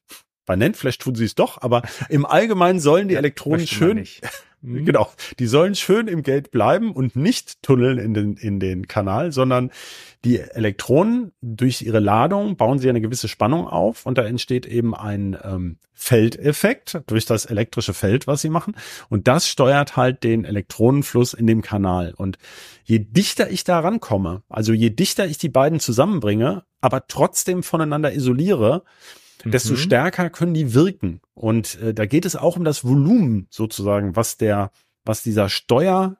bei 0.47 0.57
NAND 0.57 0.77
Flash 0.77 0.99
tun 0.99 1.15
sie 1.15 1.25
es 1.25 1.35
doch, 1.35 1.63
aber 1.63 1.83
im 2.09 2.27
Allgemeinen 2.27 2.81
sollen 2.81 3.09
die 3.09 3.15
Elektronen 3.15 3.67
schön. 3.67 4.07
Mhm. 4.65 4.87
genau, 4.87 5.11
die 5.39 5.47
sollen 5.47 5.75
schön 5.75 6.09
im 6.09 6.23
Gate 6.23 6.51
bleiben 6.51 6.93
und 6.93 7.17
nicht 7.17 7.63
tunneln 7.63 7.99
in 7.99 8.15
den, 8.15 8.37
in 8.37 8.61
den 8.61 8.89
Kanal, 8.89 9.31
sondern 9.31 9.71
die 10.25 10.41
Elektronen 10.41 11.33
durch 11.43 11.83
ihre 11.83 12.01
Ladung 12.01 12.57
bauen 12.57 12.79
sie 12.79 12.89
eine 12.89 13.03
gewisse 13.03 13.29
Spannung 13.29 13.69
auf 13.69 14.07
und 14.07 14.17
da 14.17 14.25
entsteht 14.25 14.65
eben 14.65 14.95
ein 14.95 15.37
ähm, 15.43 15.77
Feldeffekt 15.93 17.03
durch 17.07 17.27
das 17.27 17.45
elektrische 17.45 17.93
Feld, 17.93 18.27
was 18.27 18.41
sie 18.41 18.49
machen. 18.49 18.75
Und 19.11 19.29
das 19.29 19.49
steuert 19.49 19.97
halt 19.97 20.25
den 20.25 20.47
Elektronenfluss 20.47 21.35
in 21.35 21.47
dem 21.47 21.61
Kanal. 21.61 22.15
Und 22.17 22.39
je 22.85 23.01
dichter 23.01 23.51
ich 23.51 23.65
da 23.65 23.81
rankomme, 23.81 24.43
also 24.49 24.73
je 24.73 24.91
dichter 24.91 25.27
ich 25.27 25.37
die 25.37 25.51
beiden 25.51 25.79
zusammenbringe, 25.79 26.65
aber 26.81 27.07
trotzdem 27.07 27.63
voneinander 27.63 28.15
isoliere, 28.15 28.83
desto 29.45 29.73
Mhm. 29.73 29.79
stärker 29.79 30.31
können 30.31 30.55
die 30.55 30.75
wirken. 30.75 31.21
Und 31.35 31.81
äh, 31.81 31.95
da 31.95 32.07
geht 32.07 32.25
es 32.25 32.37
auch 32.37 32.57
um 32.57 32.65
das 32.65 32.85
Volumen 32.85 33.47
sozusagen, 33.51 34.17
was 34.17 34.37
der, 34.37 34.71
was 35.05 35.23
dieser 35.23 35.49
Steuer, 35.49 36.17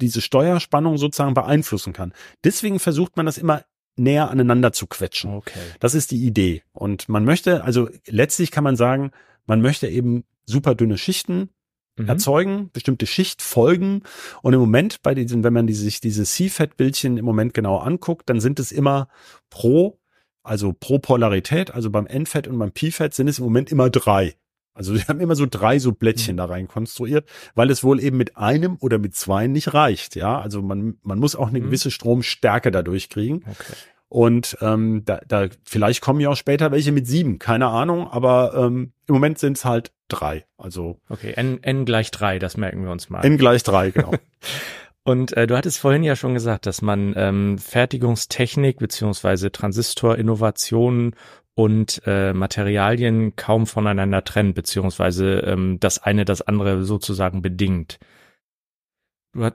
diese 0.00 0.20
Steuerspannung 0.20 0.96
sozusagen 0.96 1.34
beeinflussen 1.34 1.92
kann. 1.92 2.12
Deswegen 2.42 2.78
versucht 2.78 3.16
man 3.16 3.26
das 3.26 3.38
immer 3.38 3.64
näher 3.96 4.30
aneinander 4.30 4.72
zu 4.72 4.86
quetschen. 4.86 5.34
Okay. 5.34 5.58
Das 5.80 5.94
ist 5.94 6.10
die 6.10 6.24
Idee. 6.24 6.62
Und 6.72 7.08
man 7.08 7.24
möchte, 7.24 7.64
also 7.64 7.88
letztlich 8.06 8.50
kann 8.50 8.64
man 8.64 8.76
sagen, 8.76 9.10
man 9.46 9.60
möchte 9.60 9.86
eben 9.88 10.24
super 10.46 10.74
dünne 10.74 10.98
Schichten 10.98 11.50
Mhm. 11.96 12.08
erzeugen, 12.08 12.70
bestimmte 12.72 13.06
Schichtfolgen. 13.06 14.02
Und 14.42 14.52
im 14.52 14.58
Moment 14.58 15.00
bei 15.02 15.14
diesen, 15.14 15.44
wenn 15.44 15.52
man 15.52 15.68
die, 15.68 15.74
sich 15.74 16.00
diese 16.00 16.24
CFET-Bildchen 16.24 17.18
im 17.18 17.24
Moment 17.24 17.54
genau 17.54 17.76
anguckt, 17.76 18.28
dann 18.28 18.40
sind 18.40 18.58
es 18.58 18.72
immer 18.72 19.06
pro, 19.48 20.00
also 20.44 20.72
pro 20.78 20.98
Polarität, 21.00 21.72
also 21.74 21.90
beim 21.90 22.04
NFET 22.04 22.46
und 22.46 22.58
beim 22.58 22.70
PFET 22.72 23.12
sind 23.14 23.26
es 23.28 23.38
im 23.38 23.44
Moment 23.44 23.72
immer 23.72 23.90
drei. 23.90 24.34
Also 24.76 24.94
wir 24.94 25.06
haben 25.06 25.20
immer 25.20 25.36
so 25.36 25.46
drei 25.48 25.78
so 25.78 25.92
Blättchen 25.92 26.36
da 26.36 26.46
rein 26.46 26.66
konstruiert, 26.68 27.28
weil 27.54 27.70
es 27.70 27.84
wohl 27.84 28.00
eben 28.00 28.16
mit 28.16 28.36
einem 28.36 28.76
oder 28.80 28.98
mit 28.98 29.14
zwei 29.14 29.46
nicht 29.46 29.72
reicht. 29.72 30.16
Ja, 30.16 30.40
also 30.40 30.62
man, 30.62 30.98
man 31.02 31.18
muss 31.18 31.36
auch 31.36 31.48
eine 31.48 31.60
Mhm. 31.60 31.64
gewisse 31.66 31.90
Stromstärke 31.90 32.70
dadurch 32.72 33.08
kriegen. 33.08 33.44
Okay. 33.48 33.72
Und 34.08 34.56
ähm, 34.60 35.02
da, 35.04 35.20
da 35.26 35.48
vielleicht 35.64 36.00
kommen 36.00 36.20
ja 36.20 36.28
auch 36.28 36.36
später 36.36 36.70
welche 36.72 36.92
mit 36.92 37.06
sieben, 37.06 37.38
keine 37.38 37.66
Ahnung, 37.68 38.06
aber 38.08 38.54
ähm, 38.54 38.92
im 39.08 39.14
Moment 39.14 39.38
sind 39.38 39.56
es 39.56 39.64
halt 39.64 39.92
drei. 40.08 40.44
Also 40.58 41.00
Okay, 41.08 41.32
n, 41.36 41.62
n 41.62 41.84
gleich 41.84 42.10
drei, 42.10 42.38
das 42.38 42.56
merken 42.56 42.82
wir 42.84 42.90
uns 42.92 43.10
mal. 43.10 43.24
n 43.24 43.38
gleich 43.38 43.62
drei, 43.62 43.90
genau. 43.90 44.12
Und 45.04 45.36
äh, 45.36 45.46
du 45.46 45.56
hattest 45.56 45.78
vorhin 45.78 46.02
ja 46.02 46.16
schon 46.16 46.32
gesagt, 46.32 46.64
dass 46.64 46.80
man 46.80 47.12
ähm, 47.16 47.58
Fertigungstechnik 47.58 48.78
beziehungsweise 48.78 49.52
Transistorinnovationen 49.52 51.14
und 51.54 52.00
äh, 52.06 52.32
Materialien 52.32 53.36
kaum 53.36 53.66
voneinander 53.66 54.24
trennt, 54.24 54.54
beziehungsweise 54.54 55.40
ähm, 55.40 55.78
das 55.78 56.02
eine 56.02 56.24
das 56.24 56.42
andere 56.42 56.84
sozusagen 56.84 57.42
bedingt. 57.42 57.98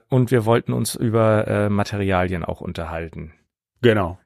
Und 0.09 0.29
wir 0.29 0.45
wollten 0.45 0.73
uns 0.73 0.95
über 0.95 1.47
äh, 1.47 1.69
Materialien 1.69 2.43
auch 2.45 2.61
unterhalten. 2.61 3.33
Genau. 3.81 4.19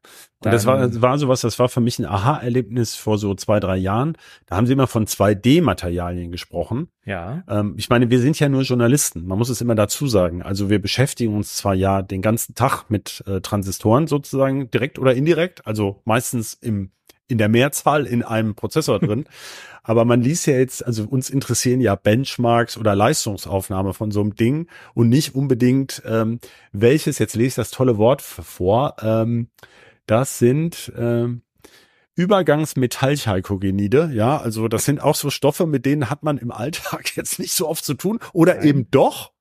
Und 0.46 0.52
das 0.52 0.66
war, 0.66 1.02
war 1.02 1.18
sowas, 1.18 1.42
das 1.42 1.58
war 1.58 1.70
für 1.70 1.80
mich 1.80 2.00
ein 2.00 2.06
Aha-Erlebnis 2.06 2.96
vor 2.96 3.18
so 3.18 3.34
zwei, 3.34 3.60
drei 3.60 3.78
Jahren. 3.78 4.18
Da 4.46 4.58
haben 4.58 4.68
sie 4.68 4.74
immer 4.74 4.88
von 4.88 5.06
2D-Materialien 5.06 6.32
gesprochen. 6.32 6.90
Ja. 7.06 7.44
Ähm, 7.48 7.76
ich 7.78 7.90
meine, 7.90 8.10
wir 8.10 8.20
sind 8.20 8.40
ja 8.40 8.50
nur 8.50 8.64
Journalisten. 8.64 9.26
Man 9.26 9.38
muss 9.38 9.50
es 9.50 9.62
immer 9.62 9.76
dazu 9.76 10.08
sagen. 10.08 10.42
Also 10.42 10.70
wir 10.70 10.82
beschäftigen 10.82 11.36
uns 11.36 11.56
zwar 11.56 11.76
ja 11.76 12.02
den 12.02 12.22
ganzen 12.22 12.56
Tag 12.56 12.90
mit 12.90 13.24
äh, 13.26 13.40
Transistoren 13.40 14.08
sozusagen, 14.08 14.70
direkt 14.70 15.00
oder 15.00 15.14
indirekt, 15.14 15.66
also 15.66 16.02
meistens 16.04 16.56
im, 16.56 16.92
in 17.28 17.38
der 17.38 17.50
Mehrzahl 17.50 18.06
in 18.06 18.24
einem 18.24 18.56
Prozessor 18.56 19.00
drin. 19.00 19.26
Aber 19.84 20.06
man 20.06 20.22
liest 20.22 20.48
ja 20.48 20.56
jetzt, 20.56 20.86
also 20.86 21.04
uns 21.04 21.30
interessieren 21.30 21.82
ja 21.82 21.96
Benchmarks 21.96 22.78
oder 22.78 22.96
Leistungsaufnahme 22.96 23.94
von 23.94 24.12
so 24.12 24.22
einem 24.22 24.36
Ding 24.36 24.68
und 24.94 25.10
nicht 25.10 25.36
unbedingt 25.36 26.02
ähm, 26.06 26.40
welches, 26.72 27.20
jetzt 27.20 27.36
lese 27.36 27.48
ich 27.48 27.56
das 27.56 27.72
tolle 27.72 27.98
Wort 27.98 28.22
vor, 28.22 28.96
ähm, 29.02 29.50
das 30.06 30.40
sind 30.40 30.92
ähm, 30.98 31.42
Übergangsmetallchalkogenide, 32.16 34.12
ja, 34.14 34.38
also 34.38 34.68
das 34.68 34.86
sind 34.86 35.02
auch 35.02 35.16
so 35.16 35.30
Stoffe, 35.30 35.66
mit 35.66 35.86
denen 35.86 36.10
hat 36.10 36.24
man 36.24 36.38
im 36.38 36.52
Alltag 36.52 37.12
jetzt 37.18 37.40
nicht 37.40 37.54
so 37.54 37.68
oft 37.68 37.84
zu 37.84 37.96
tun 37.96 38.20
oder 38.32 38.64
eben 38.64 38.90
doch, 38.90 39.34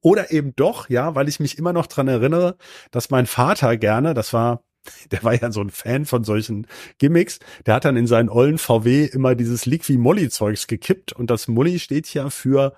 oder 0.00 0.30
eben 0.30 0.54
doch, 0.56 0.88
ja, 0.88 1.14
weil 1.14 1.28
ich 1.28 1.40
mich 1.40 1.58
immer 1.58 1.72
noch 1.72 1.86
dran 1.86 2.08
erinnere, 2.08 2.56
dass 2.90 3.10
mein 3.10 3.26
Vater 3.26 3.76
gerne, 3.76 4.14
das 4.14 4.32
war, 4.32 4.62
der 5.10 5.22
war 5.22 5.34
ja 5.34 5.52
so 5.52 5.60
ein 5.60 5.70
Fan 5.70 6.06
von 6.06 6.24
solchen 6.24 6.66
Gimmicks, 6.98 7.38
der 7.66 7.74
hat 7.74 7.84
dann 7.84 7.96
in 7.96 8.06
seinen 8.06 8.28
ollen 8.28 8.58
VW 8.58 9.06
immer 9.06 9.34
dieses 9.34 9.66
Liqui-Moly-Zeugs 9.66 10.66
gekippt. 10.66 11.12
Und 11.12 11.30
das 11.30 11.48
Moly 11.48 11.78
steht 11.78 12.12
ja 12.14 12.30
für 12.30 12.74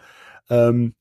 ähm, 0.51 0.95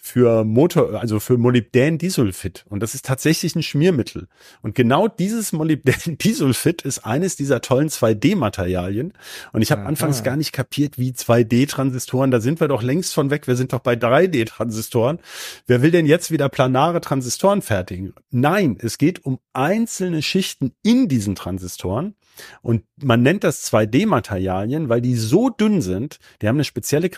für 0.00 0.44
Motor, 0.44 1.00
also 1.00 1.18
für 1.18 1.36
Molybdän-Disulfid. 1.36 2.64
Und 2.68 2.80
das 2.80 2.94
ist 2.94 3.04
tatsächlich 3.04 3.56
ein 3.56 3.64
Schmiermittel. 3.64 4.28
Und 4.62 4.76
genau 4.76 5.08
dieses 5.08 5.52
Molybdän-Disulfid 5.52 6.82
ist 6.84 7.04
eines 7.04 7.34
dieser 7.34 7.60
tollen 7.60 7.88
2D-Materialien. 7.88 9.12
Und 9.52 9.62
ich 9.62 9.72
habe 9.72 9.82
anfangs 9.82 10.22
gar 10.22 10.36
nicht 10.36 10.52
kapiert, 10.52 10.98
wie 10.98 11.10
2D-Transistoren, 11.10 12.30
da 12.30 12.40
sind 12.40 12.60
wir 12.60 12.68
doch 12.68 12.82
längst 12.82 13.12
von 13.12 13.30
weg. 13.30 13.48
Wir 13.48 13.56
sind 13.56 13.72
doch 13.72 13.80
bei 13.80 13.94
3D-Transistoren. 13.94 15.18
Wer 15.66 15.82
will 15.82 15.90
denn 15.90 16.06
jetzt 16.06 16.30
wieder 16.30 16.48
planare 16.48 17.00
Transistoren 17.00 17.60
fertigen? 17.60 18.14
Nein, 18.30 18.78
es 18.80 18.98
geht 18.98 19.24
um 19.24 19.40
einzelne 19.52 20.22
Schichten 20.22 20.72
in 20.82 21.08
diesen 21.08 21.34
Transistoren. 21.34 22.14
Und 22.62 22.84
man 23.02 23.22
nennt 23.22 23.42
das 23.42 23.70
2D-Materialien, 23.72 24.88
weil 24.88 25.00
die 25.00 25.16
so 25.16 25.50
dünn 25.50 25.82
sind, 25.82 26.20
die 26.40 26.46
haben 26.46 26.56
eine 26.56 26.64
spezielle 26.64 27.10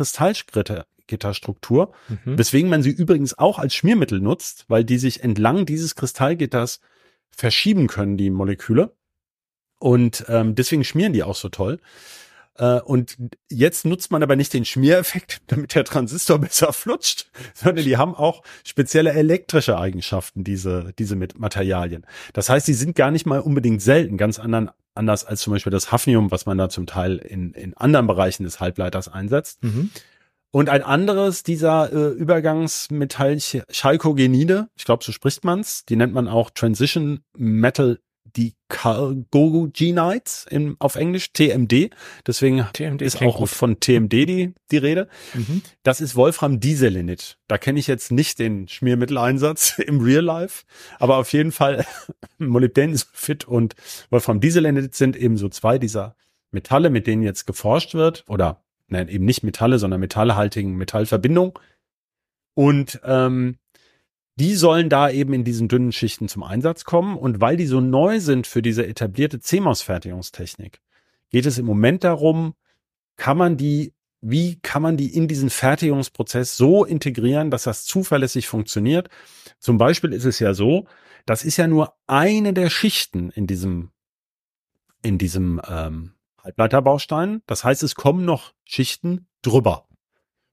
Kristallgitterstruktur, 1.10 1.92
Mhm. 2.08 2.38
weswegen 2.38 2.70
man 2.70 2.82
sie 2.82 2.90
übrigens 2.90 3.38
auch 3.38 3.58
als 3.58 3.74
Schmiermittel 3.74 4.20
nutzt, 4.20 4.64
weil 4.68 4.84
die 4.84 4.98
sich 4.98 5.22
entlang 5.22 5.66
dieses 5.66 5.94
Kristallgitters 5.94 6.80
verschieben 7.30 7.86
können, 7.86 8.16
die 8.16 8.30
Moleküle. 8.30 8.94
Und 9.78 10.24
ähm, 10.28 10.54
deswegen 10.54 10.84
schmieren 10.84 11.12
die 11.12 11.22
auch 11.22 11.34
so 11.36 11.48
toll. 11.48 11.78
Äh, 12.58 12.80
und 12.80 13.16
jetzt 13.48 13.86
nutzt 13.86 14.10
man 14.10 14.22
aber 14.22 14.36
nicht 14.36 14.52
den 14.52 14.64
Schmiereffekt, 14.66 15.40
damit 15.46 15.74
der 15.74 15.84
Transistor 15.84 16.38
besser 16.46 16.72
flutscht, 16.72 17.30
sondern 17.54 17.84
die 17.84 17.96
haben 17.96 18.14
auch 18.14 18.42
spezielle 18.64 19.12
elektrische 19.12 19.78
Eigenschaften, 19.78 20.44
diese, 20.44 20.92
diese 20.98 21.16
mit 21.16 21.38
Materialien. 21.38 22.04
Das 22.34 22.48
heißt, 22.50 22.66
sie 22.66 22.74
sind 22.74 22.94
gar 22.94 23.10
nicht 23.10 23.26
mal 23.26 23.40
unbedingt 23.40 23.80
selten, 23.80 24.18
ganz 24.18 24.38
anderen, 24.38 24.70
anders 24.94 25.24
als 25.24 25.40
zum 25.40 25.52
Beispiel 25.54 25.70
das 25.72 25.92
Hafnium, 25.92 26.30
was 26.30 26.44
man 26.44 26.58
da 26.58 26.68
zum 26.68 26.86
Teil 26.86 27.16
in, 27.16 27.54
in 27.54 27.74
anderen 27.74 28.06
Bereichen 28.06 28.42
des 28.44 28.60
Halbleiters 28.60 29.08
einsetzt. 29.08 29.62
Mhm. 29.62 29.90
Und 30.52 30.68
ein 30.68 30.82
anderes 30.82 31.44
dieser 31.44 31.92
äh, 31.92 32.08
Übergangsmetall 32.10 33.38
Chalkogenide, 33.38 34.68
ich 34.76 34.84
glaube, 34.84 35.04
so 35.04 35.12
spricht 35.12 35.44
man's, 35.44 35.84
die 35.84 35.96
nennt 35.96 36.12
man 36.12 36.26
auch 36.26 36.50
Transition 36.50 37.20
Metal 37.36 38.00
Dechalcogenides 38.36 40.46
in, 40.48 40.76
auf 40.78 40.96
Englisch, 40.96 41.32
TMD. 41.32 41.90
Deswegen 42.26 42.66
TMD 42.72 43.02
ist 43.02 43.22
auch 43.22 43.38
gut. 43.38 43.48
von 43.48 43.80
TMD 43.80 44.12
die, 44.12 44.54
die 44.70 44.76
Rede. 44.76 45.08
Mhm. 45.34 45.62
Das 45.82 46.00
ist 46.00 46.16
Wolfram-Dieselenit. 46.16 47.38
Da 47.48 47.58
kenne 47.58 47.80
ich 47.80 47.86
jetzt 47.86 48.12
nicht 48.12 48.38
den 48.38 48.68
Schmiermitteleinsatz 48.68 49.78
im 49.86 50.00
Real 50.00 50.24
Life, 50.24 50.64
aber 50.98 51.16
auf 51.16 51.32
jeden 51.32 51.52
Fall 51.52 51.86
Molybdän-Sulfid 52.38 53.46
und 53.46 53.74
Wolfram-Dieselenit 54.10 54.94
sind 54.94 55.16
eben 55.16 55.36
so 55.36 55.48
zwei 55.48 55.78
dieser 55.78 56.16
Metalle, 56.50 56.90
mit 56.90 57.06
denen 57.06 57.22
jetzt 57.22 57.46
geforscht 57.46 57.94
wird 57.94 58.24
oder 58.28 58.62
nein, 58.90 59.08
eben 59.08 59.24
nicht 59.24 59.42
Metalle, 59.42 59.78
sondern 59.78 60.00
metallhaltigen 60.00 60.76
Metallverbindungen. 60.76 61.52
Und 62.54 63.00
ähm, 63.04 63.56
die 64.36 64.54
sollen 64.54 64.88
da 64.88 65.10
eben 65.10 65.34
in 65.34 65.44
diesen 65.44 65.68
dünnen 65.68 65.92
Schichten 65.92 66.28
zum 66.28 66.42
Einsatz 66.42 66.84
kommen. 66.84 67.16
Und 67.16 67.40
weil 67.40 67.56
die 67.56 67.66
so 67.66 67.80
neu 67.80 68.20
sind 68.20 68.46
für 68.46 68.62
diese 68.62 68.86
etablierte 68.86 69.40
CMOS-Fertigungstechnik, 69.40 70.80
geht 71.30 71.46
es 71.46 71.58
im 71.58 71.66
Moment 71.66 72.04
darum, 72.04 72.54
kann 73.16 73.36
man 73.36 73.56
die, 73.56 73.92
wie 74.22 74.58
kann 74.60 74.82
man 74.82 74.96
die 74.96 75.14
in 75.14 75.28
diesen 75.28 75.50
Fertigungsprozess 75.50 76.56
so 76.56 76.84
integrieren, 76.84 77.50
dass 77.50 77.64
das 77.64 77.84
zuverlässig 77.84 78.48
funktioniert? 78.48 79.10
Zum 79.58 79.78
Beispiel 79.78 80.12
ist 80.12 80.24
es 80.24 80.38
ja 80.38 80.54
so, 80.54 80.86
das 81.26 81.44
ist 81.44 81.58
ja 81.58 81.66
nur 81.66 81.94
eine 82.06 82.54
der 82.54 82.70
Schichten 82.70 83.30
in 83.30 83.46
diesem, 83.46 83.90
in 85.02 85.18
diesem 85.18 85.60
ähm, 85.68 86.14
Halbleiterbaustein. 86.44 87.42
Das 87.46 87.64
heißt, 87.64 87.82
es 87.82 87.94
kommen 87.94 88.24
noch 88.24 88.52
Schichten 88.64 89.26
drüber. 89.42 89.86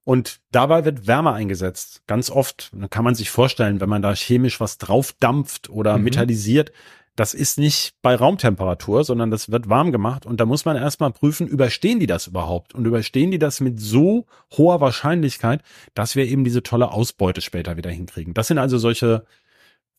Und 0.04 0.40
dabei 0.52 0.86
wird 0.86 1.06
Wärme 1.06 1.34
eingesetzt. 1.34 2.02
Ganz 2.08 2.30
oft, 2.30 2.72
kann 2.90 3.04
man 3.04 3.14
sich 3.16 3.30
vorstellen, 3.30 3.82
wenn 3.82 3.90
man 3.90 4.02
da 4.02 4.14
chemisch 4.16 4.62
was 4.62 4.78
drauf 4.78 5.14
dampft 5.20 5.70
oder 5.70 5.98
Mhm. 5.98 6.06
metallisiert, 6.06 6.72
das 7.18 7.34
ist 7.34 7.58
nicht 7.58 7.96
bei 8.04 8.16
Raumtemperatur, 8.16 9.04
sondern 9.04 9.32
das 9.32 9.52
wird 9.52 9.70
warm 9.70 9.92
gemacht 9.92 10.26
und 10.28 10.40
da 10.40 10.46
muss 10.46 10.66
man 10.66 10.78
erstmal 10.78 11.12
prüfen, 11.12 11.48
überstehen 11.48 12.00
die 12.00 12.06
das 12.06 12.28
überhaupt 12.28 12.76
und 12.76 12.86
überstehen 12.86 13.32
die 13.32 13.40
das 13.40 13.60
mit 13.60 13.80
so 13.82 14.28
hoher 14.56 14.80
Wahrscheinlichkeit, 14.82 15.62
dass 15.96 16.16
wir 16.16 16.26
eben 16.26 16.44
diese 16.44 16.62
tolle 16.62 16.92
Ausbeute 16.92 17.42
später 17.42 17.76
wieder 17.76 17.90
hinkriegen. 17.90 18.36
Das 18.36 18.48
sind 18.48 18.60
also 18.60 18.78
solche 18.78 19.26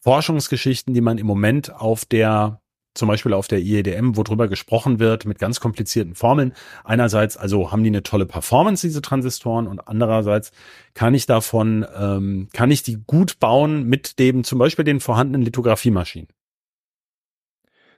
Forschungsgeschichten, 0.00 0.94
die 0.94 1.00
man 1.00 1.18
im 1.18 1.26
Moment 1.26 1.74
auf 1.74 2.04
der 2.04 2.60
zum 2.98 3.08
Beispiel 3.08 3.32
auf 3.32 3.48
der 3.48 3.60
IEDM, 3.60 4.16
wo 4.16 4.22
drüber 4.22 4.48
gesprochen 4.48 4.98
wird 4.98 5.24
mit 5.24 5.38
ganz 5.38 5.60
komplizierten 5.60 6.14
Formeln. 6.14 6.52
Einerseits 6.84 7.36
also 7.36 7.72
haben 7.72 7.82
die 7.82 7.90
eine 7.90 8.02
tolle 8.02 8.26
Performance, 8.26 8.86
diese 8.86 9.02
Transistoren, 9.02 9.66
und 9.66 9.86
andererseits 9.88 10.52
kann 10.94 11.14
ich 11.14 11.26
davon, 11.26 11.86
ähm, 11.96 12.48
kann 12.52 12.70
ich 12.70 12.82
die 12.82 13.02
gut 13.06 13.38
bauen 13.38 13.84
mit 13.84 14.18
dem 14.18 14.44
zum 14.44 14.58
Beispiel 14.58 14.84
den 14.84 15.00
vorhandenen 15.00 15.42
Lithografiemaschinen. 15.42 16.28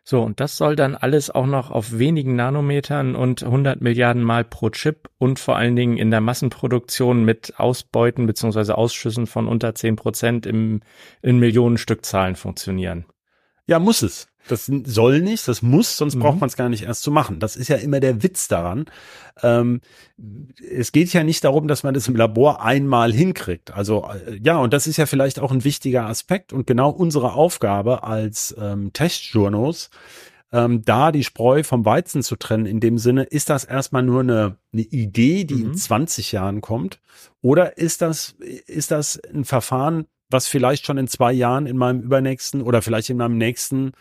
So, 0.02 0.22
und 0.22 0.40
das 0.40 0.56
soll 0.56 0.76
dann 0.76 0.94
alles 0.94 1.30
auch 1.30 1.46
noch 1.46 1.70
auf 1.70 1.98
wenigen 1.98 2.34
Nanometern 2.34 3.14
und 3.14 3.42
100 3.42 3.80
Milliarden 3.80 4.22
Mal 4.22 4.44
pro 4.44 4.70
Chip 4.70 5.10
und 5.18 5.38
vor 5.38 5.56
allen 5.56 5.76
Dingen 5.76 5.98
in 5.98 6.10
der 6.10 6.20
Massenproduktion 6.20 7.24
mit 7.24 7.54
Ausbeuten 7.58 8.26
beziehungsweise 8.26 8.78
Ausschüssen 8.78 9.26
von 9.26 9.46
unter 9.46 9.74
10 9.74 9.96
Prozent 9.96 10.46
im, 10.46 10.80
in 11.22 11.38
Millionenstückzahlen 11.38 12.34
funktionieren. 12.34 13.04
Ja, 13.66 13.78
muss 13.78 14.02
es. 14.02 14.29
Das 14.48 14.70
soll 14.84 15.20
nicht, 15.20 15.46
das 15.46 15.62
muss, 15.62 15.96
sonst 15.96 16.16
mhm. 16.16 16.20
braucht 16.20 16.40
man 16.40 16.48
es 16.48 16.56
gar 16.56 16.68
nicht 16.68 16.82
erst 16.82 17.02
zu 17.02 17.10
machen. 17.10 17.38
Das 17.38 17.56
ist 17.56 17.68
ja 17.68 17.76
immer 17.76 18.00
der 18.00 18.22
Witz 18.22 18.48
daran. 18.48 18.86
Ähm, 19.42 19.80
es 20.70 20.92
geht 20.92 21.12
ja 21.12 21.24
nicht 21.24 21.44
darum, 21.44 21.68
dass 21.68 21.82
man 21.82 21.94
das 21.94 22.08
im 22.08 22.16
Labor 22.16 22.62
einmal 22.62 23.12
hinkriegt. 23.12 23.72
Also 23.72 24.08
äh, 24.26 24.40
ja, 24.42 24.58
und 24.58 24.72
das 24.72 24.86
ist 24.86 24.96
ja 24.96 25.06
vielleicht 25.06 25.38
auch 25.38 25.52
ein 25.52 25.64
wichtiger 25.64 26.06
Aspekt 26.06 26.52
und 26.52 26.66
genau 26.66 26.90
unsere 26.90 27.34
Aufgabe 27.34 28.02
als 28.02 28.54
ähm, 28.58 28.92
Testjournos, 28.92 29.90
ähm, 30.52 30.82
da 30.84 31.12
die 31.12 31.24
Spreu 31.24 31.62
vom 31.62 31.84
Weizen 31.84 32.22
zu 32.22 32.36
trennen. 32.36 32.66
In 32.66 32.80
dem 32.80 32.98
Sinne, 32.98 33.24
ist 33.24 33.50
das 33.50 33.64
erstmal 33.64 34.02
nur 34.02 34.20
eine, 34.20 34.56
eine 34.72 34.82
Idee, 34.82 35.44
die 35.44 35.54
mhm. 35.56 35.70
in 35.70 35.74
20 35.74 36.32
Jahren 36.32 36.60
kommt? 36.60 37.00
Oder 37.42 37.78
ist 37.78 38.02
das, 38.02 38.34
ist 38.66 38.90
das 38.90 39.20
ein 39.32 39.44
Verfahren, 39.44 40.06
was 40.28 40.48
vielleicht 40.48 40.86
schon 40.86 40.98
in 40.98 41.08
zwei 41.08 41.32
Jahren 41.32 41.66
in 41.66 41.76
meinem 41.76 42.00
übernächsten 42.00 42.62
oder 42.62 42.82
vielleicht 42.82 43.10
in 43.10 43.16
meinem 43.16 43.36
nächsten 43.36 43.92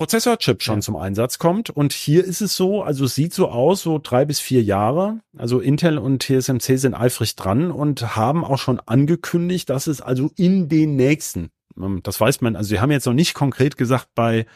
Prozessorchip 0.00 0.62
schon 0.62 0.76
ja. 0.76 0.80
zum 0.80 0.96
Einsatz 0.96 1.38
kommt. 1.38 1.68
Und 1.68 1.92
hier 1.92 2.24
ist 2.24 2.40
es 2.40 2.56
so, 2.56 2.82
also 2.82 3.04
es 3.04 3.14
sieht 3.14 3.34
so 3.34 3.50
aus, 3.50 3.82
so 3.82 4.00
drei 4.02 4.24
bis 4.24 4.40
vier 4.40 4.62
Jahre. 4.62 5.20
Also 5.36 5.60
Intel 5.60 5.98
und 5.98 6.22
TSMC 6.22 6.78
sind 6.78 6.94
eifrig 6.94 7.36
dran 7.36 7.70
und 7.70 8.16
haben 8.16 8.42
auch 8.42 8.56
schon 8.56 8.80
angekündigt, 8.80 9.68
dass 9.68 9.86
es 9.86 10.00
also 10.00 10.30
in 10.36 10.70
den 10.70 10.96
nächsten, 10.96 11.50
ähm, 11.76 12.00
das 12.02 12.18
weiß 12.18 12.40
man, 12.40 12.56
also 12.56 12.70
sie 12.70 12.80
haben 12.80 12.90
jetzt 12.90 13.04
noch 13.04 13.12
nicht 13.12 13.34
konkret 13.34 13.76
gesagt 13.76 14.08
bei 14.14 14.46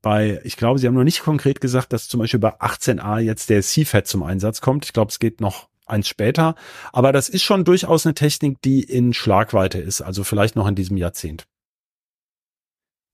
bei, 0.00 0.40
ich 0.42 0.56
glaube, 0.56 0.78
sie 0.78 0.86
haben 0.86 0.94
noch 0.94 1.04
nicht 1.04 1.22
konkret 1.22 1.60
gesagt, 1.60 1.92
dass 1.92 2.08
zum 2.08 2.20
Beispiel 2.20 2.40
bei 2.40 2.58
18a 2.58 3.18
jetzt 3.18 3.50
der 3.50 3.60
CFET 3.60 4.06
zum 4.06 4.22
Einsatz 4.22 4.62
kommt. 4.62 4.86
Ich 4.86 4.94
glaube, 4.94 5.10
es 5.10 5.18
geht 5.18 5.42
noch 5.42 5.68
eins 5.84 6.08
später. 6.08 6.54
Aber 6.94 7.12
das 7.12 7.28
ist 7.28 7.42
schon 7.42 7.66
durchaus 7.66 8.06
eine 8.06 8.14
Technik, 8.14 8.62
die 8.62 8.82
in 8.82 9.12
Schlagweite 9.12 9.76
ist, 9.76 10.00
also 10.00 10.24
vielleicht 10.24 10.56
noch 10.56 10.66
in 10.66 10.76
diesem 10.76 10.96
Jahrzehnt. 10.96 11.44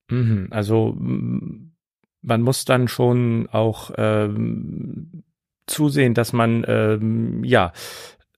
Mhm, 0.09 0.49
also 0.51 0.97
man 0.99 2.43
muss 2.43 2.65
dann 2.65 2.89
schon 2.89 3.49
auch 3.51 3.91
ähm, 3.97 5.25
zusehen, 5.67 6.15
dass 6.15 6.33
man 6.33 6.65
ähm, 6.67 7.45
ja 7.45 7.73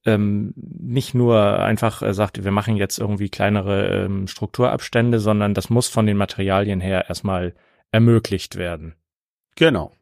ähm, 0.05 0.55
nicht 0.57 1.15
nur 1.15 1.59
einfach 1.59 2.03
äh, 2.03 2.15
sagt, 2.15 2.43
wir 2.43 2.51
machen 2.51 2.77
jetzt 2.77 2.99
irgendwie 2.99 3.29
kleinere 3.29 4.05
ähm, 4.05 4.27
Strukturabstände, 4.27 5.21
sondern 5.21 5.55
das 5.55 5.71
muss 5.71 5.89
von 5.89 6.07
den 6.07 6.17
Materialien 6.17 6.81
her 6.81 7.09
erstmal 7.09 7.55
ermöglicht 7.93 8.57
werden. 8.57 8.95
Genau. 9.57 9.93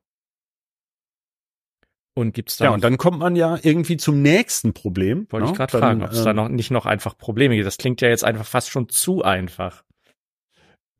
Und 2.14 2.34
gibt's 2.34 2.56
da 2.56 2.66
Ja, 2.66 2.70
und 2.70 2.82
dann 2.82 2.96
kommt 2.96 3.18
man 3.18 3.36
ja 3.36 3.58
irgendwie 3.62 3.96
zum 3.96 4.22
nächsten 4.22 4.72
Problem. 4.72 5.26
Wollte 5.30 5.46
ne? 5.46 5.52
ich 5.52 5.56
gerade 5.56 5.78
fragen, 5.78 6.02
ob 6.02 6.10
es 6.10 6.18
ähm, 6.18 6.24
da 6.24 6.32
noch 6.32 6.48
nicht 6.48 6.70
noch 6.70 6.86
einfach 6.86 7.16
Probleme 7.16 7.54
gibt. 7.54 7.66
Das 7.66 7.76
klingt 7.76 8.00
ja 8.00 8.08
jetzt 8.08 8.24
einfach 8.24 8.46
fast 8.46 8.70
schon 8.70 8.88
zu 8.88 9.22
einfach. 9.22 9.84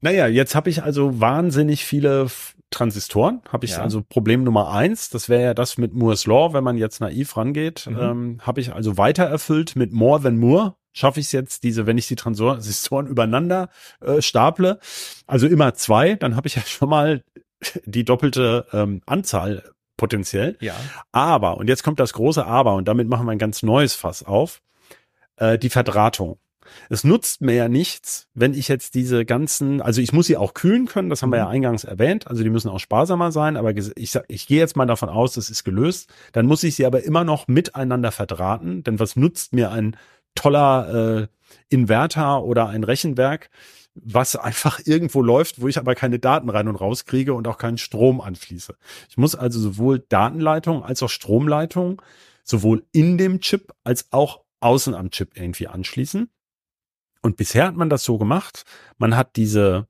Naja, 0.01 0.27
jetzt 0.27 0.55
habe 0.55 0.71
ich 0.71 0.83
also 0.83 1.21
wahnsinnig 1.21 1.85
viele 1.85 2.29
Transistoren. 2.71 3.41
Habe 3.51 3.65
ich 3.65 3.73
ja. 3.73 3.83
also 3.83 4.03
Problem 4.03 4.45
Nummer 4.45 4.71
eins. 4.71 5.11
Das 5.11 5.29
wäre 5.29 5.43
ja 5.43 5.55
das 5.55 5.79
mit 5.79 5.95
Moore's 5.95 6.27
Law, 6.27 6.53
wenn 6.53 6.65
man 6.65 6.77
jetzt 6.77 7.01
naiv 7.01 7.37
rangeht. 7.37 7.87
Mhm. 7.89 7.99
Ähm, 7.99 8.39
habe 8.43 8.61
ich 8.61 8.73
also 8.73 8.99
weiter 8.99 9.25
erfüllt 9.25 9.75
mit 9.75 9.93
More 9.93 10.23
than 10.23 10.39
Moore. 10.39 10.75
Schaffe 10.93 11.21
ich 11.21 11.27
es 11.27 11.33
jetzt, 11.33 11.63
diese, 11.63 11.87
wenn 11.87 11.97
ich 11.97 12.09
die 12.09 12.17
Transistoren 12.17 13.07
übereinander 13.07 13.71
äh, 14.01 14.21
staple, 14.21 14.81
also 15.27 15.47
immer 15.47 15.75
zwei, 15.75 16.15
dann 16.15 16.37
habe 16.37 16.49
ich 16.49 16.57
ja 16.57 16.63
schon 16.67 16.89
mal 16.89 17.25
die 17.85 18.05
doppelte 18.05 18.67
ähm, 18.73 19.03
Anzahl 19.07 19.63
potenziell. 19.97 20.57
Ja. 20.61 20.75
Aber, 21.13 21.57
und 21.57 21.69
jetzt 21.69 21.83
kommt 21.83 22.01
das 22.01 22.13
große 22.13 22.45
Aber, 22.45 22.75
und 22.75 22.87
damit 22.87 23.09
machen 23.09 23.27
wir 23.27 23.33
ein 23.33 23.39
ganz 23.39 23.63
neues 23.63 23.95
Fass 23.95 24.23
auf, 24.23 24.63
äh, 25.37 25.59
die 25.59 25.71
Verdrahtung. 25.71 26.39
Es 26.89 27.05
nutzt 27.05 27.41
mir 27.41 27.55
ja 27.55 27.69
nichts, 27.69 28.29
wenn 28.35 28.55
ich 28.55 28.69
jetzt 28.69 28.95
diese 28.95 29.25
ganzen, 29.25 29.81
also 29.81 30.01
ich 30.01 30.13
muss 30.13 30.27
sie 30.27 30.37
auch 30.37 30.55
kühlen 30.55 30.87
können, 30.87 31.11
das 31.11 31.23
haben 31.23 31.31
wir 31.31 31.39
ja 31.39 31.47
mhm. 31.47 31.53
eingangs 31.53 31.85
erwähnt, 31.85 32.27
also 32.27 32.43
die 32.43 32.51
müssen 32.51 32.69
auch 32.69 32.81
sparsamer 32.81 33.33
sein, 33.33 33.57
aber 33.57 33.75
ich, 33.77 34.19
ich 34.29 34.47
gehe 34.47 34.59
jetzt 34.59 34.77
mal 34.77 34.87
davon 34.87 35.09
aus, 35.09 35.35
das 35.35 35.51
ist 35.51 35.65
gelöst. 35.65 36.13
Dann 36.33 36.47
muss 36.47 36.63
ich 36.63 36.75
sie 36.77 36.87
aber 36.87 37.03
immer 37.05 37.25
noch 37.25 37.49
miteinander 37.49 38.13
verdrahten, 38.13 38.83
denn 38.83 38.99
was 38.99 39.17
nutzt 39.17 39.53
mir 39.53 39.71
ein 39.71 39.97
toller 40.35 41.21
äh, 41.23 41.27
Inverter 41.69 42.45
oder 42.45 42.69
ein 42.69 42.85
Rechenwerk, 42.85 43.51
was 43.95 44.37
einfach 44.37 44.81
irgendwo 44.85 45.23
läuft, 45.23 45.61
wo 45.61 45.69
ich 45.69 45.79
aber 45.79 45.95
keine 45.95 46.19
Daten 46.19 46.51
rein 46.51 46.69
und 46.69 46.77
raus 46.77 47.05
kriege 47.05 47.35
und 47.35 47.49
auch 47.49 47.59
keinen 47.59 47.79
Strom 47.79 48.21
anfließe. 48.21 48.75
Ich 49.09 49.17
muss 49.17 49.35
also 49.35 49.61
sowohl 49.61 50.05
Datenleitung 50.09 50.85
als 50.85 51.03
auch 51.03 51.11
Stromleitung 51.11 52.03
sowohl 52.45 52.85
in 52.93 53.19
dem 53.19 53.41
Chip 53.41 53.73
als 53.85 54.09
auch 54.11 54.41
außen 54.61 54.95
am 54.95 55.11
Chip 55.11 55.33
irgendwie 55.37 55.69
anschließen. 55.69 56.31
Und 57.29 57.37
bisher 57.37 57.67
hat 57.67 57.77
man 57.77 57.91
das 57.91 58.05
so 58.05 58.17
gemacht. 58.17 58.65
Man 58.97 59.15
hat 59.15 59.37
diese, 59.37 59.87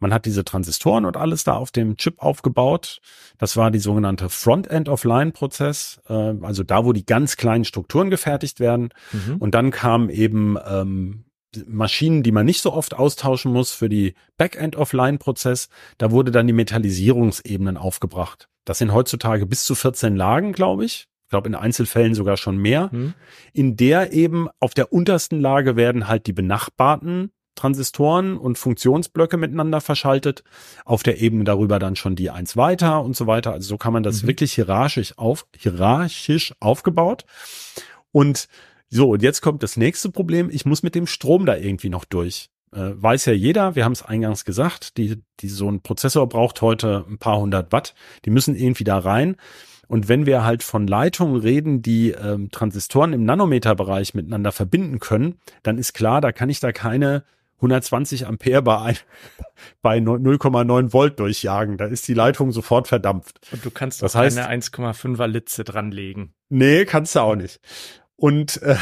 man 0.00 0.12
hat 0.12 0.26
diese 0.26 0.44
Transistoren 0.44 1.04
und 1.04 1.16
alles 1.16 1.44
da 1.44 1.54
auf 1.54 1.70
dem 1.70 1.96
Chip 1.96 2.20
aufgebaut. 2.20 2.98
Das 3.38 3.56
war 3.56 3.70
die 3.70 3.78
sogenannte 3.78 4.28
Front-End-of-Line-Prozess, 4.28 6.00
äh, 6.08 6.34
also 6.42 6.64
da, 6.64 6.84
wo 6.84 6.92
die 6.92 7.06
ganz 7.06 7.36
kleinen 7.36 7.64
Strukturen 7.64 8.10
gefertigt 8.10 8.58
werden. 8.58 8.88
Mhm. 9.12 9.36
Und 9.36 9.54
dann 9.54 9.70
kamen 9.70 10.10
eben 10.10 10.58
ähm, 10.66 11.26
Maschinen, 11.68 12.24
die 12.24 12.32
man 12.32 12.46
nicht 12.46 12.62
so 12.62 12.72
oft 12.72 12.94
austauschen 12.94 13.52
muss 13.52 13.70
für 13.70 13.88
die 13.88 14.14
Backend-of-Line-Prozess. 14.38 15.68
Da 15.98 16.10
wurde 16.10 16.32
dann 16.32 16.48
die 16.48 16.52
Metallisierungsebenen 16.52 17.76
aufgebracht. 17.76 18.48
Das 18.64 18.78
sind 18.78 18.92
heutzutage 18.92 19.46
bis 19.46 19.62
zu 19.62 19.76
14 19.76 20.16
Lagen, 20.16 20.52
glaube 20.52 20.84
ich 20.84 21.06
glaube 21.32 21.48
in 21.48 21.56
Einzelfällen 21.56 22.14
sogar 22.14 22.36
schon 22.36 22.58
mehr, 22.58 22.90
mhm. 22.92 23.14
in 23.52 23.76
der 23.76 24.12
eben 24.12 24.48
auf 24.60 24.74
der 24.74 24.92
untersten 24.92 25.40
Lage 25.40 25.74
werden 25.74 26.06
halt 26.06 26.26
die 26.26 26.32
benachbarten 26.32 27.32
Transistoren 27.54 28.38
und 28.38 28.58
Funktionsblöcke 28.58 29.36
miteinander 29.36 29.80
verschaltet, 29.80 30.42
auf 30.84 31.02
der 31.02 31.20
Ebene 31.20 31.44
darüber 31.44 31.78
dann 31.78 31.96
schon 31.96 32.16
die 32.16 32.30
eins 32.30 32.56
weiter 32.56 33.02
und 33.02 33.16
so 33.16 33.26
weiter. 33.26 33.52
Also 33.52 33.68
so 33.68 33.78
kann 33.78 33.92
man 33.92 34.02
das 34.02 34.22
mhm. 34.22 34.28
wirklich 34.28 34.52
hierarchisch 34.52 35.18
auf, 35.18 35.46
hierarchisch 35.56 36.54
aufgebaut. 36.60 37.24
Und 38.10 38.48
so, 38.88 39.10
und 39.10 39.22
jetzt 39.22 39.40
kommt 39.40 39.62
das 39.62 39.76
nächste 39.76 40.10
Problem. 40.10 40.50
Ich 40.50 40.66
muss 40.66 40.82
mit 40.82 40.94
dem 40.94 41.06
Strom 41.06 41.46
da 41.46 41.56
irgendwie 41.56 41.88
noch 41.88 42.04
durch. 42.04 42.50
Äh, 42.72 42.92
weiß 42.94 43.26
ja 43.26 43.32
jeder, 43.32 43.74
wir 43.74 43.84
haben 43.84 43.92
es 43.92 44.02
eingangs 44.02 44.44
gesagt, 44.44 44.96
die, 44.96 45.22
die 45.40 45.48
so 45.48 45.68
ein 45.70 45.82
Prozessor 45.82 46.28
braucht 46.28 46.62
heute 46.62 47.04
ein 47.08 47.18
paar 47.18 47.38
hundert 47.38 47.72
Watt. 47.72 47.94
Die 48.24 48.30
müssen 48.30 48.54
irgendwie 48.54 48.84
da 48.84 48.98
rein. 48.98 49.36
Und 49.92 50.08
wenn 50.08 50.24
wir 50.24 50.42
halt 50.42 50.62
von 50.62 50.86
Leitungen 50.86 51.38
reden, 51.38 51.82
die 51.82 52.12
ähm, 52.12 52.50
Transistoren 52.50 53.12
im 53.12 53.26
Nanometerbereich 53.26 54.14
miteinander 54.14 54.50
verbinden 54.50 55.00
können, 55.00 55.38
dann 55.62 55.76
ist 55.76 55.92
klar, 55.92 56.22
da 56.22 56.32
kann 56.32 56.48
ich 56.48 56.60
da 56.60 56.72
keine 56.72 57.24
120 57.56 58.26
Ampere 58.26 58.62
bei, 58.62 58.96
bei 59.82 59.98
0,9 59.98 60.94
Volt 60.94 61.20
durchjagen. 61.20 61.76
Da 61.76 61.84
ist 61.84 62.08
die 62.08 62.14
Leitung 62.14 62.52
sofort 62.52 62.88
verdampft. 62.88 63.38
Und 63.52 63.66
du 63.66 63.70
kannst 63.70 64.00
das 64.00 64.14
heißt, 64.14 64.38
eine 64.38 64.62
1,5er 64.62 65.26
Litze 65.26 65.62
dranlegen. 65.62 66.32
Nee, 66.48 66.86
kannst 66.86 67.14
du 67.14 67.20
auch 67.20 67.36
nicht. 67.36 67.60
Und 68.16 68.62
äh, 68.62 68.76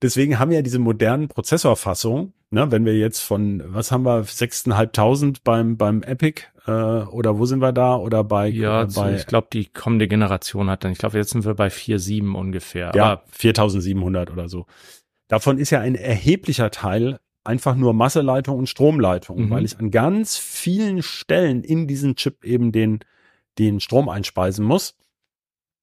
deswegen 0.00 0.38
haben 0.38 0.52
wir 0.52 0.58
ja 0.58 0.62
diese 0.62 0.78
modernen 0.78 1.26
Prozessorfassungen, 1.26 2.34
ne, 2.52 2.70
wenn 2.70 2.84
wir 2.84 2.96
jetzt 2.96 3.20
von, 3.20 3.62
was 3.66 3.90
haben 3.90 4.04
wir, 4.04 4.24
6.500 4.24 5.38
beim, 5.42 5.76
beim 5.76 6.02
Epic 6.02 6.42
äh, 6.66 6.70
oder 6.70 7.38
wo 7.38 7.46
sind 7.46 7.60
wir 7.60 7.72
da? 7.72 7.96
Oder 7.96 8.22
bei 8.24 8.48
ja 8.48 8.82
äh, 8.82 8.86
bei 8.94 9.14
ich 9.14 9.26
glaube 9.26 9.48
die 9.52 9.66
kommende 9.66 10.06
Generation 10.06 10.70
hat 10.70 10.84
dann 10.84 10.92
ich 10.92 10.98
glaube 10.98 11.18
jetzt 11.18 11.30
sind 11.30 11.44
wir 11.44 11.54
bei 11.54 11.68
4.7 11.68 12.34
ungefähr 12.34 12.92
ja 12.94 13.22
4.700 13.36 14.30
oder 14.30 14.48
so. 14.48 14.66
Davon 15.28 15.58
ist 15.58 15.70
ja 15.70 15.80
ein 15.80 15.94
erheblicher 15.94 16.70
Teil 16.70 17.18
einfach 17.44 17.74
nur 17.74 17.94
Masseleitung 17.94 18.58
und 18.58 18.68
Stromleitung 18.68 19.46
mhm. 19.46 19.50
weil 19.50 19.64
ich 19.64 19.78
an 19.78 19.90
ganz 19.90 20.36
vielen 20.36 21.02
Stellen 21.02 21.64
in 21.64 21.88
diesen 21.88 22.16
Chip 22.16 22.44
eben 22.44 22.70
den 22.70 23.00
den 23.58 23.80
Strom 23.80 24.08
einspeisen 24.08 24.64
muss 24.64 24.96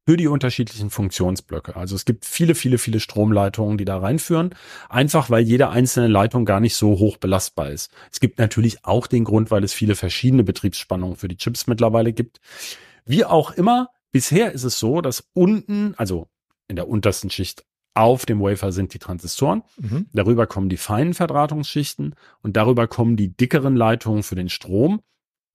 für 0.08 0.18
die 0.18 0.28
unterschiedlichen 0.28 0.89
Funktionsblöcke. 0.89 1.76
Also 1.76 1.95
es 1.95 2.06
gibt 2.06 2.26
viele, 2.26 2.56
viele, 2.56 2.78
viele 2.78 3.00
Stromleitungen, 3.00 3.78
die 3.78 3.86
da 3.86 4.00
reinführen, 4.00 4.56
einfach 4.89 5.30
weil 5.30 5.43
jede 5.43 5.70
einzelne 5.70 6.08
Leitung 6.08 6.45
gar 6.45 6.60
nicht 6.60 6.76
so 6.76 6.97
hoch 6.97 7.18
belastbar 7.18 7.70
ist. 7.70 7.91
Es 8.12 8.20
gibt 8.20 8.39
natürlich 8.39 8.86
auch 8.86 9.08
den 9.08 9.24
Grund, 9.24 9.52
weil 9.52 9.64
es 9.64 9.74
viele 9.74 9.95
verschiedene 9.95 10.43
Betriebsspannungen 10.43 11.16
für 11.16 11.28
die 11.28 11.38
Chips 11.38 11.68
mittlerweile 11.68 12.14
gibt. 12.14 12.39
Wie 13.06 13.24
auch 13.24 13.52
immer, 13.52 13.89
bisher 14.12 14.52
ist 14.52 14.64
es 14.64 14.80
so, 14.80 15.02
dass 15.02 15.30
unten, 15.34 15.93
also 15.95 16.28
in 16.68 16.76
der 16.76 16.88
untersten 16.88 17.30
Schicht 17.30 17.66
auf 17.93 18.26
dem 18.26 18.39
Wafer 18.39 18.72
sind 18.72 18.93
die 18.93 19.00
Transistoren. 19.00 19.64
Mhm. 19.78 20.08
Darüber 20.14 20.47
kommen 20.47 20.70
die 20.70 20.78
feinen 20.78 21.14
Verdrahtungsschichten 21.14 22.16
und 22.41 22.56
darüber 22.56 22.88
kommen 22.88 23.18
die 23.18 23.36
dickeren 23.36 23.76
Leitungen 23.76 24.24
für 24.24 24.36
den 24.36 24.50
Strom. 24.50 25.02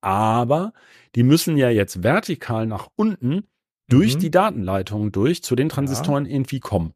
Aber 0.01 0.75
die 1.15 1.23
müssen 1.23 1.57
ja 1.57 1.71
jetzt 1.71 2.03
vertikal 2.03 2.67
nach 2.67 2.89
unten 2.97 3.47
durch 3.89 4.17
mhm. 4.17 4.21
die 4.21 4.31
Datenleitungen 4.31 5.13
durch 5.13 5.43
zu 5.43 5.57
den 5.57 5.69
Transistoren 5.69 6.27
ja. 6.27 6.33
irgendwie 6.33 6.61
kommen. 6.61 6.95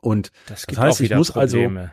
Und 0.00 0.30
das, 0.46 0.66
das 0.66 0.78
heißt, 0.78 1.00
ich 1.00 1.14
muss 1.14 1.30
also 1.30 1.56
Probleme. 1.56 1.80
also 1.80 1.92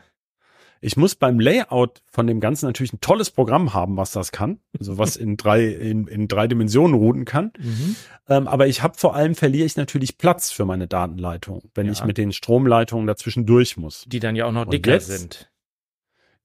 ich 0.81 0.97
muss 0.97 1.15
beim 1.15 1.39
Layout 1.39 2.03
von 2.11 2.27
dem 2.27 2.39
Ganzen 2.39 2.67
natürlich 2.67 2.93
ein 2.93 3.01
tolles 3.01 3.31
Programm 3.31 3.73
haben, 3.73 3.97
was 3.97 4.11
das 4.11 4.31
kann, 4.31 4.59
also 4.77 4.97
was 4.97 5.15
in 5.15 5.35
drei 5.35 5.65
in, 5.65 6.07
in 6.07 6.27
drei 6.27 6.47
Dimensionen 6.47 6.95
routen 6.95 7.25
kann. 7.25 7.51
Mhm. 7.57 7.95
Ähm, 8.27 8.47
aber 8.47 8.67
ich 8.67 8.83
habe 8.83 8.95
vor 8.95 9.15
allem 9.15 9.33
verliere 9.33 9.65
ich 9.65 9.75
natürlich 9.77 10.17
Platz 10.17 10.51
für 10.51 10.65
meine 10.65 10.87
Datenleitung, 10.87 11.63
wenn 11.73 11.87
ja. 11.87 11.93
ich 11.93 12.03
mit 12.03 12.17
den 12.17 12.31
Stromleitungen 12.31 13.07
dazwischen 13.07 13.45
durch 13.45 13.77
muss. 13.77 14.05
Die 14.07 14.19
dann 14.19 14.35
ja 14.35 14.45
auch 14.45 14.51
noch 14.51 14.65
dicker 14.65 14.91
jetzt, 14.91 15.07
sind. 15.07 15.51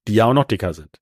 Die 0.08 0.14
ja 0.14 0.24
auch 0.24 0.34
noch 0.34 0.44
dicker 0.44 0.72
sind. 0.72 1.00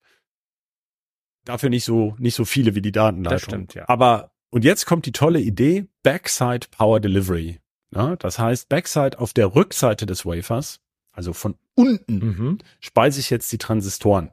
Dafür 1.45 1.71
nicht 1.71 1.85
so 1.85 2.17
nicht 2.19 2.35
so 2.35 2.45
viele 2.45 2.75
wie 2.75 2.83
die 2.83 2.93
Datenleitung. 2.93 3.37
Das 3.37 3.43
stimmt, 3.43 3.75
ja. 3.75 3.85
Aber 3.89 4.33
und 4.51 4.65
jetzt 4.65 4.87
kommt 4.87 5.07
die 5.07 5.13
tolle 5.13 5.41
Idee, 5.41 5.87
Backside 6.03 6.67
Power 6.71 7.01
Delivery. 7.01 7.61
Ja, 7.95 8.17
das 8.17 8.39
heißt, 8.39 8.69
Backside 8.69 9.19
auf 9.19 9.33
der 9.33 9.55
Rückseite 9.55 10.07
des 10.07 10.27
Wafers, 10.27 10.81
also 11.13 11.33
von 11.33 11.57
unten, 11.75 12.19
mhm. 12.19 12.59
speise 12.81 13.21
ich 13.21 13.31
jetzt 13.31 13.51
die 13.51 13.59
Transistoren. 13.59 14.31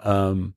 Ähm, 0.00 0.54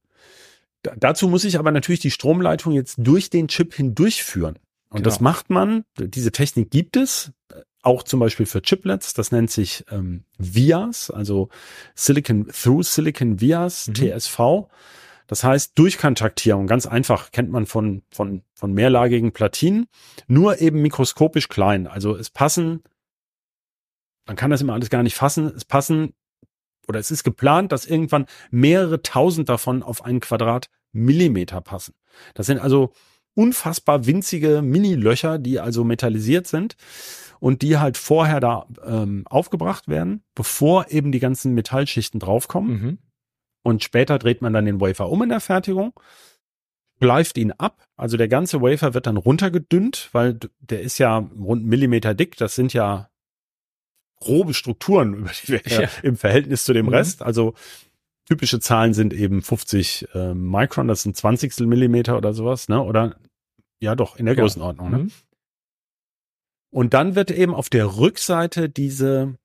dazu 0.84 1.28
muss 1.28 1.44
ich 1.44 1.58
aber 1.58 1.72
natürlich 1.72 2.02
die 2.02 2.12
Stromleitung 2.12 2.74
jetzt 2.74 2.98
durch 3.00 3.30
den 3.30 3.48
Chip 3.48 3.74
hindurchführen. 3.74 4.60
Und 4.90 4.98
genau. 4.98 5.04
das 5.04 5.20
macht 5.20 5.50
man, 5.50 5.84
diese 5.98 6.32
Technik 6.32 6.70
gibt 6.72 6.98
es, 6.98 7.32
auch 7.82 8.04
zum 8.04 8.20
Beispiel 8.20 8.46
für 8.46 8.62
Chiplets, 8.62 9.14
das 9.14 9.32
nennt 9.32 9.50
sich 9.50 9.86
ähm, 9.92 10.24
VIAs, 10.38 11.10
also 11.10 11.50
Silicon 11.96 12.48
Through 12.48 12.84
Silicon 12.84 13.40
VIAs, 13.40 13.88
mhm. 13.88 13.96
TSV. 13.96 14.40
Das 15.28 15.44
heißt, 15.44 15.78
Durchkontaktierung, 15.78 16.68
ganz 16.68 16.86
einfach, 16.86 17.32
kennt 17.32 17.52
man 17.52 17.66
von, 17.66 18.02
von, 18.10 18.42
von 18.54 18.74
mehrlagigen 18.74 19.34
Platinen, 19.34 19.88
nur 20.28 20.62
eben 20.62 20.82
mikroskopisch 20.82 21.50
klein. 21.50 21.86
Also 21.86 22.16
es 22.16 22.30
passen, 22.30 22.82
man 24.26 24.38
kann 24.38 24.50
das 24.50 24.62
immer 24.62 24.74
alles 24.74 24.90
gar 24.90 25.04
nicht 25.04 25.16
fassen, 25.16 25.52
es 25.56 25.66
passen 25.66 26.14
oder 26.88 27.00
es 27.00 27.12
ist 27.12 27.26
geplant, 27.26 27.74
dass 27.74 27.86
irgendwann 27.86 28.26
mehrere 28.50 29.02
tausend 29.02 29.50
davon 29.50 29.84
auf 29.84 30.06
einen 30.06 30.22
Quadratmillimeter 30.22 31.60
passen. 31.60 31.94
Das 32.34 32.46
sind 32.46 32.60
also 32.60 32.94
unfassbar 33.34 34.06
winzige 34.06 34.62
Mini-Löcher, 34.62 35.38
die 35.40 35.60
also 35.60 35.84
metallisiert 35.84 36.48
sind 36.48 36.78
und 37.40 37.62
die 37.62 37.78
halt 37.78 37.98
vorher 37.98 38.40
da 38.40 38.66
ähm, 38.86 39.26
aufgebracht 39.28 39.90
werden, 39.90 40.24
bevor 40.34 40.90
eben 40.90 41.12
die 41.12 41.20
ganzen 41.20 41.54
Metallschichten 41.54 42.22
draufkommen. 42.22 42.72
Mhm 42.72 42.98
und 43.68 43.84
später 43.84 44.18
dreht 44.18 44.42
man 44.42 44.54
dann 44.54 44.64
den 44.64 44.80
Wafer 44.80 45.10
um 45.10 45.22
in 45.24 45.28
der 45.28 45.42
Fertigung, 45.42 45.92
schleift 47.02 47.38
ihn 47.38 47.52
ab. 47.52 47.84
Also 47.98 48.16
der 48.16 48.30
ganze 48.30 48.62
Wafer 48.62 48.94
wird 48.94 49.08
dann 49.08 49.18
runtergedünnt, 49.18 50.08
weil 50.14 50.40
der 50.60 50.80
ist 50.84 51.00
ja 51.00 51.18
rund 51.18 51.64
einen 51.64 51.70
Millimeter 51.70 52.14
dick. 52.14 52.38
Das 52.38 52.56
sind 52.56 52.72
ja 52.72 53.10
grobe 54.22 54.54
Strukturen 54.54 55.14
über 55.16 55.32
die 55.32 55.48
wir 55.50 55.62
ja. 55.66 55.90
im 56.02 56.16
Verhältnis 56.16 56.64
zu 56.64 56.72
dem 56.72 56.86
mhm. 56.86 56.94
Rest. 56.94 57.22
Also 57.22 57.56
typische 58.26 58.62
Zahlen 58.62 58.94
sind 58.94 59.14
eben 59.14 59.42
50 59.42 60.08
äh, 60.14 60.34
Micron, 60.34 60.88
das 60.88 61.02
sind 61.02 61.18
20 61.18 61.60
Millimeter 61.68 62.16
oder 62.16 62.34
sowas, 62.34 62.70
ne? 62.70 62.82
Oder 62.82 63.18
ja 63.82 63.96
doch, 63.96 64.16
in 64.16 64.28
der 64.28 64.36
ja. 64.36 64.44
Größenordnung. 64.44 64.90
Ne? 64.90 64.98
Mhm. 64.98 65.12
Und 66.70 66.94
dann 66.94 67.16
wird 67.16 67.32
eben 67.32 67.54
auf 67.54 67.70
der 67.70 67.98
Rückseite 67.98 68.70
diese 68.70 69.36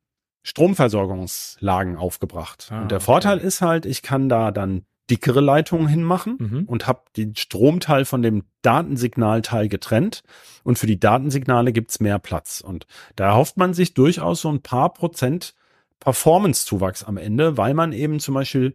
Stromversorgungslagen 0.43 1.97
aufgebracht. 1.97 2.69
Ah, 2.71 2.83
und 2.83 2.91
der 2.91 2.99
okay. 2.99 3.05
Vorteil 3.05 3.39
ist 3.39 3.61
halt, 3.61 3.87
ich 3.87 4.03
kann 4.03 4.29
da 4.29 4.51
dann 4.51 4.85
dickere 5.11 5.41
Leitungen 5.41 5.89
hinmachen 5.89 6.37
mhm. 6.39 6.65
und 6.67 6.87
habe 6.87 7.03
den 7.17 7.37
Stromteil 7.37 8.05
von 8.05 8.23
dem 8.23 8.45
Datensignalteil 8.63 9.69
getrennt. 9.69 10.23
Und 10.65 10.79
für 10.79 10.87
die 10.87 10.99
Datensignale 10.99 11.73
gibt's 11.73 12.01
mehr 12.01 12.19
Platz. 12.19 12.61
Und 12.61 12.87
da 13.17 13.27
erhofft 13.27 13.57
man 13.57 13.75
sich 13.75 13.95
durchaus 13.95 14.41
so 14.41 14.49
ein 14.49 14.63
paar 14.63 14.93
Prozent 14.93 15.55
Performance-Zuwachs 16.01 17.05
am 17.05 17.17
Ende, 17.17 17.57
weil 17.57 17.75
man 17.75 17.93
eben 17.93 18.21
zum 18.21 18.35
Beispiel 18.35 18.75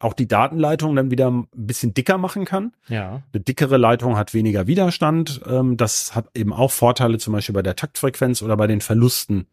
auch 0.00 0.12
die 0.12 0.28
Datenleitung 0.28 0.94
dann 0.94 1.10
wieder 1.10 1.30
ein 1.30 1.48
bisschen 1.52 1.94
dicker 1.94 2.18
machen 2.18 2.44
kann. 2.44 2.72
Ja. 2.88 3.22
Eine 3.32 3.42
dickere 3.42 3.76
Leitung 3.76 4.16
hat 4.16 4.34
weniger 4.34 4.66
Widerstand. 4.66 5.40
Ähm, 5.46 5.76
das 5.76 6.14
hat 6.14 6.28
eben 6.34 6.52
auch 6.52 6.70
Vorteile 6.70 7.18
zum 7.18 7.32
Beispiel 7.32 7.54
bei 7.54 7.62
der 7.62 7.76
Taktfrequenz 7.76 8.42
oder 8.42 8.56
bei 8.56 8.66
den 8.66 8.80
Verlusten 8.80 9.46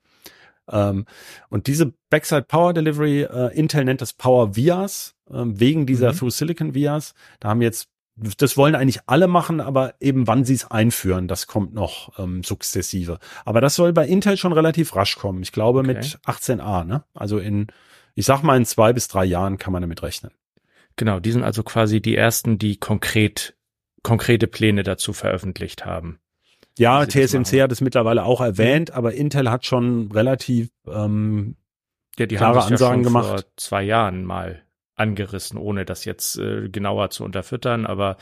ähm, 0.72 1.06
und 1.50 1.68
diese 1.68 1.94
Backside 2.10 2.44
Power 2.44 2.74
Delivery, 2.74 3.24
äh, 3.24 3.56
Intel 3.58 3.86
nennt 3.86 4.02
das 4.02 4.14
Power 4.14 4.56
Vias, 4.56 5.16
äh, 5.30 5.42
wegen 5.46 5.86
dieser 5.86 6.14
mhm. 6.14 6.18
Through 6.18 6.32
Silicon 6.32 6.74
Vias. 6.74 7.14
Da 7.40 7.50
haben 7.50 7.62
jetzt, 7.62 7.90
das 8.16 8.58
wollen 8.58 8.76
eigentlich 8.76 9.02
alle 9.08 9.28
machen, 9.28 9.62
aber 9.62 9.96
eben 10.00 10.28
wann 10.28 10.46
sie 10.46 10.54
es 10.54 10.70
einführen, 10.70 11.28
das 11.28 11.48
kommt 11.48 11.74
noch 11.74 12.18
ähm, 12.18 12.44
sukzessive. 12.44 13.20
Aber 13.44 13.62
das 13.62 13.76
soll 13.76 13.94
bei 13.94 14.08
Intel 14.08 14.38
schon 14.38 14.54
relativ 14.54 14.96
rasch 14.96 15.18
kommen. 15.18 15.44
Ich 15.44 15.52
glaube 15.52 15.80
okay. 15.80 15.88
mit 15.88 16.20
18a, 16.26 16.84
ne? 16.84 17.04
Also 17.14 17.40
in, 17.40 17.68
ich 18.16 18.26
sag 18.26 18.42
mal 18.42 18.58
in 18.58 18.66
zwei 18.66 18.94
bis 18.94 19.08
drei 19.08 19.26
Jahren 19.26 19.58
kann 19.58 19.74
man 19.74 19.82
damit 19.82 20.02
rechnen. 20.02 20.32
Genau, 20.96 21.20
die 21.20 21.32
sind 21.32 21.44
also 21.44 21.62
quasi 21.64 22.02
die 22.02 22.16
ersten, 22.16 22.58
die 22.58 22.78
konkret 22.78 23.56
konkrete 24.06 24.46
Pläne 24.46 24.84
dazu 24.84 25.14
veröffentlicht 25.14 25.84
haben. 25.84 26.20
Ja, 26.78 27.06
TSMC 27.06 27.62
hat 27.62 27.72
es 27.72 27.82
mittlerweile 27.82 28.26
auch 28.26 28.42
erwähnt, 28.42 28.92
aber 28.92 29.14
Intel 29.14 29.50
hat 29.50 29.66
schon 29.66 30.12
relativ 30.12 30.70
ähm, 30.88 31.56
ja, 32.18 32.26
die 32.26 32.36
klare 32.36 32.62
haben 32.62 32.72
Ansagen 32.74 33.02
ja 33.02 33.08
gemacht. 33.08 33.28
Vor 33.28 33.44
zwei 33.56 33.84
Jahren 33.84 34.26
mal 34.26 34.62
angerissen, 34.96 35.58
ohne 35.58 35.84
das 35.86 36.06
jetzt 36.06 36.38
äh, 36.38 36.70
genauer 36.70 37.10
zu 37.10 37.26
unterfüttern, 37.26 37.86
aber 37.86 38.16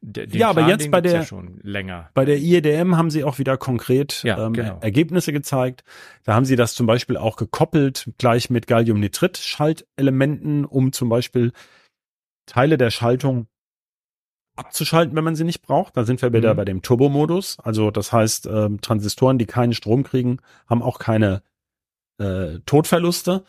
den 0.00 0.28
ja, 0.30 0.50
aber 0.50 0.66
jetzt 0.68 0.90
bei 0.90 1.00
der 1.00 1.12
ja 1.12 1.22
schon 1.24 1.60
länger. 1.62 2.10
Bei 2.14 2.24
der 2.24 2.38
IEDM 2.38 2.96
haben 2.96 3.10
sie 3.10 3.22
auch 3.24 3.38
wieder 3.38 3.56
konkret 3.56 4.24
ja, 4.24 4.46
ähm, 4.46 4.52
genau. 4.52 4.78
Ergebnisse 4.80 5.32
gezeigt. 5.32 5.84
Da 6.24 6.34
haben 6.34 6.44
sie 6.44 6.56
das 6.56 6.74
zum 6.74 6.86
Beispiel 6.86 7.16
auch 7.16 7.36
gekoppelt 7.36 8.10
gleich 8.18 8.50
mit 8.50 8.66
Galliumnitrit-Schaltelementen, 8.66 10.64
um 10.64 10.92
zum 10.92 11.08
Beispiel 11.08 11.52
Teile 12.46 12.76
der 12.76 12.90
Schaltung 12.90 13.46
abzuschalten, 14.56 15.14
wenn 15.16 15.24
man 15.24 15.36
sie 15.36 15.44
nicht 15.44 15.62
braucht. 15.62 15.96
Da 15.96 16.04
sind 16.04 16.22
wir 16.22 16.32
wieder 16.32 16.54
mhm. 16.54 16.56
bei 16.56 16.64
dem 16.64 16.82
Turbo-Modus. 16.82 17.58
Also 17.62 17.90
das 17.90 18.12
heißt, 18.12 18.46
äh, 18.46 18.70
Transistoren, 18.80 19.38
die 19.38 19.46
keinen 19.46 19.74
Strom 19.74 20.02
kriegen, 20.02 20.38
haben 20.66 20.82
auch 20.82 20.98
keine 20.98 21.42
äh, 22.18 22.58
Todverluste. 22.66 23.44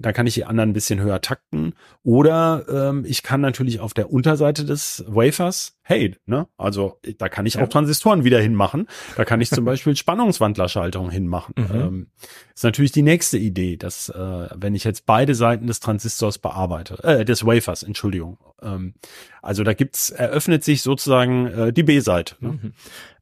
Da 0.00 0.12
kann 0.12 0.26
ich 0.26 0.34
die 0.34 0.44
anderen 0.44 0.70
ein 0.70 0.72
bisschen 0.72 1.00
höher 1.00 1.20
takten. 1.20 1.74
Oder 2.02 2.64
ähm, 2.68 3.04
ich 3.06 3.22
kann 3.22 3.40
natürlich 3.40 3.80
auf 3.80 3.94
der 3.94 4.12
Unterseite 4.12 4.64
des 4.64 5.04
Wafers, 5.06 5.78
hey, 5.82 6.16
ne, 6.26 6.46
also 6.56 6.98
da 7.18 7.28
kann 7.28 7.46
ich 7.46 7.54
ja. 7.54 7.62
auch 7.62 7.68
Transistoren 7.68 8.24
wieder 8.24 8.40
hinmachen. 8.40 8.88
Da 9.16 9.24
kann 9.24 9.40
ich 9.40 9.50
zum 9.50 9.64
Beispiel 9.64 9.96
Spannungswandlerschaltungen 9.96 11.10
hinmachen. 11.10 11.54
Mhm. 11.56 11.80
Ähm, 11.80 12.06
ist 12.54 12.64
natürlich 12.64 12.92
die 12.92 13.02
nächste 13.02 13.38
Idee, 13.38 13.76
dass 13.76 14.08
äh, 14.08 14.48
wenn 14.54 14.74
ich 14.74 14.84
jetzt 14.84 15.06
beide 15.06 15.34
Seiten 15.34 15.66
des 15.66 15.80
Transistors 15.80 16.38
bearbeite, 16.38 17.02
äh, 17.04 17.24
des 17.24 17.44
Wafers, 17.46 17.82
Entschuldigung. 17.82 18.38
Ähm, 18.62 18.94
also 19.42 19.64
da 19.64 19.72
gibt's, 19.72 20.10
eröffnet 20.10 20.64
sich 20.64 20.82
sozusagen 20.82 21.46
äh, 21.46 21.72
die 21.72 21.82
B-Seite. 21.82 22.36
Ne? 22.40 22.48
Mhm. 22.50 22.72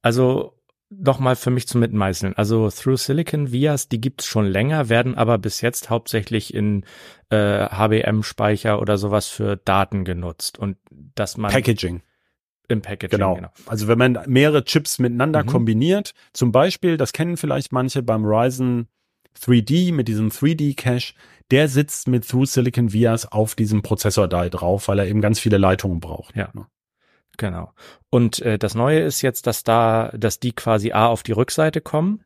Also 0.03 0.56
noch 0.89 1.19
mal 1.19 1.37
für 1.37 1.51
mich 1.51 1.67
zum 1.67 1.81
Mitmeißeln. 1.81 2.35
Also 2.37 2.71
Through 2.71 2.97
Silicon 2.97 3.51
Vias, 3.51 3.89
die 3.89 4.01
gibt's 4.01 4.27
schon 4.27 4.47
länger, 4.47 4.89
werden 4.89 5.17
aber 5.17 5.39
bis 5.39 5.61
jetzt 5.61 5.91
hauptsächlich 5.91 6.55
in 6.55 6.85
äh, 7.31 7.67
HBM-Speicher 7.69 8.81
oder 8.81 8.97
sowas 8.97 9.27
für 9.27 9.57
Daten 9.57 10.05
genutzt 10.05 10.59
und 10.59 10.77
dass 10.91 11.37
man 11.37 11.51
Packaging 11.51 12.03
im 12.69 12.83
Packaging. 12.83 13.19
Genau. 13.19 13.35
genau. 13.35 13.51
Also 13.67 13.89
wenn 13.89 13.99
man 13.99 14.19
mehrere 14.27 14.65
Chips 14.65 14.99
miteinander 14.99 15.43
mhm. 15.43 15.49
kombiniert, 15.49 16.15
zum 16.33 16.53
Beispiel, 16.53 16.97
das 16.97 17.13
kennen 17.13 17.37
vielleicht 17.37 17.73
manche 17.73 18.03
beim 18.03 18.25
Ryzen 18.25 18.89
3D 19.41 19.93
mit 19.93 20.09
diesem 20.09 20.31
3D-Cache, 20.31 21.15
der 21.51 21.69
sitzt 21.69 22.09
mit 22.09 22.27
Through 22.29 22.47
Silicon 22.47 22.93
Vias 22.93 23.31
auf 23.31 23.55
diesem 23.55 23.83
Prozessor-Die 23.83 24.51
drauf, 24.51 24.89
weil 24.89 24.99
er 24.99 25.07
eben 25.07 25.21
ganz 25.21 25.39
viele 25.39 25.59
Leitungen 25.59 26.01
braucht. 26.01 26.35
Ja. 26.35 26.49
Ne? 26.55 26.67
Genau. 27.37 27.73
Und 28.11 28.41
äh, 28.41 28.59
das 28.59 28.75
Neue 28.75 29.01
ist 29.01 29.23
jetzt, 29.23 29.47
dass 29.47 29.63
da, 29.63 30.13
dass 30.17 30.41
die 30.41 30.53
quasi 30.53 30.93
A 30.93 31.07
auf 31.07 31.23
die 31.23 31.33
Rückseite 31.33 31.81
kommen. 31.81 32.23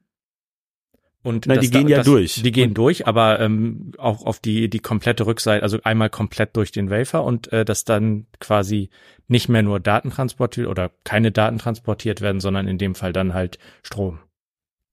Und 1.23 1.47
Nein, 1.47 1.61
die 1.61 1.71
gehen 1.71 1.85
da, 1.85 1.91
ja 1.91 1.97
das, 1.99 2.07
durch. 2.07 2.43
Die 2.43 2.53
gehen 2.53 2.71
und 2.71 2.79
durch, 2.79 3.07
aber 3.07 3.41
ähm, 3.41 3.93
auch 3.99 4.25
auf 4.25 4.39
die 4.39 4.71
die 4.71 4.79
komplette 4.79 5.27
Rückseite, 5.27 5.63
also 5.63 5.79
einmal 5.83 6.09
komplett 6.09 6.57
durch 6.57 6.73
den 6.73 6.89
Wafer 6.89 7.25
und 7.25 7.53
äh, 7.53 7.65
dass 7.67 7.85
dann 7.85 8.27
quasi 8.39 8.89
nicht 9.29 9.49
mehr 9.51 9.63
nur 9.63 9.81
Daten 9.81 10.11
transportiert 10.11 10.67
oder 10.67 10.91
keine 11.05 11.31
Daten 11.31 11.59
transportiert 11.59 12.23
werden, 12.23 12.41
sondern 12.41 12.67
in 12.67 12.79
dem 12.79 12.95
Fall 12.95 13.13
dann 13.13 13.35
halt 13.35 13.59
Strom. 13.83 14.21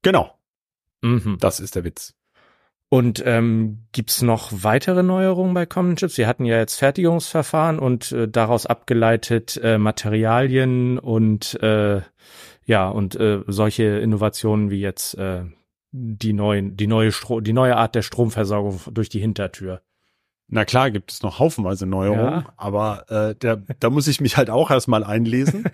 Genau. 0.01 0.37
Mhm. 1.01 1.37
Das 1.39 1.61
ist 1.61 1.75
der 1.75 1.85
Witz. 1.85 2.13
Und 2.89 3.21
ähm, 3.25 3.85
gibt 3.91 4.21
noch 4.21 4.51
weitere 4.51 5.03
Neuerungen 5.03 5.53
bei 5.53 5.65
Common 5.65 5.97
Chips? 5.97 6.15
Sie 6.15 6.25
hatten 6.25 6.45
ja 6.45 6.57
jetzt 6.57 6.75
Fertigungsverfahren 6.75 7.79
und 7.79 8.13
äh, 8.13 8.29
daraus 8.29 8.65
abgeleitet 8.65 9.59
äh, 9.61 9.77
Materialien 9.77 10.97
und 10.97 11.61
äh, 11.61 12.01
ja 12.65 12.87
und 12.87 13.15
äh, 13.15 13.41
solche 13.47 13.83
Innovationen 13.83 14.69
wie 14.69 14.79
jetzt 14.79 15.15
äh, 15.15 15.43
die 15.91 16.31
neuen, 16.31 16.77
die 16.77 16.87
neue 16.87 17.11
Stro 17.11 17.41
die 17.41 17.53
neue 17.53 17.75
Art 17.75 17.93
der 17.95 18.03
Stromversorgung 18.03 18.79
durch 18.91 19.09
die 19.09 19.19
Hintertür. 19.19 19.81
Na 20.49 20.63
klar, 20.63 20.91
gibt 20.91 21.11
es 21.11 21.23
noch 21.23 21.39
haufenweise 21.39 21.85
Neuerungen, 21.85 22.23
Ja. 22.43 22.45
aber 22.55 23.05
äh, 23.09 23.35
da, 23.37 23.57
da 23.81 23.89
muss 23.89 24.07
ich 24.07 24.21
mich 24.21 24.37
halt 24.37 24.49
auch 24.49 24.71
erstmal 24.71 25.03
einlesen. 25.03 25.65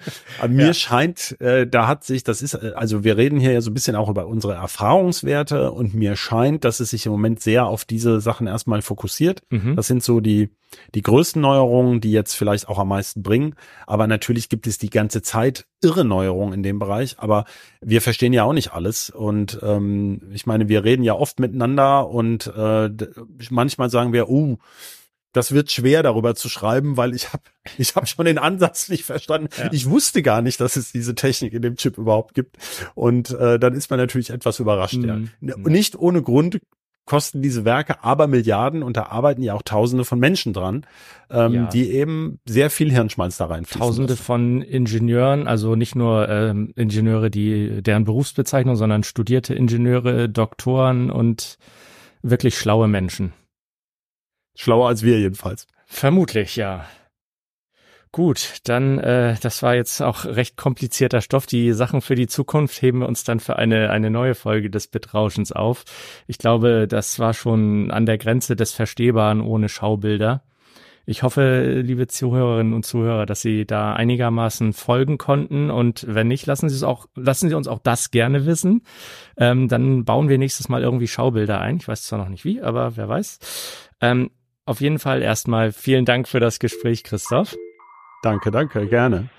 Mir 0.49 0.65
Ja. 0.67 0.73
scheint, 0.73 1.39
äh, 1.39 1.67
da 1.67 1.87
hat 1.87 2.03
sich, 2.03 2.23
das 2.23 2.41
ist, 2.41 2.55
äh, 2.55 2.71
also 2.75 3.03
wir 3.03 3.15
reden 3.15 3.39
hier 3.39 3.51
ja 3.51 3.61
so 3.61 3.69
ein 3.69 3.75
bisschen 3.75 3.95
auch 3.95 4.09
über 4.09 4.25
unsere 4.25 4.53
Erfahrungswerte 4.53 5.71
und 5.71 5.93
mir 5.93 6.15
scheint, 6.15 6.63
dass 6.65 6.79
es 6.79 6.89
sich 6.89 7.05
im 7.05 7.11
Moment 7.11 7.39
sehr 7.39 7.67
auf 7.67 7.85
diese 7.85 8.19
Sachen 8.19 8.47
erstmal 8.47 8.81
fokussiert. 8.81 9.43
Mhm. 9.51 9.75
Das 9.75 9.85
sind 9.87 10.03
so 10.03 10.19
die, 10.21 10.49
die 10.95 11.01
größten 11.01 11.41
Neuerungen, 11.41 12.01
die 12.01 12.11
jetzt 12.11 12.33
vielleicht 12.33 12.67
auch 12.67 12.79
am 12.79 12.89
meisten 12.89 13.23
bringen. 13.23 13.55
Aber 13.87 14.07
natürlich 14.07 14.49
gibt 14.49 14.67
es 14.67 14.77
die 14.77 14.89
ganze 14.89 15.21
Zeit 15.21 15.65
irre 15.81 16.05
Neuerungen 16.05 16.53
in 16.53 16.63
dem 16.63 16.79
Bereich. 16.79 17.15
Aber 17.19 17.45
wir 17.81 18.01
verstehen 18.01 18.33
ja 18.33 18.43
auch 18.43 18.53
nicht 18.53 18.73
alles. 18.73 19.09
Und 19.09 19.59
ähm, 19.61 20.21
ich 20.31 20.45
meine, 20.45 20.69
wir 20.69 20.83
reden 20.83 21.03
ja 21.03 21.13
oft 21.13 21.39
miteinander 21.39 22.09
und 22.09 22.47
äh, 22.47 22.89
manchmal 23.49 23.89
sagen 23.89 24.13
wir, 24.13 24.29
uh, 24.29 24.57
das 25.33 25.51
wird 25.51 25.71
schwer 25.71 26.03
darüber 26.03 26.35
zu 26.35 26.47
schreiben, 26.47 26.95
weil 26.95 27.13
ich 27.13 27.33
habe 27.33 27.43
ich 27.77 27.95
hab 27.95 28.07
schon 28.07 28.25
den 28.25 28.37
Ansatz 28.37 28.87
nicht 28.87 29.03
verstanden. 29.03 29.49
Ja. 29.57 29.69
Ich 29.73 29.89
wusste 29.89 30.21
gar 30.21 30.41
nicht, 30.41 30.61
dass 30.61 30.75
es 30.75 30.91
diese 30.91 31.15
Technik 31.15 31.53
in 31.53 31.61
dem 31.61 31.75
Chip 31.75 31.97
überhaupt 31.97 32.35
gibt. 32.35 32.57
Und 32.95 33.31
äh, 33.31 33.59
dann 33.59 33.73
ist 33.73 33.89
man 33.89 33.99
natürlich 33.99 34.29
etwas 34.29 34.59
überrascht. 34.59 34.93
Ja. 35.03 35.15
Mhm. 35.15 35.31
Nicht 35.41 35.97
ohne 35.97 36.21
Grund 36.21 36.61
kosten 37.05 37.41
diese 37.41 37.65
Werke 37.65 38.03
aber 38.03 38.27
Milliarden 38.27 38.81
und 38.83 38.95
da 38.95 39.07
arbeiten 39.07 39.41
ja 39.43 39.53
auch 39.53 39.61
Tausende 39.61 40.05
von 40.05 40.19
Menschen 40.19 40.53
dran, 40.53 40.85
ähm, 41.29 41.53
Ja. 41.53 41.65
die 41.67 41.91
eben 41.91 42.39
sehr 42.45 42.69
viel 42.69 42.91
Hirnschmalz 42.91 43.37
da 43.37 43.45
reinfließen. 43.45 43.81
Tausende 43.81 44.13
lassen. 44.13 44.23
von 44.23 44.61
Ingenieuren, 44.61 45.47
also 45.47 45.75
nicht 45.75 45.95
nur 45.95 46.29
ähm, 46.29 46.71
Ingenieure, 46.75 47.29
die 47.29 47.81
deren 47.81 48.05
Berufsbezeichnung, 48.05 48.75
sondern 48.75 49.03
studierte 49.03 49.53
Ingenieure, 49.53 50.29
Doktoren 50.29 51.11
und 51.11 51.57
wirklich 52.21 52.57
schlaue 52.57 52.87
Menschen. 52.87 53.33
Schlauer 54.55 54.87
als 54.87 55.03
wir 55.03 55.19
jedenfalls. 55.19 55.67
Vermutlich, 55.85 56.55
ja. 56.55 56.85
Gut, 58.13 58.59
dann, 58.65 58.99
äh, 58.99 59.37
das 59.41 59.63
war 59.63 59.73
jetzt 59.73 59.99
auch 59.99 60.25
recht 60.25 60.55
komplizierter 60.55 61.19
Stoff. 61.19 61.47
Die 61.47 61.73
Sachen 61.73 61.99
für 61.99 62.13
die 62.13 62.27
Zukunft 62.27 62.79
heben 62.79 62.99
wir 62.99 63.07
uns 63.07 63.23
dann 63.23 63.39
für 63.39 63.55
eine, 63.55 63.89
eine 63.89 64.11
neue 64.11 64.35
Folge 64.35 64.69
des 64.69 64.87
Bitrauschens 64.87 65.51
auf. 65.51 65.83
Ich 66.27 66.37
glaube, 66.37 66.87
das 66.87 67.17
war 67.17 67.33
schon 67.33 67.89
an 67.89 68.05
der 68.05 68.19
Grenze 68.19 68.55
des 68.55 68.71
Verstehbaren 68.71 69.41
ohne 69.41 69.67
Schaubilder. 69.67 70.43
Ich 71.07 71.23
hoffe, 71.23 71.81
liebe 71.83 72.05
Zuhörerinnen 72.05 72.73
und 72.73 72.85
Zuhörer, 72.85 73.25
dass 73.25 73.41
Sie 73.41 73.65
da 73.65 73.93
einigermaßen 73.93 74.73
folgen 74.73 75.17
konnten 75.17 75.71
und 75.71 76.05
wenn 76.07 76.27
nicht, 76.27 76.45
lassen 76.45 76.69
Sie 76.69 76.75
es 76.75 76.83
auch, 76.83 77.07
lassen 77.15 77.49
Sie 77.49 77.55
uns 77.55 77.67
auch 77.67 77.79
das 77.79 78.11
gerne 78.11 78.45
wissen. 78.45 78.83
Ähm, 79.37 79.67
dann 79.69 80.05
bauen 80.05 80.29
wir 80.29 80.37
nächstes 80.37 80.69
Mal 80.69 80.83
irgendwie 80.83 81.07
Schaubilder 81.07 81.59
ein. 81.61 81.77
Ich 81.77 81.87
weiß 81.87 82.03
zwar 82.03 82.19
noch 82.19 82.29
nicht 82.29 82.45
wie, 82.45 82.61
aber 82.61 82.95
wer 82.95 83.09
weiß. 83.09 83.39
Ähm, 84.01 84.29
auf 84.67 84.81
jeden 84.81 84.99
Fall 84.99 85.23
erstmal 85.23 85.71
vielen 85.71 86.05
Dank 86.05 86.27
für 86.27 86.39
das 86.39 86.59
Gespräch, 86.59 87.03
Christoph. 87.03 87.55
Danke, 88.23 88.49
danke, 88.49 88.87
gerne. 88.87 89.29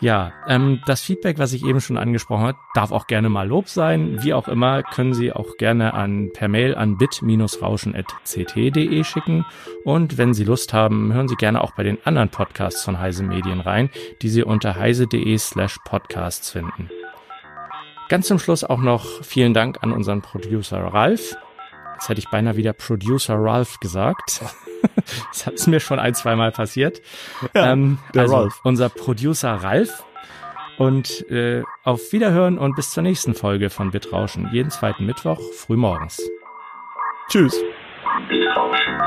Ja, 0.00 0.32
ähm, 0.48 0.80
das 0.84 1.00
Feedback, 1.00 1.38
was 1.38 1.52
ich 1.52 1.64
eben 1.64 1.80
schon 1.80 1.96
angesprochen 1.96 2.42
habe, 2.42 2.58
darf 2.74 2.90
auch 2.90 3.06
gerne 3.06 3.28
mal 3.28 3.46
Lob 3.46 3.68
sein. 3.68 4.20
Wie 4.24 4.34
auch 4.34 4.48
immer, 4.48 4.82
können 4.82 5.14
Sie 5.14 5.32
auch 5.32 5.56
gerne 5.58 5.94
an 5.94 6.32
per 6.32 6.48
Mail 6.48 6.74
an 6.74 6.98
bit-rauschen.ct.de 6.98 9.04
schicken. 9.04 9.46
Und 9.84 10.18
wenn 10.18 10.34
Sie 10.34 10.42
Lust 10.42 10.72
haben, 10.72 11.12
hören 11.12 11.28
Sie 11.28 11.36
gerne 11.36 11.60
auch 11.60 11.76
bei 11.76 11.84
den 11.84 12.04
anderen 12.04 12.30
Podcasts 12.30 12.82
von 12.82 12.98
Heise 12.98 13.22
Medien 13.22 13.60
rein, 13.60 13.90
die 14.22 14.28
Sie 14.28 14.42
unter 14.42 14.74
heise.de 14.74 15.38
slash 15.38 15.78
podcasts 15.84 16.50
finden. 16.50 16.90
Ganz 18.08 18.26
zum 18.26 18.40
Schluss 18.40 18.64
auch 18.64 18.80
noch 18.80 19.22
vielen 19.22 19.54
Dank 19.54 19.78
an 19.82 19.92
unseren 19.92 20.20
Producer 20.20 20.78
Ralf. 20.78 21.36
Jetzt 22.02 22.08
hätte 22.08 22.18
ich 22.18 22.30
beinahe 22.30 22.56
wieder 22.56 22.72
Producer 22.72 23.36
Ralph 23.36 23.78
gesagt. 23.78 24.42
Das 25.30 25.46
hat 25.46 25.64
mir 25.68 25.78
schon 25.78 26.00
ein, 26.00 26.12
zweimal 26.12 26.50
passiert. 26.50 27.00
Ja, 27.54 27.70
ähm, 27.72 27.98
der 28.12 28.22
also 28.22 28.34
Ralf. 28.34 28.60
unser 28.64 28.88
Producer 28.88 29.52
Ralf. 29.52 30.02
Und 30.76 31.30
äh, 31.30 31.62
auf 31.84 32.12
Wiederhören 32.12 32.58
und 32.58 32.74
bis 32.74 32.90
zur 32.90 33.04
nächsten 33.04 33.34
Folge 33.34 33.70
von 33.70 33.92
Bitrauschen. 33.92 34.48
Jeden 34.50 34.72
zweiten 34.72 35.06
Mittwoch 35.06 35.40
frühmorgens. 35.52 36.20
Tschüss. 37.28 37.62
Bitrauschen. 38.28 38.98